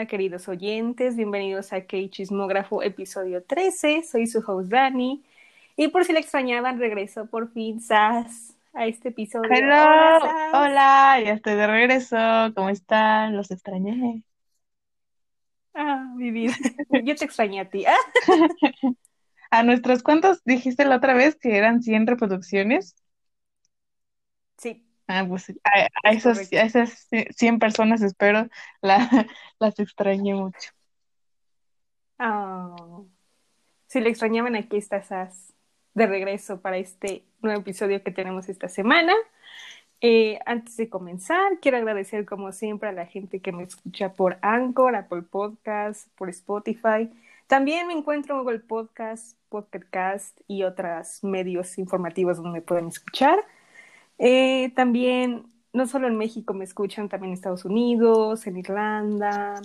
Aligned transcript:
Hola, 0.00 0.08
queridos 0.08 0.48
oyentes, 0.48 1.14
bienvenidos 1.14 1.74
a 1.74 1.84
K 1.84 2.08
Chismógrafo, 2.08 2.82
episodio 2.82 3.44
13. 3.44 4.02
Soy 4.02 4.26
su 4.26 4.38
host 4.38 4.70
Dani. 4.70 5.22
Y 5.76 5.88
por 5.88 6.06
si 6.06 6.14
la 6.14 6.20
extrañaban, 6.20 6.78
regreso 6.78 7.26
por 7.26 7.52
fin, 7.52 7.82
Sas, 7.82 8.56
a 8.72 8.86
este 8.86 9.10
episodio. 9.10 9.50
Hello, 9.52 9.74
Hola, 9.74 10.50
hola, 10.54 11.20
ya 11.22 11.32
estoy 11.34 11.54
de 11.54 11.66
regreso. 11.66 12.16
¿Cómo 12.56 12.70
están? 12.70 13.36
Los 13.36 13.50
extrañé. 13.50 14.22
Ah, 15.74 16.10
mi 16.16 16.30
vida. 16.30 16.54
Yo 17.04 17.14
te 17.14 17.26
extrañé 17.26 17.60
a 17.60 17.68
ti. 17.68 17.84
¿A 19.50 19.62
nuestros 19.64 20.02
cuántos 20.02 20.42
dijiste 20.44 20.86
la 20.86 20.96
otra 20.96 21.12
vez 21.12 21.36
que 21.36 21.58
eran 21.58 21.82
100 21.82 22.06
reproducciones? 22.06 22.96
sí, 24.56 24.89
Ah, 25.10 25.26
pues 25.28 25.50
a, 25.64 25.88
a 26.04 26.12
es 26.12 26.18
esos, 26.18 26.38
correcto. 26.38 26.56
a 26.56 26.60
esas 26.62 27.08
100 27.36 27.58
personas 27.58 28.00
espero 28.00 28.48
la, 28.80 28.98
las 29.58 29.78
extrañé 29.78 30.34
mucho. 30.34 30.70
Ah, 32.18 32.76
si 33.88 34.00
le 34.00 34.10
extrañaban, 34.10 34.54
aquí 34.54 34.76
está 34.76 35.02
Sas 35.02 35.52
de 35.94 36.06
regreso 36.06 36.60
para 36.60 36.76
este 36.76 37.24
nuevo 37.42 37.60
episodio 37.60 38.02
que 38.04 38.12
tenemos 38.12 38.48
esta 38.48 38.68
semana. 38.68 39.14
Eh, 40.00 40.38
antes 40.46 40.76
de 40.76 40.88
comenzar, 40.88 41.58
quiero 41.60 41.78
agradecer 41.78 42.24
como 42.24 42.52
siempre 42.52 42.88
a 42.88 42.92
la 42.92 43.06
gente 43.06 43.40
que 43.40 43.50
me 43.50 43.64
escucha 43.64 44.12
por 44.12 44.38
Anchor, 44.42 44.94
Apple 44.94 45.22
Podcast, 45.22 46.08
por 46.14 46.30
Spotify. 46.30 47.10
También 47.48 47.88
me 47.88 47.94
encuentro 47.94 48.36
en 48.36 48.42
Google 48.42 48.60
Podcast, 48.60 49.36
Pocket 49.48 49.82
Cast 49.90 50.40
y 50.46 50.62
otros 50.62 51.24
medios 51.24 51.76
informativos 51.78 52.36
donde 52.36 52.60
me 52.60 52.62
pueden 52.62 52.86
escuchar. 52.86 53.40
Eh, 54.22 54.70
también, 54.76 55.46
no 55.72 55.86
solo 55.86 56.06
en 56.06 56.18
México 56.18 56.52
me 56.52 56.64
escuchan, 56.64 57.08
también 57.08 57.30
en 57.30 57.34
Estados 57.34 57.64
Unidos, 57.64 58.46
en 58.46 58.58
Irlanda, 58.58 59.62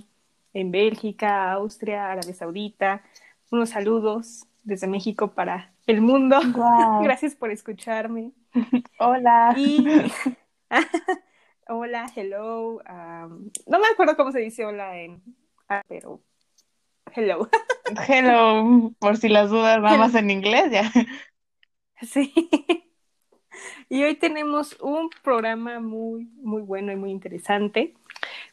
en 0.54 0.72
Bélgica, 0.72 1.52
Austria, 1.52 2.10
Arabia 2.10 2.34
Saudita. 2.34 3.04
Unos 3.52 3.72
saludos 3.72 4.46
desde 4.64 4.88
México 4.88 5.34
para 5.34 5.74
el 5.88 6.00
mundo. 6.00 6.40
Wow. 6.54 7.02
Gracias 7.04 7.36
por 7.36 7.52
escucharme. 7.52 8.32
Hola. 8.98 9.54
Y 9.58 9.86
hola, 11.68 12.10
hello. 12.16 12.76
um, 12.78 13.52
no 13.68 13.80
me 13.80 13.88
acuerdo 13.92 14.16
cómo 14.16 14.32
se 14.32 14.40
dice 14.40 14.66
hola 14.66 14.98
en, 14.98 15.22
ah, 15.68 15.84
pero 15.90 16.22
hello. 17.14 17.50
Hello, 18.08 18.94
por 19.00 19.18
si 19.18 19.28
las 19.28 19.50
dudas, 19.50 19.82
nada 19.82 19.98
más 19.98 20.16
en 20.16 20.32
inglés, 20.32 20.72
ya. 20.72 20.90
Sí. 22.02 22.34
Y 23.90 24.04
hoy 24.04 24.16
tenemos 24.16 24.78
un 24.82 25.10
programa 25.24 25.80
muy, 25.80 26.26
muy 26.42 26.62
bueno 26.62 26.92
y 26.92 26.96
muy 26.96 27.12
interesante. 27.12 27.96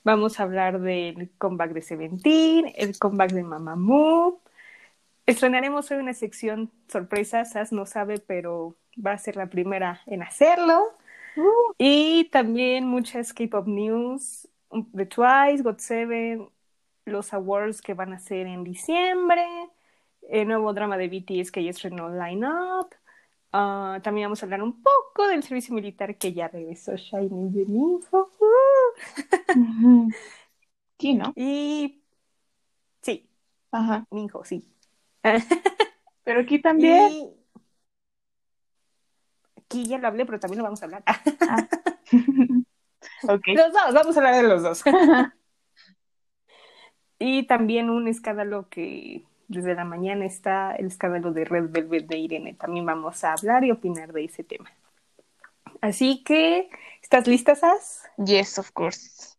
Vamos 0.05 0.41
a 0.41 0.45
hablar 0.45 0.81
del 0.81 1.31
comeback 1.39 1.73
de 1.73 1.83
Seventeen, 1.83 2.73
el 2.77 2.99
comeback 2.99 3.33
de 3.33 3.43
Mamamoo. 3.45 4.41
Estrenaremos 5.27 5.91
hoy 5.91 5.99
una 5.99 6.15
sección 6.15 6.71
sorpresa, 6.89 7.45
Sas 7.45 7.73
no 7.73 7.87
sabe, 7.87 8.19
pero 8.19 8.77
va 9.05 9.13
a 9.13 9.19
ser 9.19 9.37
la 9.37 9.49
primera 9.49 10.03
en 10.07 10.23
hacerlo. 10.23 10.83
Uh, 11.37 11.73
Y 11.79 12.27
también 12.31 12.87
muchas 12.87 13.33
K-pop 13.35 13.67
news 13.67 14.49
de 14.71 15.07
Twice, 15.07 15.63
GOT7, 15.65 16.51
los 17.07 17.33
awards 17.35 17.83
que 17.83 17.95
van 17.95 18.13
a 18.13 18.19
ser 18.19 18.47
en 18.47 18.65
diciembre, 18.65 19.45
el 20.29 20.49
nuevo 20.49 20.73
drama 20.73 20.97
de 20.99 21.09
BTS 21.09 21.51
que 21.53 21.65
ya 21.65 21.71
estrenó 21.71 22.09
Line 22.11 22.47
Up. 22.47 22.95
Ah, 23.53 24.01
también 24.03 24.27
vamos 24.27 24.43
a 24.43 24.47
hablar 24.47 24.63
un 24.63 24.83
poco 24.83 25.29
del 25.29 25.43
servicio 25.43 25.75
militar 25.75 26.17
que 26.17 26.33
ya 26.33 26.49
regresó 26.49 26.97
Shiny 26.97 27.63
Info. 27.69 28.31
ujú. 29.55 30.09
Sí, 30.99 31.15
¿no? 31.15 31.33
Y 31.37 32.03
sí, 33.03 33.29
Ajá. 33.71 34.07
Minho, 34.11 34.45
sí. 34.45 34.65
Pero 36.25 36.41
aquí 36.41 36.61
también. 36.61 37.11
Y 37.11 37.31
aquí 39.57 39.87
ya 39.87 39.99
lo 39.99 40.09
hablé, 40.09 40.25
pero 40.27 40.39
también 40.39 40.59
lo 40.59 40.65
vamos 40.65 40.83
a 40.83 40.85
hablar. 40.85 41.03
Ah. 41.07 41.67
Los 43.23 43.73
dos, 43.73 43.95
vamos 43.95 44.17
a 44.17 44.21
hablar 44.21 44.35
de 44.37 44.43
los 44.49 44.63
dos. 44.63 44.83
Y 47.19 47.47
también 47.47 47.89
un 47.89 48.09
escándalo 48.09 48.69
que 48.69 49.25
desde 49.53 49.75
la 49.75 49.85
mañana 49.85 50.25
está 50.25 50.75
el 50.75 50.87
escándalo 50.87 51.33
de 51.33 51.45
Red 51.45 51.71
Velvet 51.71 52.07
de 52.07 52.19
Irene. 52.19 52.55
También 52.55 52.87
vamos 52.87 53.23
a 53.25 53.33
hablar 53.33 53.65
y 53.65 53.71
opinar 53.71 54.13
de 54.13 54.25
ese 54.25 54.45
tema. 54.45 54.71
Así 55.81 56.23
que, 56.25 56.69
¿estás 57.03 57.27
lista, 57.27 57.55
Sas? 57.55 58.05
Yes, 58.25 58.59
of 58.59 58.71
course. 58.73 59.37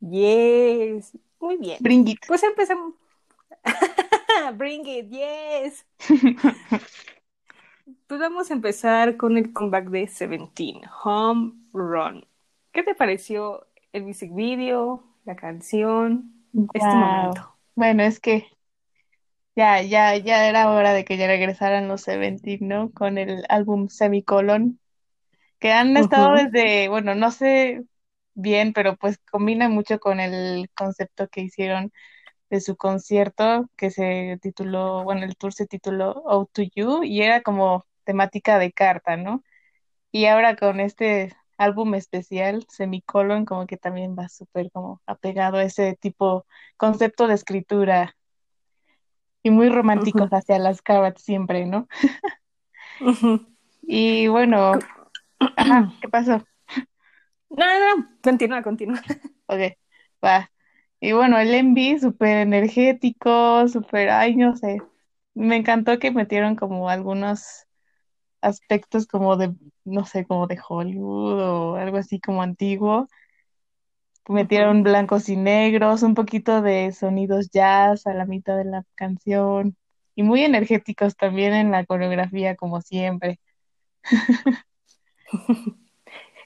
Yes. 0.00 1.16
Muy 1.40 1.56
bien. 1.56 1.78
Bring 1.80 2.08
it. 2.08 2.18
Pues 2.26 2.42
empecemos. 2.42 2.94
Bring 4.56 4.86
it, 4.86 5.10
yes. 5.10 5.86
Pues 8.06 8.20
vamos 8.20 8.50
a 8.50 8.54
empezar 8.54 9.16
con 9.16 9.36
el 9.36 9.52
comeback 9.52 9.88
de 9.88 10.06
Seventeen, 10.06 10.82
Home 11.02 11.52
Run. 11.72 12.26
¿Qué 12.72 12.82
te 12.82 12.94
pareció 12.94 13.66
el 13.92 14.04
music 14.04 14.34
video, 14.34 15.02
la 15.24 15.36
canción, 15.36 16.32
este 16.74 16.86
momento? 16.86 17.56
Bueno, 17.74 18.02
es 18.02 18.20
que 18.20 18.46
ya, 19.56 19.82
ya, 19.82 20.16
ya 20.16 20.48
era 20.48 20.70
hora 20.70 20.92
de 20.92 21.04
que 21.04 21.16
ya 21.16 21.26
regresaran 21.26 21.88
los 21.88 22.02
Seventeen, 22.02 22.68
¿no? 22.68 22.90
Con 22.92 23.18
el 23.18 23.44
álbum 23.48 23.88
Semicolon, 23.88 24.80
que 25.60 25.72
han 25.72 25.96
estado 25.96 26.34
desde, 26.34 26.88
bueno, 26.88 27.14
no 27.14 27.30
sé 27.30 27.84
bien, 28.34 28.72
pero 28.74 28.96
pues 28.96 29.18
combina 29.30 29.68
mucho 29.68 30.00
con 30.00 30.20
el 30.20 30.70
concepto 30.76 31.28
que 31.28 31.42
hicieron 31.42 31.92
de 32.50 32.60
su 32.60 32.76
concierto, 32.76 33.70
que 33.76 33.90
se 33.90 34.38
tituló, 34.42 35.04
bueno, 35.04 35.24
el 35.26 35.36
tour 35.36 35.52
se 35.54 35.66
tituló 35.66 36.12
Oh 36.26 36.46
to 36.52 36.62
You, 36.76 37.04
y 37.04 37.22
era 37.22 37.42
como 37.42 37.86
temática 38.04 38.58
de 38.58 38.72
carta, 38.72 39.16
¿no? 39.16 39.44
Y 40.12 40.26
ahora 40.26 40.56
con 40.56 40.80
este 40.80 41.34
álbum 41.58 41.94
especial, 41.94 42.66
Semicolon, 42.68 43.44
como 43.44 43.66
que 43.66 43.76
también 43.76 44.16
va 44.18 44.28
súper 44.28 44.70
como 44.72 45.02
apegado 45.06 45.58
a 45.58 45.64
ese 45.64 45.96
tipo, 46.00 46.46
concepto 46.76 47.26
de 47.28 47.34
escritura 47.34 48.16
y 49.44 49.50
muy 49.52 49.68
románticos 49.70 50.30
Ujú. 50.30 50.32
hacia 50.32 50.58
las 50.58 50.82
cartas 50.82 51.22
siempre, 51.22 51.66
¿no? 51.66 51.88
Y 53.82 54.28
bueno, 54.28 54.78
ajá, 55.56 55.92
¿qué 56.00 56.08
pasó? 56.08 56.44
No, 57.50 57.64
no, 57.66 57.96
no, 57.96 58.08
continúa, 58.22 58.62
continúa. 58.62 59.00
Ok, 59.46 59.60
va. 60.24 60.50
Y 61.00 61.12
bueno, 61.12 61.38
el 61.38 61.54
Envy, 61.54 61.98
súper 61.98 62.38
energético, 62.38 63.68
súper, 63.68 64.08
ay, 64.10 64.36
no 64.36 64.56
sé. 64.56 64.78
Me 65.34 65.56
encantó 65.56 65.98
que 65.98 66.10
metieron 66.10 66.56
como 66.56 66.88
algunos 66.88 67.66
aspectos 68.42 69.06
como 69.06 69.36
de, 69.36 69.54
no 69.84 70.06
sé, 70.06 70.26
como 70.26 70.46
de 70.48 70.60
Hollywood 70.68 71.40
o 71.42 71.76
algo 71.76 71.98
así 71.98 72.20
como 72.20 72.42
antiguo. 72.42 73.08
Metieron 74.28 74.82
blancos 74.82 75.28
y 75.28 75.36
negros, 75.36 76.02
un 76.02 76.14
poquito 76.14 76.62
de 76.62 76.92
sonidos 76.92 77.50
jazz 77.50 78.06
a 78.06 78.14
la 78.14 78.26
mitad 78.26 78.56
de 78.56 78.64
la 78.64 78.84
canción. 78.94 79.76
Y 80.16 80.22
muy 80.22 80.42
energéticos 80.44 81.16
también 81.16 81.54
en 81.54 81.70
la 81.72 81.84
coreografía, 81.86 82.56
como 82.56 82.80
siempre. 82.82 83.40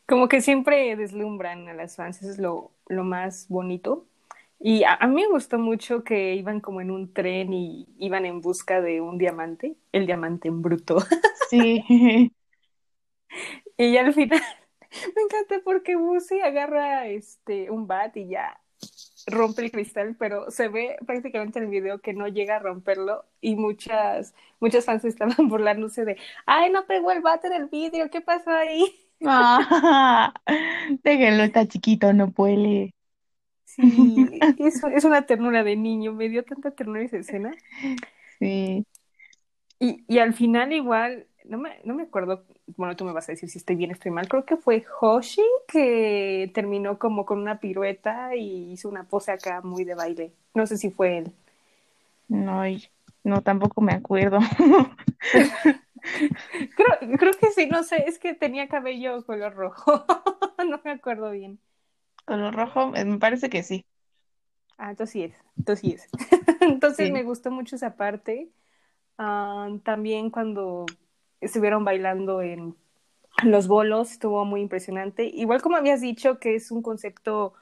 Como 0.07 0.29
que 0.29 0.41
siempre 0.41 0.97
deslumbran 0.97 1.69
a 1.69 1.75
las 1.75 1.97
fans, 1.97 2.23
eso 2.23 2.31
es 2.31 2.39
lo, 2.39 2.73
lo 2.89 3.05
más 3.05 3.49
bonito. 3.49 4.07
Y 4.59 4.85
a, 4.85 4.95
a 4.95 5.07
mí 5.07 5.15
me 5.23 5.29
gustó 5.29 5.59
mucho 5.59 6.05
que 6.05 6.35
iban 6.35 6.61
como 6.61 6.81
en 6.81 6.91
un 6.91 7.13
tren 7.13 7.53
y 7.53 7.89
iban 7.99 8.27
en 8.27 8.41
busca 8.41 8.81
de 8.81 9.01
un 9.01 9.19
diamante, 9.19 9.77
el 9.93 10.07
diamante 10.07 10.49
en 10.49 10.63
bruto. 10.63 10.99
Sí, 11.41 11.85
Y 13.77 13.93
ya 13.93 14.01
al 14.01 14.13
final 14.15 14.41
me 15.17 15.23
encanta 15.23 15.61
porque 15.65 15.97
Busi 15.97 16.41
agarra 16.41 17.07
este 17.09 17.71
un 17.71 17.87
bat 17.87 18.17
y 18.17 18.29
ya 18.29 18.61
rompe 19.27 19.63
el 19.65 19.73
cristal, 19.73 20.17
pero 20.19 20.51
se 20.51 20.69
ve 20.69 20.97
prácticamente 21.07 21.59
en 21.59 21.67
el 21.67 21.71
video 21.71 22.01
que 22.01 22.15
no 22.15 22.29
llega 22.29 22.57
a 22.57 22.59
romperlo 22.61 23.27
y 23.41 23.57
muchas 23.57 24.35
muchas 24.61 24.85
fans 24.87 25.05
estaban 25.05 25.49
burlándose 25.49 26.05
de, 26.05 26.19
ay, 26.47 26.71
no 26.73 26.87
pegó 26.87 27.13
el 27.13 27.23
bat 27.23 27.45
en 27.47 27.53
el 27.55 27.67
vidrio, 27.69 28.11
¿qué 28.11 28.21
pasó 28.23 28.51
ahí? 28.53 28.95
Ah, 29.25 30.33
déjenlo, 31.05 31.43
está 31.45 31.67
chiquito, 31.67 32.13
no 32.13 32.31
puede. 32.33 32.95
Sí, 33.65 34.31
es, 34.59 34.83
es 34.85 35.05
una 35.05 35.27
ternura 35.27 35.63
de 35.63 35.77
niño, 35.77 36.13
me 36.13 36.29
dio 36.29 36.45
tanta 36.45 36.71
ternura 36.73 37.03
esa 37.05 37.19
escena. 37.19 37.59
Sí, 38.39 38.85
Y, 39.81 40.05
y 40.09 40.19
al 40.19 40.35
final 40.35 40.73
igual, 40.73 41.27
no 41.49 41.59
me, 41.59 41.81
no 41.85 41.95
me 41.95 42.05
acuerdo, 42.05 42.45
bueno, 42.77 42.97
tú 42.97 43.05
me 43.05 43.13
vas 43.13 43.29
a 43.29 43.33
decir 43.33 43.49
si 43.51 43.59
estoy 43.59 43.77
bien, 43.77 43.91
estoy 43.91 44.11
mal, 44.13 44.29
creo 44.29 44.45
que 44.45 44.57
fue 44.57 44.85
Hoshi 45.01 45.43
que 45.69 46.51
terminó 46.55 46.99
como 46.99 47.27
con 47.27 47.39
una 47.39 47.61
pirueta 47.61 48.37
y 48.37 48.73
hizo 48.73 48.89
una 48.89 49.05
pose 49.05 49.33
acá 49.33 49.61
muy 49.63 49.85
de 49.85 49.95
baile. 49.95 50.33
No 50.55 50.67
sé 50.67 50.77
si 50.79 50.91
fue 50.91 51.19
él. 51.19 51.33
no, 52.29 52.63
no, 53.25 53.43
tampoco 53.43 53.81
me 53.81 53.93
acuerdo. 53.93 54.39
Creo, 56.75 57.17
creo 57.19 57.33
que 57.39 57.51
sí, 57.53 57.67
no 57.67 57.83
sé, 57.83 58.05
es 58.09 58.19
que 58.19 58.35
tenía 58.35 58.69
cabello 58.69 59.25
color 59.27 59.55
rojo, 59.55 60.05
no 60.69 60.81
me 60.85 60.91
acuerdo 60.93 61.31
bien. 61.31 61.61
Color 62.27 62.55
rojo, 62.55 62.95
eh, 62.95 63.05
me 63.05 63.19
parece 63.19 63.51
que 63.51 63.63
sí. 63.65 63.85
Ah, 64.77 64.91
entonces 64.91 65.13
sí 65.13 65.23
es, 65.25 65.35
entonces 65.59 65.81
sí 65.81 65.93
es. 65.93 66.09
entonces 66.61 67.11
me 67.11 67.23
gustó 67.25 67.51
mucho 67.51 67.77
esa 67.77 67.97
parte. 67.97 68.51
Ah, 69.19 69.69
también 69.85 70.31
cuando 70.31 70.87
estuvieron 71.41 71.85
bailando 71.85 72.43
en 72.43 72.77
los 73.45 73.69
bolos, 73.69 74.13
estuvo 74.13 74.45
muy 74.45 74.61
impresionante. 74.61 75.25
Igual 75.25 75.63
como 75.63 75.77
habías 75.77 76.01
dicho 76.01 76.39
que 76.39 76.55
es 76.55 76.71
un 76.71 76.83
concepto, 76.83 77.55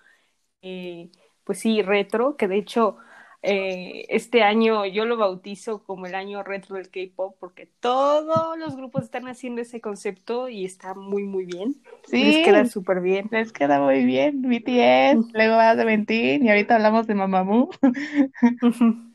eh, 0.63 1.11
pues 1.45 1.61
sí, 1.61 1.83
retro, 1.83 2.37
que 2.37 2.49
de 2.49 2.57
hecho 2.57 2.97
eh, 3.43 4.07
este 4.09 4.43
año 4.43 4.87
yo 4.87 5.05
lo 5.05 5.17
bautizo 5.17 5.85
como 5.85 6.07
el 6.07 6.15
año 6.15 6.43
retro 6.43 6.77
del 6.77 6.91
K-pop 6.91 7.37
porque 7.39 7.71
todos 7.81 8.59
los 8.59 8.77
grupos 8.77 9.05
están 9.05 9.29
haciendo 9.29 9.63
ese 9.63 9.81
concepto 9.81 10.49
y 10.49 10.65
está 10.65 10.95
muy, 10.95 11.23
muy 11.23 11.45
bien. 11.45 11.77
Sí, 12.07 12.25
les 12.25 12.45
queda 12.45 12.65
súper 12.65 13.01
bien. 13.01 13.29
Les 13.31 13.53
queda 13.53 13.81
muy 13.81 14.05
bien. 14.05 14.43
BTS, 14.43 15.33
luego 15.33 15.57
va 15.57 15.77
de 15.77 15.85
Ventín 15.85 16.45
y 16.45 16.49
ahorita 16.49 16.77
hablamos 16.77 17.07
de 17.07 17.15
Mamamoo. 17.15 17.71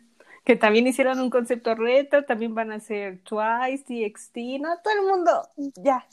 que 0.44 0.56
también 0.56 0.88
hicieron 0.88 1.20
un 1.20 1.30
concepto 1.30 1.76
retro, 1.76 2.26
también 2.26 2.56
van 2.56 2.72
a 2.72 2.76
hacer 2.76 3.20
Twice, 3.24 3.84
TXT, 3.84 4.38
no, 4.60 4.78
todo 4.84 4.94
el 4.94 5.08
mundo 5.08 5.48
ya 5.76 6.08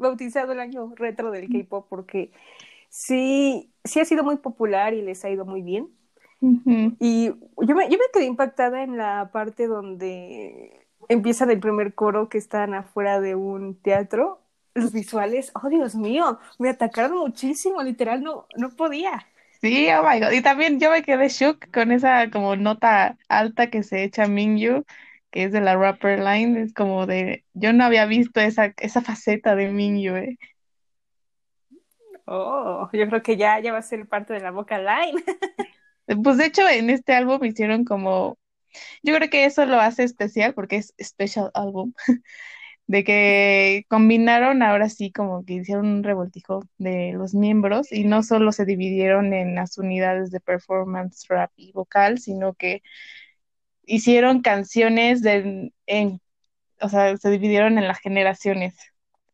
bautizado 0.00 0.52
el 0.52 0.60
año 0.60 0.92
retro 0.96 1.30
del 1.30 1.48
K-pop 1.48 1.86
porque 1.88 2.32
sí, 2.88 3.70
sí 3.84 4.00
ha 4.00 4.04
sido 4.04 4.24
muy 4.24 4.36
popular 4.36 4.94
y 4.94 5.02
les 5.02 5.24
ha 5.24 5.30
ido 5.30 5.44
muy 5.44 5.62
bien. 5.62 5.88
Y 6.98 7.26
yo 7.26 7.74
me, 7.74 7.90
yo 7.90 7.98
me 7.98 8.04
quedé 8.14 8.24
impactada 8.24 8.82
en 8.82 8.96
la 8.96 9.28
parte 9.30 9.66
donde 9.66 10.86
empiezan 11.08 11.50
el 11.50 11.60
primer 11.60 11.94
coro 11.94 12.30
que 12.30 12.38
están 12.38 12.72
afuera 12.72 13.20
de 13.20 13.34
un 13.34 13.74
teatro. 13.74 14.40
Los 14.72 14.92
visuales, 14.92 15.52
oh 15.60 15.68
Dios 15.68 15.94
mío, 15.96 16.38
me 16.58 16.70
atacaron 16.70 17.18
muchísimo, 17.18 17.82
literal, 17.82 18.22
no, 18.22 18.46
no 18.56 18.70
podía. 18.70 19.26
Sí, 19.60 19.88
oh 19.92 20.02
my 20.02 20.20
god. 20.20 20.32
Y 20.32 20.42
también 20.42 20.80
yo 20.80 20.90
me 20.90 21.02
quedé 21.02 21.28
shook 21.28 21.70
con 21.70 21.92
esa 21.92 22.30
como 22.30 22.56
nota 22.56 23.18
alta 23.28 23.68
que 23.68 23.82
se 23.82 24.04
echa 24.04 24.26
Mingyu, 24.26 24.84
que 25.30 25.44
es 25.44 25.52
de 25.52 25.60
la 25.60 25.76
rapper 25.76 26.18
line. 26.20 26.62
Es 26.62 26.72
como 26.72 27.06
de, 27.06 27.44
yo 27.52 27.72
no 27.72 27.84
había 27.84 28.06
visto 28.06 28.40
esa, 28.40 28.72
esa 28.78 29.02
faceta 29.02 29.54
de 29.54 29.70
Mingyu, 29.70 30.16
eh. 30.16 30.38
Oh, 32.26 32.88
yo 32.92 33.08
creo 33.08 33.22
que 33.22 33.36
ya, 33.36 33.58
ya 33.58 33.72
va 33.72 33.78
a 33.78 33.82
ser 33.82 34.06
parte 34.06 34.32
de 34.32 34.40
la 34.40 34.50
boca 34.50 34.78
line. 34.78 35.22
Pues 36.24 36.38
de 36.38 36.46
hecho 36.46 36.68
en 36.68 36.90
este 36.90 37.12
álbum 37.12 37.44
hicieron 37.44 37.84
como, 37.84 38.36
yo 39.02 39.14
creo 39.14 39.30
que 39.30 39.44
eso 39.44 39.64
lo 39.64 39.78
hace 39.78 40.02
especial 40.02 40.54
porque 40.54 40.76
es 40.76 40.92
special 41.00 41.52
álbum, 41.54 41.92
de 42.90 43.04
que 43.04 43.84
combinaron 43.88 44.64
ahora 44.64 44.88
sí 44.88 45.12
como 45.12 45.44
que 45.44 45.54
hicieron 45.54 45.86
un 45.86 46.02
revoltijo 46.02 46.64
de 46.78 47.12
los 47.12 47.34
miembros 47.34 47.92
y 47.92 48.02
no 48.02 48.24
solo 48.24 48.50
se 48.50 48.64
dividieron 48.64 49.32
en 49.32 49.54
las 49.54 49.78
unidades 49.78 50.32
de 50.32 50.40
performance, 50.40 51.24
rap 51.28 51.52
y 51.54 51.70
vocal, 51.70 52.18
sino 52.18 52.54
que 52.54 52.82
hicieron 53.84 54.42
canciones 54.42 55.22
de, 55.22 55.72
en, 55.86 56.20
o 56.80 56.88
sea, 56.88 57.16
se 57.16 57.30
dividieron 57.30 57.78
en 57.78 57.86
las 57.86 58.00
generaciones. 58.00 58.74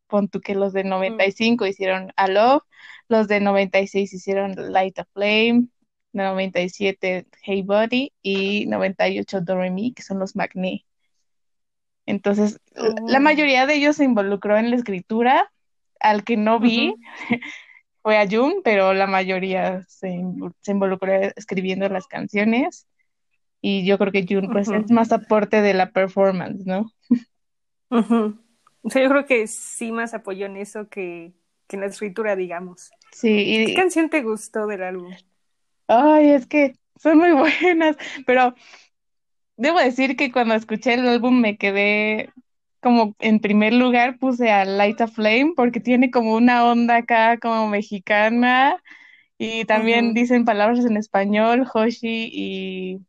Pon 0.06 0.28
tú 0.28 0.40
que 0.42 0.54
los 0.54 0.74
de 0.74 0.84
95 0.84 1.64
mm. 1.64 1.68
hicieron 1.68 2.12
A 2.16 2.28
Love, 2.28 2.62
los 3.08 3.28
de 3.28 3.40
96 3.40 4.12
hicieron 4.12 4.54
Light 4.72 4.98
a 4.98 5.06
Flame, 5.14 5.68
97 6.12 7.26
Hey 7.42 7.62
Buddy 7.62 8.12
y 8.22 8.66
98 8.66 9.40
Doremi, 9.40 9.94
que 9.94 10.02
son 10.02 10.18
los 10.18 10.36
Magné. 10.36 10.85
Entonces, 12.06 12.60
la 12.74 13.18
oh. 13.18 13.20
mayoría 13.20 13.66
de 13.66 13.74
ellos 13.74 13.96
se 13.96 14.04
involucró 14.04 14.56
en 14.56 14.70
la 14.70 14.76
escritura. 14.76 15.52
Al 15.98 16.24
que 16.24 16.36
no 16.36 16.60
vi 16.60 16.94
fue 18.02 18.18
a 18.18 18.28
Jun, 18.28 18.60
pero 18.62 18.94
la 18.94 19.06
mayoría 19.06 19.82
se, 19.88 20.10
involucró 20.66 21.12
escribiendo 21.36 21.88
las 21.88 22.06
canciones. 22.06 22.86
Y 23.60 23.84
yo 23.84 23.98
creo 23.98 24.12
que 24.12 24.26
Jun 24.28 24.50
pues, 24.52 24.68
es 24.68 24.90
más 24.90 25.10
aporte 25.12 25.60
de 25.62 25.74
la 25.74 25.90
performance, 25.90 26.64
¿no? 26.64 26.92
O 27.88 28.90
sea, 28.90 29.02
yo 29.02 29.08
creo 29.08 29.26
que 29.26 29.46
sí 29.48 29.90
más 29.90 30.14
apoyó 30.14 30.46
en 30.46 30.56
eso 30.56 30.88
que, 30.88 31.32
que 31.66 31.76
en 31.76 31.80
la 31.80 31.86
escritura, 31.86 32.36
digamos. 32.36 32.92
Sí. 33.10 33.30
Y... 33.30 33.66
¿Qué 33.66 33.74
canción 33.74 34.08
te 34.08 34.22
gustó 34.22 34.66
del 34.66 34.84
álbum? 34.84 35.12
Ay, 35.88 36.30
es 36.30 36.46
que 36.46 36.74
son 36.96 37.18
muy 37.18 37.32
buenas, 37.62 37.96
pero 38.26 38.54
debo 39.56 39.78
decir 39.78 40.16
que 40.16 40.32
cuando 40.32 40.54
escuché 40.54 40.94
el 40.94 41.08
álbum 41.08 41.40
me 41.40 41.56
quedé 41.58 42.30
como 42.80 43.16
en 43.20 43.40
primer 43.40 43.72
lugar 43.72 44.18
puse 44.18 44.50
a 44.50 44.64
Light 44.64 45.00
a 45.00 45.08
Flame 45.08 45.52
porque 45.56 45.80
tiene 45.80 46.10
como 46.10 46.34
una 46.34 46.64
onda 46.70 46.96
acá 46.96 47.38
como 47.38 47.68
mexicana 47.68 48.82
y 49.38 49.64
también 49.66 50.14
dicen 50.14 50.44
palabras 50.46 50.84
en 50.86 50.96
español, 50.96 51.66
Hoshi 51.72 52.30
y, 52.32 53.00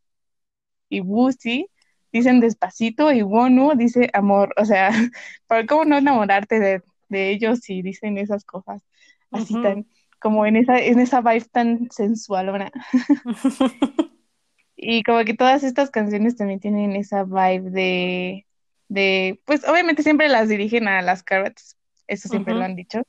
y 0.90 1.02
Wusi 1.02 1.70
dicen 2.12 2.40
despacito 2.40 3.12
y 3.12 3.22
Wonu 3.24 3.74
dice 3.76 4.10
amor, 4.14 4.54
o 4.58 4.66
sea, 4.66 4.90
¿para 5.48 5.66
cómo 5.66 5.86
no 5.86 5.98
enamorarte 5.98 6.60
de, 6.60 6.84
de 7.10 7.32
ellos 7.32 7.60
si 7.60 7.82
dicen 7.82 8.18
esas 8.18 8.46
cosas 8.46 8.84
así 9.32 9.58
tan 9.58 9.88
como 10.20 10.46
en 10.46 10.56
esa, 10.58 10.80
en 10.80 11.00
esa 11.00 11.22
vibe 11.22 11.46
tan 11.52 11.90
sensual, 11.92 12.52
¿verdad? 12.52 12.72
y 14.78 15.02
como 15.04 15.26
que 15.26 15.34
todas 15.34 15.64
estas 15.64 15.90
canciones 15.90 16.38
también 16.38 16.60
tienen 16.60 16.96
esa 16.96 17.24
vibe 17.24 17.72
de, 17.72 18.46
de, 18.88 19.42
pues 19.44 19.68
obviamente 19.68 20.04
siempre 20.04 20.30
las 20.30 20.48
dirigen 20.48 20.88
a 20.88 21.02
las 21.02 21.24
Carrots, 21.24 21.76
eso 22.06 22.30
siempre 22.30 22.54
lo 22.54 22.64
han 22.64 22.76
dicho. 22.76 23.02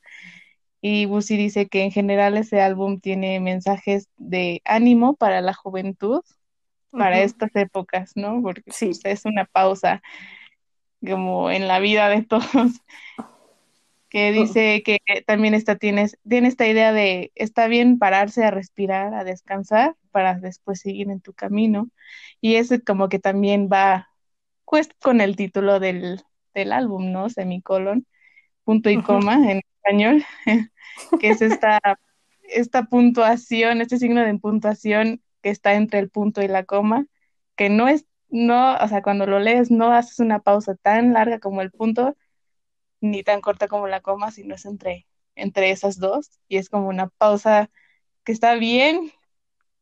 Y 0.81 1.07
Busi 1.07 1.37
dice 1.37 1.69
que 1.69 1.83
en 1.83 1.91
general 1.91 2.37
ese 2.37 2.61
álbum 2.61 3.01
tiene 3.01 3.39
mensajes 3.41 4.09
de 4.17 4.63
ánimo 4.65 5.15
para 5.15 5.41
la 5.41 5.53
juventud, 5.53 6.23
para 6.91 7.21
estas 7.21 7.55
épocas, 7.55 8.13
¿no? 8.15 8.41
Porque 8.43 8.63
sí. 8.69 8.87
Pues, 8.87 9.01
es 9.05 9.25
una 9.25 9.45
pausa 9.45 10.03
como 11.07 11.51
en 11.51 11.69
la 11.69 11.81
vida 11.81 12.09
de 12.09 12.23
todos 12.23 12.81
que 14.09 14.33
dice 14.33 14.83
que 14.83 14.99
también 15.27 15.55
está, 15.55 15.77
tienes, 15.77 16.19
tiene 16.27 16.49
esta 16.49 16.67
idea 16.67 16.93
de 16.93 17.31
está 17.35 17.67
bien 17.67 17.99
pararse 17.99 18.45
a 18.45 18.51
respirar, 18.51 19.15
a 19.15 19.25
descansar, 19.25 19.97
para 20.11 20.35
después 20.35 20.81
seguir 20.81 21.11
en 21.11 21.21
tu 21.21 21.35
camino. 21.35 21.91
Y 22.41 22.57
eso 22.57 22.77
como 22.87 23.09
que 23.09 23.19
también 23.19 23.69
va 23.73 24.09
pues, 24.65 24.89
con 25.01 25.21
el 25.21 25.37
título 25.37 25.81
del, 25.81 26.23
del 26.55 26.73
álbum, 26.73 27.13
¿no? 27.13 27.29
Semicolon, 27.29 28.07
punto 28.65 28.91
y 28.91 29.03
coma 29.03 29.51
en 29.51 29.61
español, 29.77 30.25
que 31.21 31.31
es 31.31 31.43
esta, 31.43 31.81
esta 32.43 32.85
puntuación, 32.85 33.81
este 33.81 33.99
signo 33.99 34.23
de 34.23 34.39
puntuación 34.39 35.23
que 35.43 35.51
está 35.51 35.75
entre 35.75 36.01
el 36.01 36.11
punto 36.11 36.43
y 36.43 36.49
la 36.49 36.65
coma, 36.65 37.07
que 37.57 37.71
no 37.71 37.89
es, 37.89 38.07
no, 38.29 38.77
o 38.77 38.89
sea, 38.89 39.03
cuando 39.03 39.27
lo 39.27 39.39
lees 39.39 39.71
no 39.71 39.93
haces 39.93 40.19
una 40.19 40.41
pausa 40.41 40.75
tan 40.77 41.13
larga 41.13 41.39
como 41.39 41.63
el 41.63 41.71
punto, 41.71 42.17
ni 43.01 43.23
tan 43.23 43.41
corta 43.41 43.69
como 43.69 43.87
la 43.87 44.01
coma, 44.01 44.31
sino 44.31 44.55
es 44.55 44.65
entre, 44.65 45.07
entre 45.35 45.71
esas 45.71 45.99
dos. 45.99 46.41
Y 46.49 46.57
es 46.57 46.69
como 46.69 46.89
una 46.89 47.09
pausa 47.09 47.71
que 48.25 48.33
está 48.33 48.55
bien, 48.55 49.13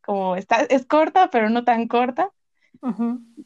como 0.05 0.37
está, 0.37 0.63
es 0.63 0.87
corta, 0.87 1.31
pero 1.31 1.51
no 1.51 1.65
tan 1.65 1.89
corta. 1.89 2.33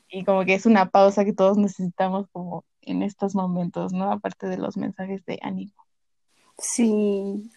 Y 0.08 0.24
como 0.24 0.44
que 0.44 0.54
es 0.54 0.66
una 0.66 0.90
pausa 0.90 1.24
que 1.24 1.32
todos 1.32 1.56
necesitamos 1.56 2.26
como 2.32 2.64
en 2.82 3.02
estos 3.02 3.34
momentos, 3.34 3.92
¿no? 3.92 4.10
Aparte 4.12 4.48
de 4.48 4.58
los 4.58 4.76
mensajes 4.76 5.24
de 5.24 5.38
ánimo. 5.42 5.72
Sí, 6.58 7.50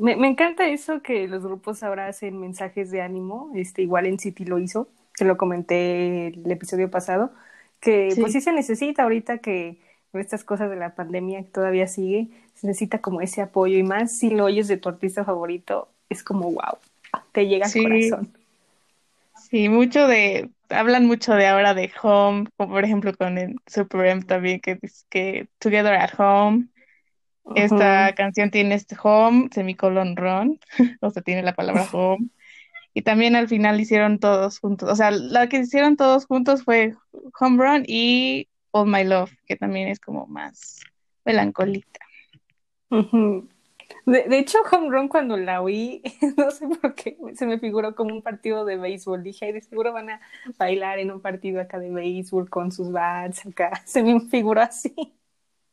me, 0.00 0.16
me, 0.16 0.26
encanta 0.26 0.66
eso 0.66 1.00
que 1.00 1.28
los 1.28 1.44
grupos 1.44 1.84
ahora 1.84 2.08
hacen 2.08 2.40
mensajes 2.40 2.90
de 2.90 3.02
ánimo, 3.02 3.52
este 3.54 3.82
igual 3.82 4.06
en 4.06 4.18
City 4.18 4.44
lo 4.44 4.58
hizo, 4.58 4.88
que 5.14 5.24
lo 5.24 5.36
comenté 5.36 6.28
el 6.28 6.50
episodio 6.50 6.90
pasado, 6.90 7.30
que 7.78 8.12
pues 8.18 8.32
sí 8.32 8.40
se 8.40 8.52
necesita 8.52 9.04
ahorita 9.04 9.38
que 9.38 9.78
estas 10.14 10.44
cosas 10.44 10.70
de 10.70 10.76
la 10.76 10.94
pandemia 10.94 11.42
que 11.42 11.50
todavía 11.50 11.86
sigue, 11.86 12.28
se 12.54 12.66
necesita 12.66 13.00
como 13.00 13.20
ese 13.20 13.42
apoyo 13.42 13.76
y 13.78 13.82
más 13.82 14.16
si 14.16 14.30
lo 14.30 14.44
oyes 14.44 14.68
de 14.68 14.76
tu 14.76 14.88
artista 14.88 15.24
favorito, 15.24 15.88
es 16.08 16.22
como 16.22 16.50
wow, 16.50 16.78
te 17.32 17.46
llega 17.46 17.66
al 17.66 17.72
corazón. 17.72 18.32
Sí, 19.50 19.68
mucho 19.68 20.06
de, 20.06 20.50
hablan 20.68 21.06
mucho 21.06 21.34
de 21.34 21.46
ahora 21.46 21.74
de 21.74 21.90
home, 22.02 22.46
como 22.56 22.74
por 22.74 22.84
ejemplo 22.84 23.14
con 23.14 23.38
el 23.38 23.56
Super 23.66 24.06
M 24.06 24.22
también, 24.22 24.60
que 24.60 24.76
dice 24.80 25.04
que 25.08 25.48
Together 25.58 25.94
at 25.94 26.18
Home. 26.18 26.66
Esta 27.54 28.14
canción 28.14 28.50
tiene 28.50 28.74
este 28.74 28.94
home, 29.02 29.48
semicolon 29.50 30.16
run, 30.16 30.60
o 31.00 31.10
sea, 31.10 31.22
tiene 31.22 31.42
la 31.42 31.54
palabra 31.54 31.88
home. 31.90 32.28
Y 32.92 33.02
también 33.02 33.36
al 33.36 33.48
final 33.48 33.80
hicieron 33.80 34.18
todos 34.18 34.58
juntos, 34.58 34.90
o 34.90 34.96
sea, 34.96 35.10
la 35.10 35.48
que 35.48 35.60
hicieron 35.60 35.96
todos 35.96 36.26
juntos 36.26 36.64
fue 36.64 36.94
Home 37.40 37.62
Run 37.62 37.84
y 37.86 38.48
All 38.72 38.86
My 38.86 39.04
Love, 39.04 39.32
que 39.46 39.56
también 39.56 39.88
es 39.88 40.00
como 40.00 40.26
más 40.26 40.80
melancólica. 41.24 42.00
de, 44.06 44.38
hecho, 44.38 44.58
Home 44.72 44.90
Run 44.90 45.08
cuando 45.08 45.36
la 45.36 45.60
oí, 45.62 46.02
no 46.36 46.50
sé 46.50 46.66
por 46.68 46.94
qué, 46.94 47.16
se 47.34 47.46
me 47.46 47.58
figuró 47.58 47.94
como 47.94 48.14
un 48.14 48.22
partido 48.22 48.64
de 48.64 48.76
béisbol. 48.76 49.22
Dije, 49.22 49.52
de 49.52 49.60
seguro 49.62 49.92
van 49.92 50.10
a 50.10 50.20
bailar 50.58 50.98
en 50.98 51.10
un 51.10 51.20
partido 51.20 51.60
acá 51.60 51.78
de 51.78 51.90
béisbol 51.90 52.48
con 52.50 52.72
sus 52.72 52.90
bats 52.92 53.46
acá. 53.46 53.82
Se 53.86 54.02
me 54.02 54.20
figuró 54.20 54.62
así. 54.62 54.94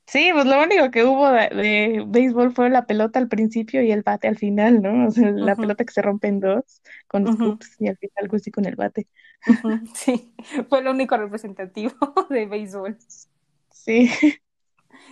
Sí, 0.08 0.30
pues 0.34 0.46
lo 0.46 0.62
único 0.62 0.92
que 0.92 1.04
hubo 1.04 1.30
de, 1.32 1.50
de 1.50 2.04
béisbol 2.08 2.54
fue 2.54 2.70
la 2.70 2.86
pelota 2.86 3.18
al 3.20 3.28
principio 3.28 3.82
y 3.82 3.92
el 3.92 4.04
bate 4.04 4.28
al 4.28 4.38
final, 4.38 4.82
¿no? 4.82 5.08
O 5.08 5.12
sea, 5.12 5.32
la 5.32 5.56
pelota 5.56 5.84
que 5.84 5.94
se 5.94 6.02
rompe 6.04 6.28
en 6.28 6.40
dos 6.40 6.82
con 7.08 7.28
ujú, 7.28 7.58
scoops 7.58 7.76
y 7.80 7.88
al 7.88 7.98
final 7.98 8.28
Gusti 8.30 8.52
con 8.52 8.66
el 8.66 8.76
bate. 8.76 9.08
Sí, 9.94 10.34
fue 10.70 10.82
lo 10.82 10.92
único 10.92 11.18
representativo 11.18 11.94
de 12.30 12.46
béisbol. 12.46 12.98
Sí. 13.72 14.10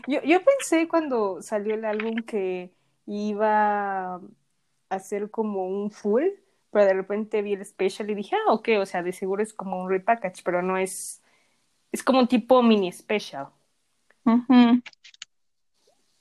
Yo, 0.07 0.21
yo 0.23 0.43
pensé 0.43 0.87
cuando 0.87 1.41
salió 1.41 1.75
el 1.75 1.85
álbum 1.85 2.15
que 2.23 2.73
iba 3.05 4.15
a 4.89 4.99
ser 4.99 5.29
como 5.29 5.67
un 5.67 5.91
full, 5.91 6.23
pero 6.71 6.85
de 6.85 6.93
repente 6.93 7.41
vi 7.41 7.53
el 7.53 7.65
special 7.65 8.09
y 8.09 8.15
dije, 8.15 8.35
ah, 8.35 8.53
ok, 8.53 8.69
o 8.79 8.85
sea, 8.85 9.03
de 9.03 9.13
seguro 9.13 9.43
es 9.43 9.53
como 9.53 9.81
un 9.81 9.89
repackage, 9.89 10.43
pero 10.43 10.61
no 10.61 10.77
es, 10.77 11.21
es 11.91 12.03
como 12.03 12.19
un 12.19 12.27
tipo 12.27 12.61
mini 12.63 12.91
special. 12.91 13.47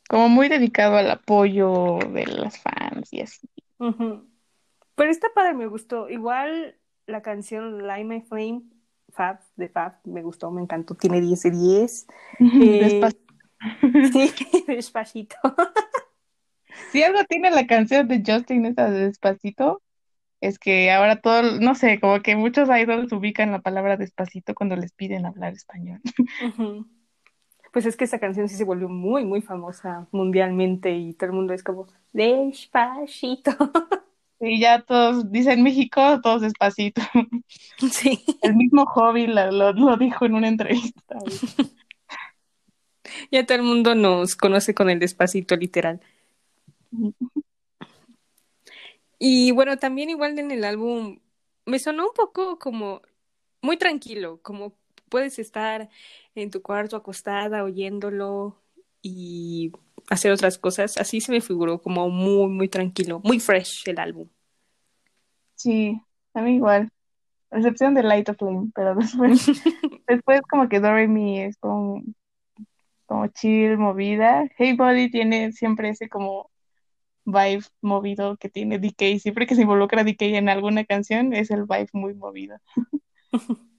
Como 0.08 0.28
muy 0.28 0.48
dedicado 0.48 0.96
al 0.96 1.10
apoyo 1.10 1.98
de 2.12 2.26
las 2.26 2.60
fans 2.60 3.12
y 3.12 3.22
así. 3.22 3.48
Pero 3.78 5.10
está 5.10 5.28
padre, 5.34 5.54
me 5.54 5.66
gustó. 5.66 6.08
Igual 6.10 6.76
la 7.12 7.22
canción 7.22 7.86
Light 7.86 8.06
My 8.06 8.20
Flame, 8.22 8.62
Fab, 9.10 9.40
de 9.56 9.68
Fab, 9.68 9.98
me 10.04 10.22
gustó, 10.22 10.50
me 10.50 10.62
encantó, 10.62 10.94
tiene 10.94 11.20
10 11.20 11.42
de 11.42 11.50
10. 11.50 12.06
Eh, 12.40 13.00
sí, 14.12 14.32
despacito. 14.66 15.36
Si 16.90 17.02
algo 17.02 17.22
tiene 17.28 17.50
la 17.50 17.66
canción 17.66 18.08
de 18.08 18.22
Justin 18.26 18.66
esa 18.66 18.90
de 18.90 19.06
Despacito, 19.06 19.82
es 20.40 20.58
que 20.58 20.90
ahora 20.90 21.20
todo, 21.20 21.60
no 21.60 21.76
sé, 21.76 22.00
como 22.00 22.20
que 22.20 22.34
muchos 22.34 22.68
idols 22.68 23.12
ubican 23.12 23.52
la 23.52 23.60
palabra 23.60 23.96
despacito 23.96 24.54
cuando 24.54 24.74
les 24.74 24.92
piden 24.92 25.24
hablar 25.24 25.52
español. 25.52 26.00
Pues 27.72 27.86
es 27.86 27.96
que 27.96 28.04
esa 28.04 28.18
canción 28.18 28.48
sí 28.48 28.56
se 28.56 28.64
volvió 28.64 28.88
muy, 28.88 29.24
muy 29.24 29.40
famosa 29.40 30.08
mundialmente 30.10 30.90
y 30.90 31.14
todo 31.14 31.30
el 31.30 31.36
mundo 31.36 31.54
es 31.54 31.62
como, 31.62 31.86
despacito. 32.12 33.52
Y 34.44 34.58
ya 34.58 34.82
todos 34.82 35.30
dicen 35.30 35.62
México, 35.62 36.20
todos 36.22 36.42
despacito. 36.42 37.00
Sí, 37.90 38.24
El 38.42 38.54
mismo 38.54 38.86
Hobby 38.86 39.26
lo, 39.26 39.50
lo, 39.50 39.72
lo 39.72 39.96
dijo 39.96 40.24
en 40.24 40.34
una 40.34 40.48
entrevista. 40.48 41.18
ya 43.30 43.46
todo 43.46 43.56
el 43.56 43.62
mundo 43.64 43.94
nos 43.94 44.36
conoce 44.36 44.74
con 44.74 44.90
el 44.90 44.98
despacito 44.98 45.56
literal. 45.56 46.00
Y 49.18 49.52
bueno, 49.52 49.78
también 49.78 50.10
igual 50.10 50.38
en 50.38 50.50
el 50.50 50.64
álbum 50.64 51.20
me 51.66 51.78
sonó 51.78 52.08
un 52.08 52.14
poco 52.14 52.58
como 52.58 53.02
muy 53.62 53.76
tranquilo, 53.76 54.40
como 54.42 54.76
puedes 55.08 55.38
estar 55.38 55.88
en 56.34 56.50
tu 56.50 56.62
cuarto 56.62 56.96
acostada 56.96 57.64
oyéndolo 57.64 58.56
y 59.02 59.72
hacer 60.10 60.32
otras 60.32 60.58
cosas. 60.58 60.96
Así 60.98 61.20
se 61.20 61.32
me 61.32 61.40
figuró 61.40 61.80
como 61.80 62.08
muy, 62.08 62.48
muy 62.48 62.68
tranquilo, 62.68 63.20
muy 63.24 63.40
fresh 63.40 63.82
el 63.86 63.98
álbum. 63.98 64.28
Sí, 65.54 66.00
a 66.34 66.42
mí 66.42 66.56
igual. 66.56 66.90
A 67.50 67.58
excepción 67.58 67.94
de 67.94 68.02
Light 68.02 68.28
of 68.28 68.36
Flame, 68.38 68.70
pero 68.74 68.94
después, 68.96 69.46
después 70.08 70.40
como 70.42 70.68
que 70.68 70.80
Doremi 70.80 71.40
es 71.40 71.56
como, 71.58 72.02
como 73.06 73.26
chill, 73.28 73.78
movida. 73.78 74.48
Hey 74.56 74.74
Buddy 74.74 75.10
tiene 75.10 75.52
siempre 75.52 75.90
ese 75.90 76.08
como 76.08 76.50
vibe 77.24 77.64
movido 77.80 78.36
que 78.36 78.48
tiene 78.48 78.78
DK. 78.78 79.20
Siempre 79.20 79.46
que 79.46 79.54
se 79.54 79.62
involucra 79.62 80.04
DK 80.04 80.22
en 80.22 80.48
alguna 80.48 80.84
canción, 80.84 81.32
es 81.32 81.50
el 81.50 81.64
vibe 81.64 81.88
muy 81.92 82.14
movido. 82.14 82.58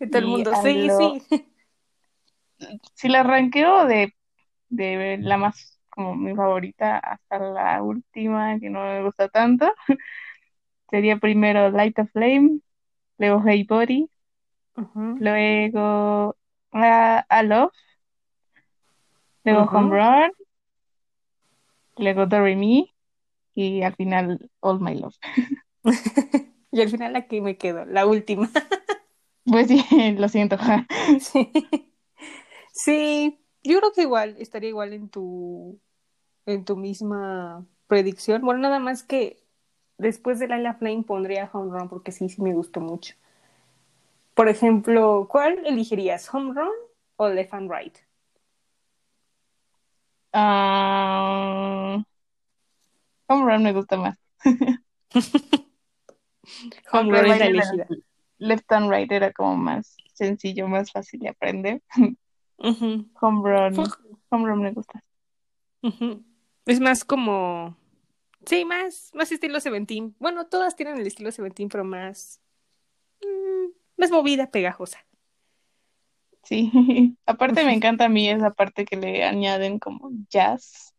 Y 0.00 0.10
todo 0.10 0.18
el 0.18 0.26
mundo, 0.26 0.50
sí, 0.60 0.86
lo, 0.86 0.98
sí. 0.98 1.46
si 2.94 3.08
la 3.08 3.22
ranqueo 3.22 3.86
de, 3.86 4.12
de 4.68 5.18
la 5.20 5.36
más 5.36 5.80
como 5.90 6.16
mi 6.16 6.34
favorita 6.34 6.98
hasta 6.98 7.38
la 7.38 7.82
última, 7.82 8.58
que 8.60 8.70
no 8.70 8.80
me 8.84 9.02
gusta 9.04 9.28
tanto, 9.28 9.72
sería 10.90 11.18
primero 11.18 11.70
Light 11.70 11.98
of 11.98 12.10
Flame, 12.12 12.60
luego 13.18 13.42
Hey 13.46 13.66
Ujú, 14.76 15.18
luego 15.18 16.36
a, 16.72 17.18
a 17.28 17.42
Love, 17.42 17.72
luego 19.44 19.66
Home. 19.72 19.90
Run, 19.90 20.32
luego 21.96 22.26
Me 22.26 22.94
y 23.54 23.82
al 23.82 23.94
final 23.96 24.50
All 24.60 24.80
My 24.80 24.94
Love. 24.96 25.16
Y 26.72 26.80
al 26.82 26.88
final 26.90 27.14
aquí 27.16 27.40
me 27.40 27.56
quedo, 27.56 27.84
la 27.84 28.04
última. 28.06 28.50
Pues 29.44 29.68
sí, 29.68 29.82
lo 30.18 30.28
siento. 30.28 30.56
Sí. 31.20 31.50
Sí, 32.72 33.38
yo 33.64 33.78
creo 33.78 33.92
que 33.92 34.02
igual, 34.02 34.36
estaría 34.38 34.68
igual 34.68 34.92
en 34.92 35.08
tu, 35.08 35.80
en 36.46 36.64
tu 36.64 36.76
misma 36.76 37.66
predicción. 37.86 38.42
Bueno, 38.42 38.60
nada 38.60 38.78
más 38.78 39.02
que 39.02 39.42
después 39.98 40.38
de 40.38 40.48
Laila 40.48 40.74
Flame 40.74 41.02
pondría 41.02 41.50
Home 41.52 41.76
Run 41.76 41.88
porque 41.88 42.12
sí, 42.12 42.28
sí 42.28 42.42
me 42.42 42.52
gustó 42.52 42.80
mucho. 42.80 43.14
Por 44.34 44.48
ejemplo, 44.48 45.28
¿cuál 45.30 45.64
elegirías? 45.66 46.32
¿Home 46.34 46.52
Run 46.54 46.72
o 47.16 47.28
Left 47.28 47.54
and 47.54 47.70
Right? 47.70 47.96
Ah, 50.32 52.02
Home 53.28 53.44
Run 53.44 53.62
me 53.62 53.72
gusta 53.72 53.96
más. 53.96 54.18
Home 56.92 57.10
Run 57.12 57.26
es 57.30 57.38
la 57.38 57.46
elegida. 57.46 57.86
Left 58.38 58.70
and 58.72 58.90
Right 58.90 59.10
era 59.10 59.32
como 59.32 59.56
más 59.56 59.96
sencillo, 60.12 60.68
más 60.68 60.90
fácil 60.90 61.20
de 61.20 61.28
aprender. 61.28 61.82
Ujú. 62.58 63.06
Home 63.20 63.42
Run, 63.42 63.86
Home 64.30 64.48
Run 64.48 64.62
me 64.62 64.72
gusta. 64.72 65.02
Es 66.66 66.80
más 66.80 67.04
como, 67.04 67.76
sí, 68.46 68.64
más, 68.64 69.10
más 69.14 69.32
estilo 69.32 69.60
Seventeen. 69.60 70.14
Bueno, 70.18 70.46
todas 70.46 70.76
tienen 70.76 70.96
el 70.98 71.06
estilo 71.06 71.30
Seventeen, 71.30 71.68
pero 71.68 71.84
más, 71.84 72.40
mm, 73.22 73.70
más 73.96 74.10
movida, 74.10 74.50
pegajosa. 74.50 75.04
Sí, 76.42 76.70
aparte 77.26 77.64
me 77.64 77.74
encanta 77.74 78.06
a 78.06 78.08
mí 78.08 78.28
esa 78.28 78.50
parte 78.50 78.84
que 78.84 78.96
le 78.96 79.24
añaden 79.24 79.78
como 79.78 80.10
jazz. 80.30 80.94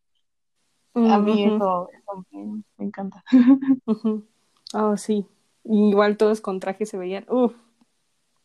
A 0.94 1.20
mí 1.20 1.46
eso, 1.46 1.90
eso 1.92 2.26
me, 2.32 2.64
me 2.78 2.86
encanta. 2.86 3.24
Oh, 4.74 4.98
sí. 4.98 5.26
Igual 5.64 6.18
todos 6.18 6.42
con 6.42 6.60
traje 6.60 6.86
se 6.86 6.98
veían. 6.98 7.26
Uf, 7.30 7.54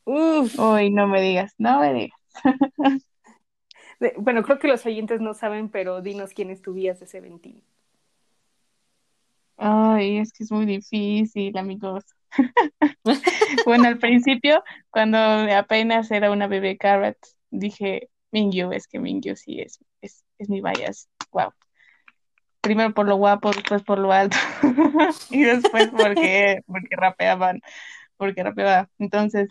uf. 0.04 0.58
Uy, 0.60 0.90
no 0.90 1.08
me 1.08 1.20
digas, 1.20 1.54
no 1.58 1.80
me 1.80 1.92
digas. 1.92 2.19
Bueno, 4.16 4.42
creo 4.42 4.58
que 4.58 4.68
los 4.68 4.86
oyentes 4.86 5.20
no 5.20 5.34
saben, 5.34 5.68
pero 5.68 6.00
dinos 6.00 6.32
quién 6.32 6.50
es 6.50 6.62
tu 6.62 6.72
de 6.72 6.94
Seventeen. 6.94 7.62
Ay, 9.58 10.18
es 10.18 10.32
que 10.32 10.44
es 10.44 10.50
muy 10.50 10.64
difícil, 10.64 11.56
amigos. 11.58 12.04
Bueno, 13.66 13.88
al 13.88 13.98
principio, 13.98 14.62
cuando 14.90 15.18
apenas 15.18 16.10
era 16.10 16.30
una 16.30 16.46
bebé 16.46 16.78
Carrot, 16.78 17.16
dije, 17.50 18.08
Mingyu, 18.30 18.72
es 18.72 18.86
que 18.86 18.98
Mingyu 19.00 19.36
sí 19.36 19.60
es, 19.60 19.80
es, 20.00 20.24
es 20.38 20.48
mi 20.48 20.60
bias. 20.62 21.08
Wow. 21.32 21.52
Primero 22.60 22.94
por 22.94 23.06
lo 23.06 23.16
guapo, 23.16 23.50
después 23.50 23.82
por 23.82 23.98
lo 23.98 24.12
alto. 24.12 24.36
Y 25.30 25.42
después 25.42 25.88
porque, 25.88 26.60
porque 26.66 26.96
rapeaban, 26.96 27.60
porque 28.16 28.42
rapeaba. 28.42 28.88
Entonces, 28.98 29.48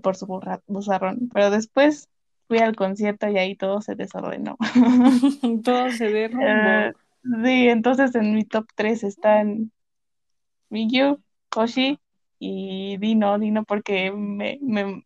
por 0.00 0.16
su 0.16 0.26
bozarrón. 0.26 1.28
Pero 1.32 1.50
después 1.50 2.08
fui 2.48 2.58
al 2.58 2.76
concierto 2.76 3.28
y 3.28 3.38
ahí 3.38 3.56
todo 3.56 3.80
se 3.80 3.94
desordenó. 3.94 4.56
Todo 5.64 5.90
se 5.90 6.08
derrumbó. 6.08 6.46
Eh, 6.46 6.92
sí, 7.44 7.68
entonces 7.68 8.14
en 8.14 8.34
mi 8.34 8.44
top 8.44 8.66
3 8.74 9.04
están 9.04 9.72
Mingyu, 10.70 11.18
Koshi 11.50 11.98
y 12.38 12.96
Dino, 12.98 13.38
Dino 13.38 13.64
porque 13.64 14.10
me, 14.10 14.58
me, 14.62 15.04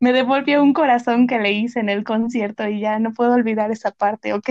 me 0.00 0.12
devolvió 0.12 0.62
un 0.62 0.72
corazón 0.72 1.26
que 1.26 1.38
le 1.38 1.52
hice 1.52 1.80
en 1.80 1.88
el 1.88 2.02
concierto 2.02 2.66
y 2.66 2.80
ya 2.80 2.98
no 2.98 3.12
puedo 3.12 3.34
olvidar 3.34 3.70
esa 3.70 3.92
parte, 3.92 4.32
¿ok? 4.32 4.50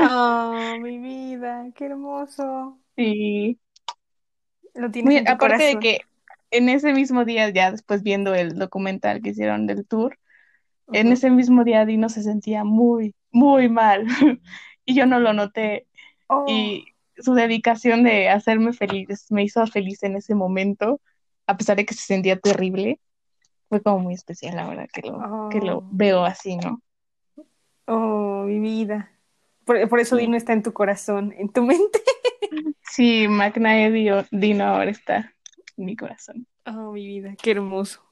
Oh, 0.00 0.76
mi 0.82 0.98
vida, 0.98 1.66
qué 1.74 1.86
hermoso. 1.86 2.78
Sí, 2.96 3.58
Lo 4.74 4.90
tienes 4.90 5.10
muy, 5.10 5.16
en 5.16 5.24
tu 5.24 5.32
aparte 5.32 5.64
de 5.64 5.78
que 5.78 6.00
en 6.50 6.68
ese 6.68 6.92
mismo 6.92 7.24
día, 7.24 7.48
ya 7.50 7.70
después 7.70 8.02
viendo 8.02 8.34
el 8.34 8.58
documental 8.58 9.22
que 9.22 9.30
hicieron 9.30 9.66
del 9.66 9.86
tour, 9.86 10.18
en 10.92 11.12
ese 11.12 11.30
mismo 11.30 11.64
día 11.64 11.84
Dino 11.86 12.08
se 12.08 12.22
sentía 12.22 12.64
muy, 12.64 13.14
muy 13.30 13.68
mal 13.68 14.06
y 14.84 14.94
yo 14.94 15.06
no 15.06 15.20
lo 15.20 15.32
noté 15.32 15.86
Oh, 16.30 16.46
y 16.46 16.86
su 17.18 17.34
dedicación 17.34 18.02
de 18.02 18.28
hacerme 18.28 18.72
feliz 18.72 19.26
me 19.30 19.44
hizo 19.44 19.66
feliz 19.66 20.02
en 20.02 20.16
ese 20.16 20.34
momento, 20.34 21.00
a 21.46 21.56
pesar 21.56 21.76
de 21.76 21.86
que 21.86 21.94
se 21.94 22.04
sentía 22.04 22.38
terrible, 22.38 22.98
fue 23.68 23.82
como 23.82 24.00
muy 24.00 24.14
especial 24.14 24.58
ahora 24.58 24.88
que 24.88 25.02
lo, 25.02 25.48
que 25.50 25.60
lo 25.60 25.78
oh, 25.78 25.84
veo 25.90 26.24
así, 26.24 26.56
¿no? 26.56 26.82
oh, 27.86 28.44
mi 28.46 28.58
vida. 28.60 29.10
Por, 29.64 29.88
por 29.88 30.00
eso 30.00 30.16
Sí, 30.16 30.22
Dino 30.22 30.36
está 30.36 30.52
en 30.52 30.62
tu 30.62 30.72
corazón, 30.72 31.34
en 31.38 31.48
tu 31.52 31.62
mente. 31.62 32.00
sí 32.82 33.26
Dio- 33.26 34.26
Dino 34.30 34.64
ahora 34.64 34.90
está 34.90 35.34
mi 35.76 35.96
corazón. 35.96 36.46
Oh, 36.66 36.92
mi 36.92 37.06
vida, 37.06 37.34
qué 37.42 37.52
hermoso. 37.52 38.02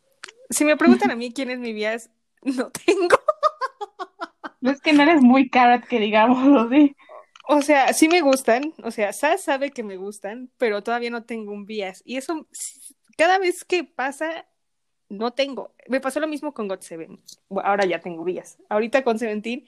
Si 0.50 0.64
me 0.64 0.76
preguntan 0.76 1.10
a 1.10 1.16
mí 1.16 1.32
quién 1.32 1.50
es 1.50 1.58
mi 1.58 1.72
vías, 1.72 2.10
no 2.42 2.70
tengo. 2.70 3.18
Es 4.60 4.80
que 4.80 4.92
no 4.92 5.04
eres 5.04 5.22
muy 5.22 5.48
carrot, 5.48 5.86
que 5.86 6.00
digamos, 6.00 6.68
sí. 6.70 6.96
O 7.46 7.62
sea, 7.62 7.92
sí 7.92 8.08
me 8.08 8.20
gustan, 8.20 8.74
o 8.82 8.90
sea, 8.90 9.12
Sas 9.12 9.42
sabe 9.42 9.70
que 9.70 9.84
me 9.84 9.96
gustan, 9.96 10.50
pero 10.58 10.82
todavía 10.82 11.10
no 11.10 11.24
tengo 11.24 11.52
un 11.52 11.64
bias. 11.64 12.02
Y 12.04 12.16
eso, 12.16 12.46
cada 13.16 13.38
vez 13.38 13.64
que 13.64 13.84
pasa, 13.84 14.46
no 15.08 15.32
tengo. 15.32 15.74
Me 15.88 16.00
pasó 16.00 16.20
lo 16.20 16.26
mismo 16.26 16.52
con 16.52 16.68
God 16.68 16.80
Seven. 16.80 17.20
ahora 17.62 17.86
ya 17.86 18.00
tengo 18.00 18.24
vías. 18.24 18.58
Ahorita 18.68 19.04
con 19.04 19.18
Seventeen 19.18 19.66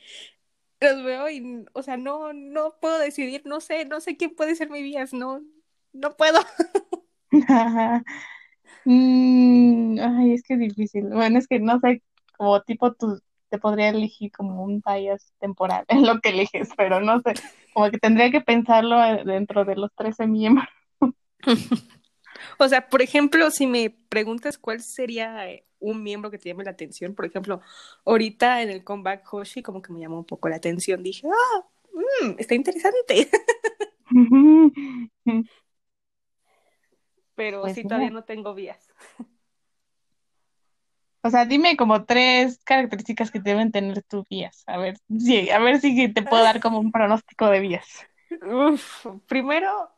los 0.80 1.04
veo 1.04 1.28
y, 1.28 1.66
o 1.72 1.82
sea, 1.82 1.96
no, 1.96 2.32
no 2.32 2.74
puedo 2.80 2.98
decidir, 2.98 3.42
no 3.44 3.60
sé, 3.60 3.84
no 3.84 4.00
sé 4.00 4.16
quién 4.16 4.34
puede 4.34 4.54
ser 4.54 4.70
mi 4.70 4.82
vías, 4.82 5.12
no, 5.12 5.42
no 5.92 6.16
puedo. 6.16 6.40
Mm, 8.84 9.98
ay, 10.00 10.32
es 10.34 10.42
que 10.42 10.54
es 10.54 10.60
difícil. 10.60 11.04
Bueno, 11.10 11.38
es 11.38 11.46
que 11.46 11.60
no 11.60 11.78
sé, 11.80 12.02
como 12.36 12.62
tipo 12.62 12.92
tú 12.94 13.20
te 13.50 13.58
podría 13.58 13.90
elegir 13.90 14.32
como 14.32 14.62
un 14.64 14.82
bias 14.84 15.32
temporal 15.38 15.84
en 15.88 16.06
lo 16.06 16.20
que 16.20 16.30
eliges, 16.30 16.70
pero 16.76 17.00
no 17.00 17.20
sé, 17.20 17.34
como 17.74 17.90
que 17.90 17.98
tendría 17.98 18.30
que 18.30 18.40
pensarlo 18.40 19.02
eh, 19.04 19.22
dentro 19.24 19.64
de 19.64 19.76
los 19.76 19.90
13 19.94 20.26
miembros. 20.26 20.68
O 22.58 22.68
sea, 22.68 22.88
por 22.88 23.02
ejemplo, 23.02 23.50
si 23.50 23.66
me 23.66 23.90
preguntas 23.90 24.56
cuál 24.56 24.80
sería 24.80 25.50
eh, 25.50 25.66
un 25.78 26.02
miembro 26.02 26.30
que 26.30 26.38
te 26.38 26.48
llame 26.48 26.64
la 26.64 26.70
atención, 26.70 27.14
por 27.14 27.26
ejemplo, 27.26 27.60
ahorita 28.06 28.62
en 28.62 28.70
el 28.70 28.82
comeback 28.82 29.30
Hoshi 29.32 29.62
como 29.62 29.82
que 29.82 29.92
me 29.92 30.00
llamó 30.00 30.18
un 30.18 30.24
poco 30.24 30.48
la 30.48 30.56
atención, 30.56 31.02
dije, 31.02 31.28
ah, 31.28 31.66
mm, 32.22 32.36
está 32.38 32.54
interesante. 32.54 33.28
Pero 37.40 37.62
pues 37.62 37.74
sí, 37.74 37.84
todavía 37.84 38.10
no 38.10 38.24
tengo 38.24 38.52
vías. 38.52 38.86
O 41.22 41.30
sea, 41.30 41.46
dime 41.46 41.74
como 41.74 42.04
tres 42.04 42.60
características 42.64 43.30
que 43.30 43.40
deben 43.40 43.72
tener 43.72 44.02
tus 44.02 44.28
vías. 44.28 44.62
A 44.66 44.76
ver, 44.76 44.98
sí, 45.18 45.48
a 45.48 45.58
ver 45.58 45.80
si 45.80 46.12
te 46.12 46.20
puedo 46.20 46.42
dar 46.42 46.60
como 46.60 46.78
un 46.78 46.92
pronóstico 46.92 47.48
de 47.48 47.60
vías. 47.60 48.06
primero, 49.26 49.90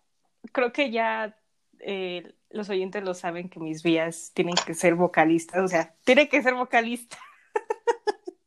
creo 0.52 0.72
que 0.72 0.92
ya 0.92 1.36
eh, 1.80 2.32
los 2.50 2.70
oyentes 2.70 3.02
lo 3.02 3.12
saben 3.12 3.48
que 3.48 3.58
mis 3.58 3.82
vías 3.82 4.30
tienen 4.34 4.54
que 4.54 4.74
ser 4.74 4.94
vocalistas, 4.94 5.64
o 5.64 5.66
sea, 5.66 5.96
tiene 6.04 6.28
que 6.28 6.42
ser 6.42 6.54
vocalista. 6.54 7.18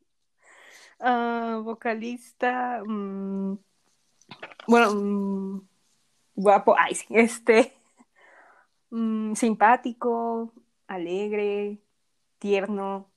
Ah, 0.97 1.59
vocalista, 1.61 2.81
mm, 2.83 3.59
bueno, 4.65 4.95
mm, 4.95 5.67
guapo, 6.35 6.73
ay, 6.79 6.95
sí, 6.95 7.05
este, 7.09 7.75
mm, 8.95 9.35
simpático, 9.35 10.53
alegre, 10.87 11.79
tierno. 12.39 13.11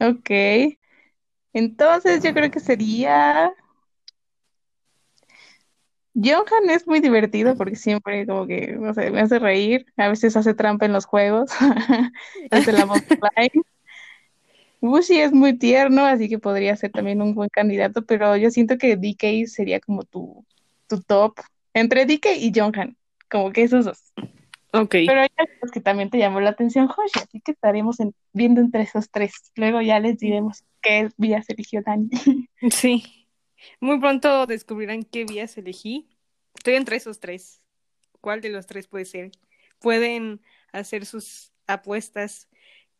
ok. 0.00 0.30
Entonces 1.52 2.22
yo 2.22 2.32
creo 2.34 2.50
que 2.50 2.60
sería 2.60 3.52
Johan 6.14 6.68
es 6.70 6.86
muy 6.86 7.00
divertido 7.00 7.56
porque 7.56 7.76
siempre 7.76 8.26
como 8.26 8.46
que, 8.46 8.76
no 8.78 8.92
sé, 8.92 9.10
me 9.10 9.20
hace 9.22 9.38
reír, 9.38 9.86
a 9.96 10.08
veces 10.08 10.36
hace 10.36 10.54
trampa 10.54 10.84
en 10.84 10.92
los 10.92 11.06
juegos, 11.06 11.50
hace 12.50 12.72
la 12.72 12.84
voz 12.86 13.02
Bushi 14.82 15.20
es 15.20 15.32
muy 15.32 15.56
tierno, 15.56 16.04
así 16.04 16.28
que 16.28 16.40
podría 16.40 16.76
ser 16.76 16.90
también 16.90 17.22
un 17.22 17.34
buen 17.34 17.48
candidato, 17.48 18.04
pero 18.04 18.36
yo 18.36 18.50
siento 18.50 18.78
que 18.78 18.96
DK 18.96 19.46
sería 19.46 19.78
como 19.78 20.02
tu, 20.02 20.44
tu 20.88 21.00
top, 21.00 21.38
entre 21.72 22.04
DK 22.04 22.36
y 22.36 22.52
Johan, 22.54 22.96
como 23.30 23.52
que 23.52 23.62
esos 23.62 23.84
dos. 23.84 24.12
Ok. 24.72 24.90
Pero 25.06 25.22
ya 25.22 25.44
es 25.62 25.70
que 25.70 25.80
también 25.80 26.10
te 26.10 26.18
llamó 26.18 26.40
la 26.40 26.50
atención 26.50 26.88
Hoshi, 26.88 27.20
así 27.22 27.40
que 27.40 27.52
estaremos 27.52 27.98
viendo 28.32 28.60
entre 28.60 28.82
esos 28.82 29.08
tres. 29.08 29.52
Luego 29.54 29.80
ya 29.82 30.00
les 30.00 30.18
diremos 30.18 30.64
qué 30.80 31.10
vías 31.16 31.48
eligió 31.48 31.82
Dani. 31.82 32.10
Sí. 32.70 33.04
Muy 33.80 34.00
pronto 34.00 34.46
descubrirán 34.46 35.04
qué 35.04 35.24
vías 35.24 35.56
elegí. 35.56 36.08
Estoy 36.56 36.74
entre 36.74 36.96
esos 36.96 37.20
tres. 37.20 37.62
¿Cuál 38.20 38.40
de 38.40 38.48
los 38.48 38.66
tres 38.66 38.88
puede 38.88 39.04
ser? 39.04 39.30
Pueden 39.78 40.40
hacer 40.72 41.06
sus 41.06 41.52
apuestas. 41.68 42.48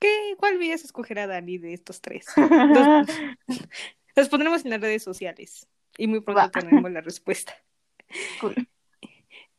¿Qué, 0.03 0.35
¿Cuál 0.37 0.59
vías 0.59 0.83
escogerá 0.83 1.29
Dani 1.29 1.59
de 1.59 1.75
estos 1.75 2.01
tres? 2.01 2.27
los, 4.17 4.29
pondremos 4.31 4.65
en 4.65 4.73
las 4.73 4.81
redes 4.81 5.05
sociales 5.05 5.69
y 5.97 6.09
muy 6.09 6.21
pronto 6.21 6.51
tendremos 6.51 6.91
la 6.91 7.01
respuesta. 7.01 7.55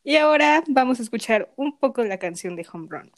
Y 0.03 0.17
ahora 0.17 0.61
vamos 0.67 0.99
a 0.99 1.03
escuchar 1.03 1.53
un 1.55 1.79
poco 1.79 2.03
la 2.03 2.17
canción 2.17 2.57
de 2.57 2.67
Home 2.73 2.87
Run. 2.89 3.09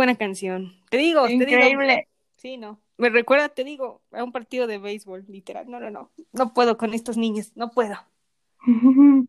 Buena 0.00 0.16
canción. 0.16 0.72
Te 0.88 0.96
digo, 0.96 1.28
Increíble. 1.28 1.86
te 1.86 1.92
digo. 1.94 2.08
Sí, 2.36 2.56
no. 2.56 2.80
Me 2.96 3.10
recuerda, 3.10 3.50
te 3.50 3.64
digo, 3.64 4.00
a 4.12 4.24
un 4.24 4.32
partido 4.32 4.66
de 4.66 4.78
béisbol, 4.78 5.26
literal. 5.28 5.70
No, 5.70 5.78
no, 5.78 5.90
no. 5.90 6.10
No 6.32 6.54
puedo 6.54 6.78
con 6.78 6.94
estos 6.94 7.18
niños, 7.18 7.52
no 7.54 7.70
puedo. 7.70 7.96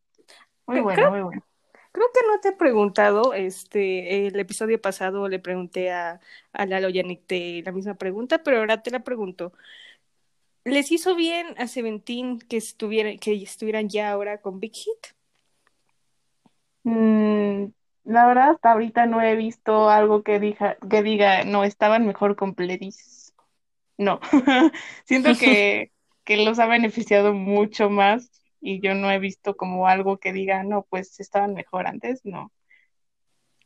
Muy 0.67 0.79
bueno, 0.79 1.11
muy 1.11 1.21
bueno. 1.21 1.43
Creo 1.91 2.07
que 2.13 2.21
no 2.25 2.39
te 2.39 2.49
he 2.49 2.51
preguntado, 2.53 3.33
este, 3.33 4.27
el 4.27 4.39
episodio 4.39 4.79
pasado 4.79 5.27
le 5.27 5.39
pregunté 5.39 5.91
a, 5.91 6.21
a 6.53 6.65
Lalo 6.65 6.87
Yannick 6.87 7.25
la 7.65 7.73
misma 7.73 7.95
pregunta, 7.95 8.41
pero 8.41 8.59
ahora 8.59 8.81
te 8.81 8.91
la 8.91 9.03
pregunto. 9.03 9.51
¿Les 10.63 10.89
hizo 10.93 11.15
bien 11.15 11.47
a 11.57 11.67
Seventeen 11.67 12.39
que 12.39 12.55
estuvieran, 12.55 13.17
que 13.19 13.33
estuvieran 13.33 13.89
ya 13.89 14.11
ahora 14.11 14.39
con 14.39 14.61
Big 14.61 14.73
Hit? 14.73 15.07
Mm, 16.83 17.65
la 18.03 18.25
verdad, 18.25 18.51
hasta 18.51 18.71
ahorita 18.71 19.05
no 19.05 19.21
he 19.21 19.35
visto 19.35 19.89
algo 19.89 20.23
que 20.23 20.39
diga, 20.39 20.77
que 20.89 21.03
diga, 21.03 21.43
no, 21.43 21.63
estaban 21.63 22.05
mejor 22.05 22.35
con 22.35 22.55
Pledis 22.55 23.21
no. 24.01 24.19
Siento 25.05 25.29
que, 25.39 25.91
los 26.27 26.59
ha 26.59 26.65
beneficiado 26.65 27.33
mucho 27.33 27.89
más 27.89 28.31
y 28.61 28.79
yo 28.81 28.93
no 28.95 29.11
he 29.11 29.19
visto 29.19 29.57
como 29.57 29.87
algo 29.87 30.17
que 30.17 30.33
diga, 30.33 30.63
no, 30.63 30.85
pues 30.89 31.19
estaban 31.19 31.53
mejor 31.53 31.87
antes, 31.87 32.21
no. 32.23 32.51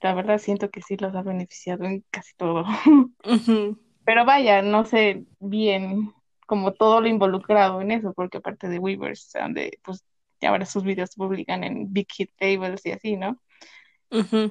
La 0.01 0.13
verdad 0.13 0.39
siento 0.39 0.69
que 0.69 0.81
sí 0.81 0.97
los 0.97 1.15
ha 1.15 1.21
beneficiado 1.21 1.85
en 1.85 2.03
casi 2.09 2.35
todo. 2.35 2.65
Pero 4.05 4.25
vaya, 4.25 4.61
no 4.61 4.85
sé 4.85 5.25
bien 5.39 6.13
como 6.45 6.73
todo 6.73 7.01
lo 7.01 7.07
involucrado 7.07 7.81
en 7.81 7.91
eso, 7.91 8.13
porque 8.13 8.37
aparte 8.37 8.67
de 8.67 8.77
Weavers, 8.77 9.31
donde 9.33 9.79
pues 9.83 10.05
ahora 10.41 10.65
sus 10.65 10.83
videos 10.83 11.09
se 11.11 11.17
publican 11.17 11.63
en 11.63 11.91
Big 11.91 12.07
Hit 12.11 12.31
Tables 12.37 12.85
y 12.85 12.91
así, 12.91 13.15
¿no? 13.15 13.39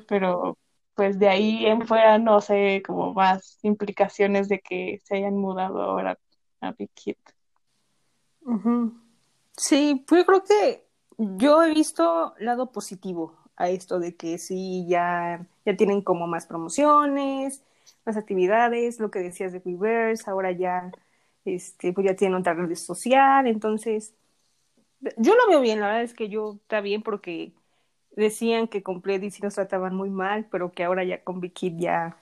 Pero 0.06 0.58
pues 0.94 1.18
de 1.18 1.28
ahí 1.28 1.66
en 1.66 1.86
fuera 1.86 2.18
no 2.18 2.40
sé 2.40 2.82
como 2.86 3.12
más 3.14 3.58
implicaciones 3.62 4.48
de 4.48 4.60
que 4.60 5.00
se 5.04 5.16
hayan 5.16 5.36
mudado 5.36 5.82
ahora 5.82 6.18
a 6.60 6.72
Big 6.72 6.90
Hit. 6.96 7.18
Sí, 9.56 10.04
pues 10.06 10.20
yo 10.20 10.26
creo 10.26 10.44
que 10.44 10.84
yo 11.18 11.62
he 11.62 11.72
visto 11.74 12.34
lado 12.38 12.70
positivo 12.72 13.36
a 13.56 13.68
esto 13.70 13.98
de 13.98 14.16
que 14.16 14.38
sí 14.38 14.84
ya, 14.88 15.46
ya 15.64 15.76
tienen 15.76 16.02
como 16.02 16.26
más 16.26 16.46
promociones, 16.46 17.62
más 18.04 18.16
actividades, 18.16 19.00
lo 19.00 19.10
que 19.10 19.20
decías 19.20 19.52
de 19.52 19.62
Weverse, 19.64 20.28
ahora 20.28 20.52
ya 20.52 20.90
este, 21.44 21.92
pues 21.92 22.06
ya 22.06 22.16
tienen 22.16 22.38
otra 22.38 22.54
red 22.54 22.74
social, 22.74 23.46
entonces 23.46 24.14
yo 25.18 25.34
lo 25.34 25.48
veo 25.48 25.60
bien, 25.60 25.80
la 25.80 25.86
verdad 25.88 26.02
es 26.02 26.14
que 26.14 26.28
yo 26.28 26.54
está 26.62 26.80
bien 26.80 27.02
porque 27.02 27.52
decían 28.16 28.68
que 28.68 28.82
con 28.82 29.00
Pleddy 29.00 29.30
sí 29.30 29.42
nos 29.42 29.54
trataban 29.54 29.94
muy 29.94 30.10
mal, 30.10 30.46
pero 30.50 30.72
que 30.72 30.84
ahora 30.84 31.04
ya 31.04 31.22
con 31.22 31.40
Vicky 31.40 31.74
ya, 31.78 32.16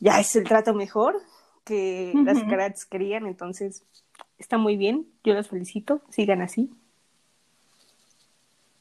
ya 0.00 0.20
es 0.20 0.36
el 0.36 0.44
trato 0.44 0.74
mejor 0.74 1.20
que 1.64 2.12
las 2.24 2.42
Karats 2.44 2.84
querían, 2.84 3.26
entonces 3.26 3.84
está 4.38 4.58
muy 4.58 4.76
bien, 4.76 5.06
yo 5.24 5.34
los 5.34 5.48
felicito, 5.48 6.02
sigan 6.10 6.42
así. 6.42 6.70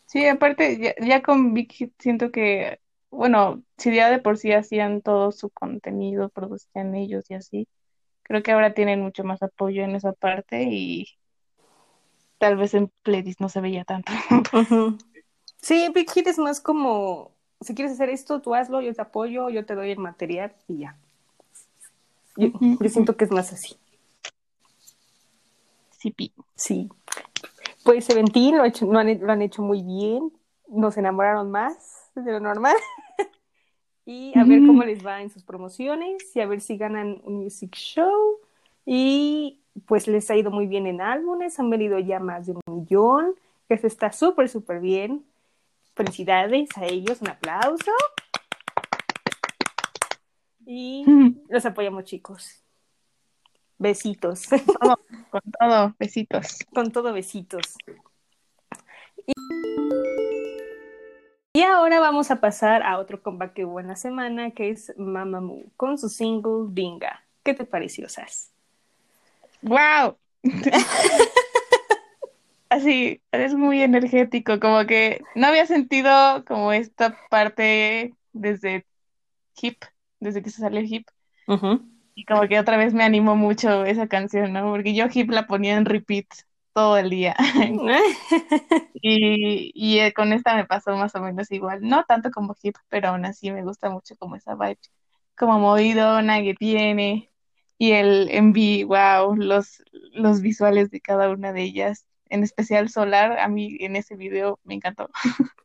Sí, 0.05 0.27
aparte, 0.27 0.95
ya, 0.99 1.23
con 1.23 1.53
Vicky 1.53 1.91
siento 1.97 2.31
que, 2.31 2.79
bueno, 3.09 3.63
si 3.77 3.95
ya 3.95 4.11
de 4.11 4.19
por 4.19 4.37
sí 4.37 4.51
hacían 4.51 5.01
todo 5.01 5.31
su 5.31 5.49
contenido, 5.49 6.29
producían 6.29 6.93
ellos 6.93 7.25
y 7.31 7.35
así, 7.35 7.67
creo 8.21 8.43
que 8.43 8.51
ahora 8.51 8.73
tienen 8.73 9.01
mucho 9.01 9.23
más 9.23 9.41
apoyo 9.41 9.83
en 9.83 9.95
esa 9.95 10.13
parte 10.13 10.63
y 10.69 11.07
tal 12.37 12.57
vez 12.57 12.73
en 12.73 12.91
Pledis 13.01 13.39
no 13.39 13.49
se 13.49 13.61
veía 13.61 13.85
tanto. 13.85 14.11
Sí, 15.63 15.87
Big 15.95 16.11
Hit 16.11 16.27
es 16.27 16.37
más 16.37 16.59
como, 16.59 17.31
si 17.61 17.73
quieres 17.73 17.93
hacer 17.93 18.09
esto, 18.09 18.41
tú 18.41 18.53
hazlo, 18.53 18.81
yo 18.81 18.93
te 18.93 19.01
apoyo, 19.01 19.49
yo 19.49 19.65
te 19.65 19.75
doy 19.75 19.91
el 19.91 19.97
material 19.97 20.51
y 20.67 20.79
ya. 20.79 20.97
Yo, 22.35 22.49
yo 22.59 22.89
siento 22.89 23.15
que 23.15 23.23
es 23.23 23.31
más 23.31 23.53
así. 23.53 23.77
Sí, 25.91 26.11
pi. 26.11 26.33
Sí. 26.55 26.89
Pues 27.85 28.03
Seventeen 28.03 28.57
lo, 28.57 28.65
hecho- 28.65 28.91
lo, 28.91 28.99
han, 28.99 29.17
lo 29.21 29.31
han 29.31 29.41
hecho 29.41 29.61
muy 29.61 29.81
bien. 29.83 30.33
Nos 30.67 30.97
enamoraron 30.97 31.49
más 31.49 32.09
de 32.13 32.29
lo 32.29 32.41
normal. 32.41 32.75
y 34.05 34.37
a 34.37 34.43
ver 34.43 34.65
cómo 34.65 34.83
les 34.83 35.05
va 35.05 35.21
en 35.21 35.29
sus 35.29 35.43
promociones 35.43 36.35
y 36.35 36.41
a 36.41 36.45
ver 36.45 36.59
si 36.59 36.75
ganan 36.75 37.21
un 37.23 37.35
music 37.43 37.73
show. 37.75 38.39
Y 38.85 39.61
pues 39.85 40.09
les 40.09 40.29
ha 40.29 40.35
ido 40.35 40.51
muy 40.51 40.67
bien 40.67 40.87
en 40.87 40.99
álbumes. 40.99 41.57
Han 41.57 41.69
venido 41.69 41.99
ya 41.99 42.19
más 42.19 42.47
de 42.47 42.51
un 42.51 42.61
millón. 42.67 43.35
Que 43.69 43.75
eso 43.75 43.87
está 43.87 44.11
súper, 44.11 44.49
súper 44.49 44.81
bien. 44.81 45.23
Felicidades 45.95 46.69
a 46.75 46.85
ellos. 46.85 47.21
Un 47.21 47.29
aplauso. 47.29 47.91
Y 50.65 51.05
los 51.49 51.65
apoyamos, 51.65 52.05
chicos. 52.05 52.63
Besitos. 53.77 54.47
Todo, 54.49 54.99
con 55.29 55.41
todo, 55.59 55.95
besitos. 55.99 56.59
Con 56.73 56.91
todo 56.91 57.13
besitos. 57.13 57.75
Y, 59.25 59.33
y 61.53 61.61
ahora 61.63 61.99
vamos 61.99 62.31
a 62.31 62.39
pasar 62.39 62.83
a 62.83 62.97
otro 62.97 63.21
comeback 63.21 63.53
que 63.53 63.65
hubo 63.65 63.79
en 63.79 63.87
la 63.87 63.95
semana, 63.95 64.51
que 64.51 64.69
es 64.69 64.93
Mamamoo, 64.97 65.65
con 65.77 65.97
su 65.97 66.09
single 66.09 66.67
Dinga. 66.69 67.23
¿Qué 67.43 67.53
te 67.53 67.65
pareció, 67.65 68.07
Sas? 68.09 68.51
¡Wow! 69.61 70.17
Así, 72.73 73.21
es 73.31 73.53
muy 73.53 73.81
energético, 73.83 74.59
como 74.59 74.85
que 74.87 75.21
no 75.35 75.45
había 75.47 75.65
sentido 75.67 76.43
como 76.45 76.73
esta 76.73 77.15
parte 77.29 78.15
desde 78.31 78.87
Hip, 79.61 79.83
desde 80.19 80.43
que 80.43 80.49
se 80.51 80.61
salió 80.61 80.81
Hip, 80.81 81.07
y 82.15 82.25
como 82.25 82.47
que 82.47 82.59
otra 82.59 82.77
vez 82.77 82.93
me 82.93 83.03
animó 83.03 83.35
mucho 83.35 83.85
esa 83.85 84.07
canción, 84.07 84.53
¿no? 84.53 84.69
Porque 84.69 84.93
yo 84.95 85.05
Hip 85.13 85.29
la 85.31 85.47
ponía 85.47 85.75
en 85.77 85.85
repeat 85.85 86.25
todo 86.73 86.97
el 86.97 87.09
día, 87.09 87.35
y, 88.93 89.71
y 89.75 89.99
eh, 89.99 90.13
con 90.13 90.33
esta 90.33 90.55
me 90.55 90.65
pasó 90.65 90.95
más 90.95 91.15
o 91.15 91.21
menos 91.21 91.51
igual, 91.51 91.81
no 91.81 92.05
tanto 92.05 92.31
como 92.31 92.55
Hip, 92.61 92.75
pero 92.89 93.09
aún 93.09 93.25
así 93.25 93.51
me 93.51 93.63
gusta 93.63 93.89
mucho 93.89 94.15
como 94.17 94.35
esa 94.35 94.55
vibe, 94.55 94.79
como 95.37 95.59
movidona 95.59 96.41
que 96.41 96.53
tiene, 96.55 97.31
y 97.77 97.91
el 97.93 98.29
MV, 98.31 98.85
wow, 98.85 99.35
los, 99.35 99.83
los 100.13 100.41
visuales 100.41 100.89
de 100.91 101.01
cada 101.01 101.29
una 101.31 101.53
de 101.53 101.63
ellas, 101.63 102.05
en 102.33 102.43
especial 102.43 102.89
Solar, 102.89 103.39
a 103.39 103.47
mí 103.47 103.77
en 103.79 103.95
ese 103.95 104.15
video 104.15 104.59
me 104.63 104.73
encantó. 104.73 105.09